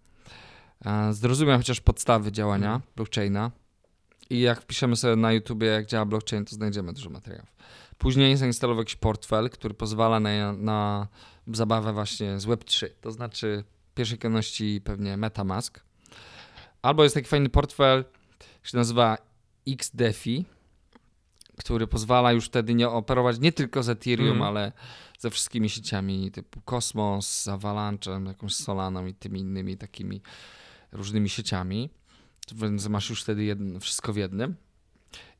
[1.12, 2.92] zrozumiał chociaż podstawy działania mhm.
[2.96, 3.52] blockchaina
[4.30, 7.56] i jak wpiszemy sobie na YouTube, jak działa blockchain, to znajdziemy dużo materiałów.
[7.98, 11.08] Później zainstalował jakiś portfel, który pozwala na, na
[11.48, 12.90] zabawę właśnie z Web3.
[13.02, 15.80] To znaczy w pierwszej kolejności pewnie MetaMask.
[16.82, 18.06] Albo jest taki fajny portfel,
[18.60, 19.18] który się nazywa
[19.68, 20.46] XDeFi,
[21.58, 24.42] który pozwala już wtedy nie operować nie tylko z Ethereum, mm.
[24.42, 24.72] ale
[25.20, 30.22] ze wszystkimi sieciami typu Cosmos, z Avalanche'em, jakąś Solaną i tymi innymi takimi
[30.92, 31.90] różnymi sieciami
[32.56, 34.56] więc masz już wtedy jedno, wszystko w jednym.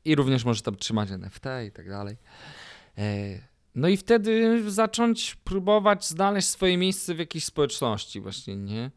[0.06, 2.18] I również możesz tam trzymać NFT i tak dalej.
[3.76, 8.92] No i wtedy zacząć próbować znaleźć swoje miejsce w jakiejś społeczności właśnie, nie?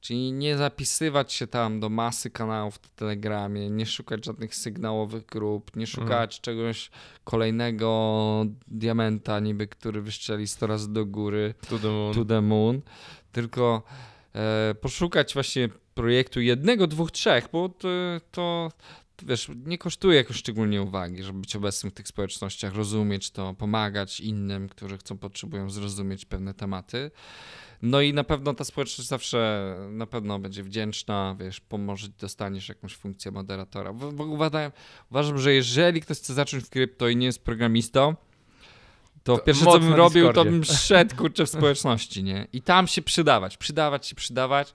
[0.00, 5.76] Czyli nie zapisywać się tam do masy kanałów w Telegramie, nie szukać żadnych sygnałowych grup,
[5.76, 6.42] nie szukać mhm.
[6.42, 6.90] czegoś
[7.24, 12.80] kolejnego diamenta niby, który wyszczeli 100 razy do góry, to the moon, to the moon
[13.32, 13.82] tylko
[14.34, 17.88] e, poszukać właśnie projektu jednego, dwóch, trzech, bo to,
[18.30, 18.72] to
[19.26, 24.20] wiesz, nie kosztuje jakoś szczególnie uwagi, żeby być obecnym w tych społecznościach, rozumieć to, pomagać
[24.20, 27.10] innym, którzy chcą, potrzebują zrozumieć pewne tematy.
[27.82, 32.94] No i na pewno ta społeczność zawsze na pewno będzie wdzięczna, wiesz, pomoże, dostaniesz jakąś
[32.94, 33.92] funkcję moderatora.
[33.92, 34.72] Bo uważam,
[35.10, 38.14] uważam, że jeżeli ktoś chce zacząć w krypto i nie jest programistą,
[39.22, 42.46] to, to pierwsze, co bym robił, to bym szedł, kurczę, w społeczności, nie?
[42.52, 44.74] I tam się przydawać, przydawać się, przydawać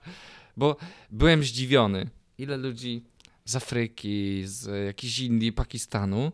[0.56, 0.76] bo
[1.10, 3.04] byłem zdziwiony, ile ludzi
[3.46, 6.32] z Afryki, z jakiejś Indii, Pakistanu,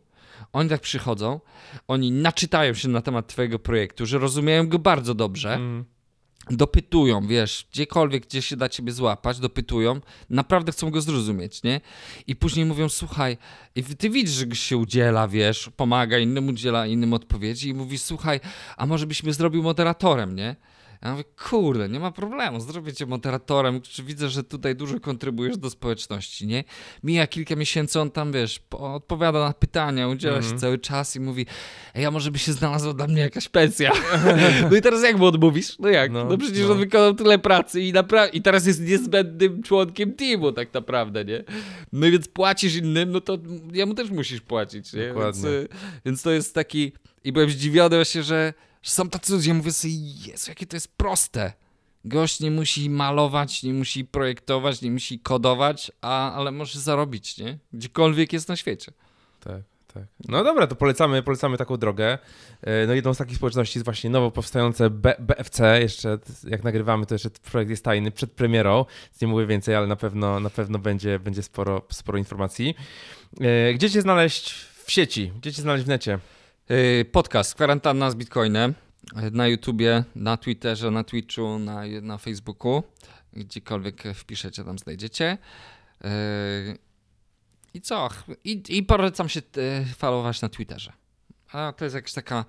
[0.52, 1.40] oni tak przychodzą,
[1.88, 5.84] oni naczytają się na temat twojego projektu, że rozumieją go bardzo dobrze, mm.
[6.50, 11.80] dopytują, wiesz, gdziekolwiek, gdzie się da ciebie złapać, dopytują, naprawdę chcą go zrozumieć, nie?
[12.26, 13.36] I później mówią, słuchaj,
[13.76, 18.40] i ty widzisz, że się udziela, wiesz, pomaga innym, udziela innym odpowiedzi i mówi, słuchaj,
[18.76, 20.56] a może byśmy zrobił moderatorem, nie?
[21.02, 25.58] Ja mówię, kurde, nie ma problemu, zrobię cię moderatorem, czy widzę, że tutaj dużo kontrybujesz
[25.58, 26.64] do społeczności, nie?
[27.02, 30.48] Mija kilka miesięcy, on tam, wiesz, odpowiada na pytania, udziela mm -hmm.
[30.48, 30.60] się mhm.
[30.60, 31.46] cały czas i mówi,
[31.94, 33.92] ej, a może by się znalazła dla mnie jakaś pensja?
[34.70, 35.78] no i teraz jak mu odmówisz?
[35.78, 36.12] No jak?
[36.12, 36.72] No, no przecież no.
[36.72, 37.92] on wykonał tyle pracy i,
[38.32, 41.44] i teraz jest niezbędnym członkiem teamu tak naprawdę, nie?
[41.92, 43.38] No i więc płacisz innym, no to
[43.72, 45.08] jemu też musisz płacić, nie?
[45.08, 45.50] Dokładnie.
[45.50, 45.68] Więc,
[46.04, 46.92] więc to jest taki...
[47.24, 48.54] I byłem zdziwiony właśnie, że
[48.90, 49.94] są tacy ludzie, mówię sobie,
[50.26, 51.52] Jezu, jakie to jest proste.
[52.04, 57.58] Gość nie musi malować, nie musi projektować, nie musi kodować, a, ale może zarobić, nie?
[57.72, 58.92] Gdziekolwiek jest na świecie.
[59.40, 59.62] Tak,
[59.94, 60.04] tak.
[60.28, 62.18] No dobra, to polecamy, polecamy taką drogę.
[62.62, 65.80] E, no jedną z takich społeczności jest właśnie nowo powstające B, BFC.
[65.80, 68.84] Jeszcze jak nagrywamy, to jeszcze projekt jest tajny przed premierą,
[69.22, 72.74] nie mówię więcej, ale na pewno, na pewno będzie, będzie sporo, sporo informacji.
[73.40, 74.54] E, gdzie cię znaleźć
[74.84, 75.32] w sieci?
[75.40, 76.18] Gdzie cię znaleźć w necie?
[76.70, 78.74] Y, podcast Kwarantanna z Bitcoinem
[79.22, 82.82] y, na YouTubie, na Twitterze, na Twitchu, na, na Facebooku.
[83.32, 85.38] Gdziekolwiek wpiszecie, tam znajdziecie.
[86.04, 86.08] Y,
[87.74, 88.08] I co?
[88.44, 89.42] I, i polecam się
[89.96, 90.92] followować na Twitterze.
[91.52, 92.44] A to jest jakaś taka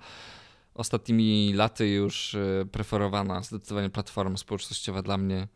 [0.74, 2.36] ostatnimi laty już
[2.72, 5.48] preferowana zdecydowanie platforma społecznościowa dla mnie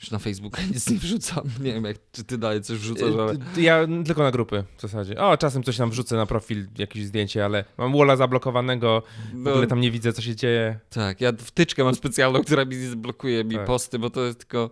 [0.00, 1.44] już na Facebooka nic nie wrzucam.
[1.60, 3.34] Nie wiem, jak, czy ty dalej coś wrzucasz, y, ale...
[3.56, 5.18] Ja tylko na grupy w zasadzie.
[5.20, 9.02] O, czasem coś tam wrzucę na profil, jakieś zdjęcie, ale mam walla zablokowanego,
[9.32, 10.78] w no, ogóle tam nie widzę, co się dzieje.
[10.90, 13.64] Tak, ja wtyczkę mam specjalną, która mi blokuje mi tak.
[13.64, 14.70] posty, bo to jest tylko...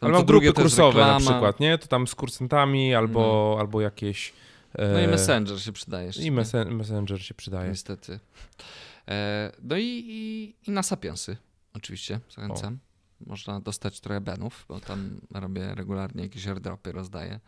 [0.00, 1.78] ale mam drugie kursowe na przykład, nie?
[1.78, 3.20] To tam z kursantami albo,
[3.54, 3.60] no.
[3.60, 4.32] albo jakieś...
[4.74, 4.92] E...
[4.92, 6.10] No i Messenger się przydaje.
[6.20, 7.68] I messen Messenger się przydaje.
[7.68, 8.20] Niestety.
[9.08, 9.52] E...
[9.62, 11.36] No i, i, i na Sapiensy
[11.74, 12.74] oczywiście, zachęcam.
[12.74, 12.87] O
[13.26, 17.40] można dostać trochę benów, bo tam robię regularnie jakieś airdropy, rozdaję.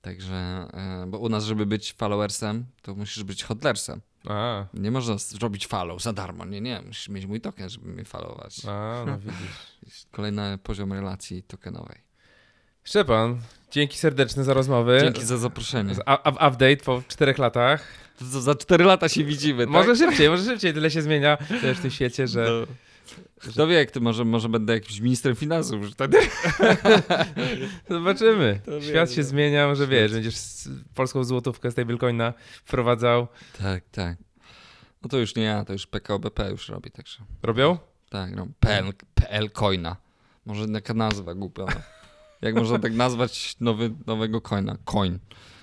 [0.00, 0.34] Także,
[0.72, 4.00] e, bo u nas, żeby być followersem, to musisz być hodlersem.
[4.28, 4.66] A.
[4.74, 6.44] Nie można zrobić follow za darmo.
[6.44, 6.82] Nie, nie.
[6.86, 8.64] Musisz mieć mój token, żeby mnie followować.
[8.66, 10.06] A, no widzisz.
[10.10, 12.08] Kolejny poziom relacji tokenowej.
[12.84, 13.40] Szczepan,
[13.70, 15.00] dzięki serdeczne za rozmowę.
[15.00, 15.94] Dzięki za zaproszenie.
[16.06, 17.84] A, update po czterech latach.
[18.20, 19.72] za cztery lata się widzimy, tak?
[19.72, 20.74] Może szybciej, może szybciej.
[20.74, 21.38] Tyle się zmienia
[21.74, 22.44] w tym świecie, że...
[22.68, 22.74] No.
[23.38, 26.18] Kto wie, jak ty może, może będę jakimś ministrem finansów już wtedy.
[27.90, 28.60] Zobaczymy.
[28.64, 29.26] To Świat się no.
[29.26, 30.34] zmienia, może wiesz, będziesz
[30.94, 32.32] polską złotówkę z tej Bitcoina
[32.64, 33.28] wprowadzał.
[33.58, 34.16] Tak, tak.
[35.02, 37.18] No to już nie ja, to już PKO BP już robi, także.
[37.42, 37.78] Robią?
[38.10, 38.46] Tak, no.
[38.60, 39.96] PL, PL Coina.
[40.46, 41.62] Może jaka nazwa głupia.
[41.62, 41.80] No.
[42.42, 44.76] Jak można tak nazwać nowy, nowego coina?
[44.84, 45.18] Coin.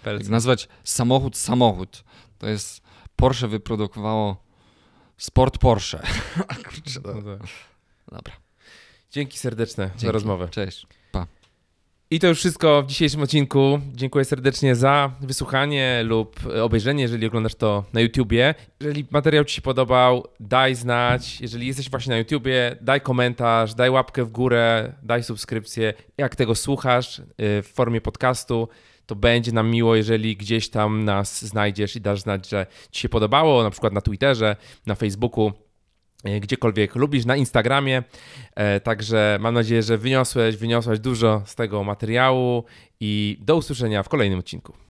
[0.05, 2.03] Jak nazwać samochód samochód.
[2.37, 2.81] To jest
[3.15, 4.44] Porsche wyprodukowało
[5.17, 5.99] Sport Porsche.
[6.69, 7.13] Kurczę, no.
[7.13, 7.47] no tak.
[8.11, 8.33] Dobra.
[9.11, 10.05] Dzięki serdeczne Dzięki.
[10.05, 10.49] za rozmowę.
[10.49, 10.87] Cześć.
[11.11, 11.27] Pa.
[12.11, 13.79] I to już wszystko w dzisiejszym odcinku.
[13.93, 18.55] Dziękuję serdecznie za wysłuchanie lub obejrzenie, jeżeli oglądasz to na YouTubie.
[18.79, 21.41] Jeżeli materiał Ci się podobał, daj znać.
[21.41, 25.93] Jeżeli jesteś właśnie na YouTubie, daj komentarz, daj łapkę w górę, daj subskrypcję.
[26.17, 28.69] Jak tego słuchasz y, w formie podcastu,
[29.05, 33.09] to będzie nam miło, jeżeli gdzieś tam nas znajdziesz i dasz znać, że Ci się
[33.09, 34.55] podobało, na przykład na Twitterze,
[34.85, 35.51] na Facebooku
[36.23, 38.03] e, gdziekolwiek lubisz, na Instagramie.
[38.55, 42.63] E, także mam nadzieję, że wyniosłeś, wyniosłaś dużo z tego materiału
[42.99, 44.73] i do usłyszenia w kolejnym odcinku.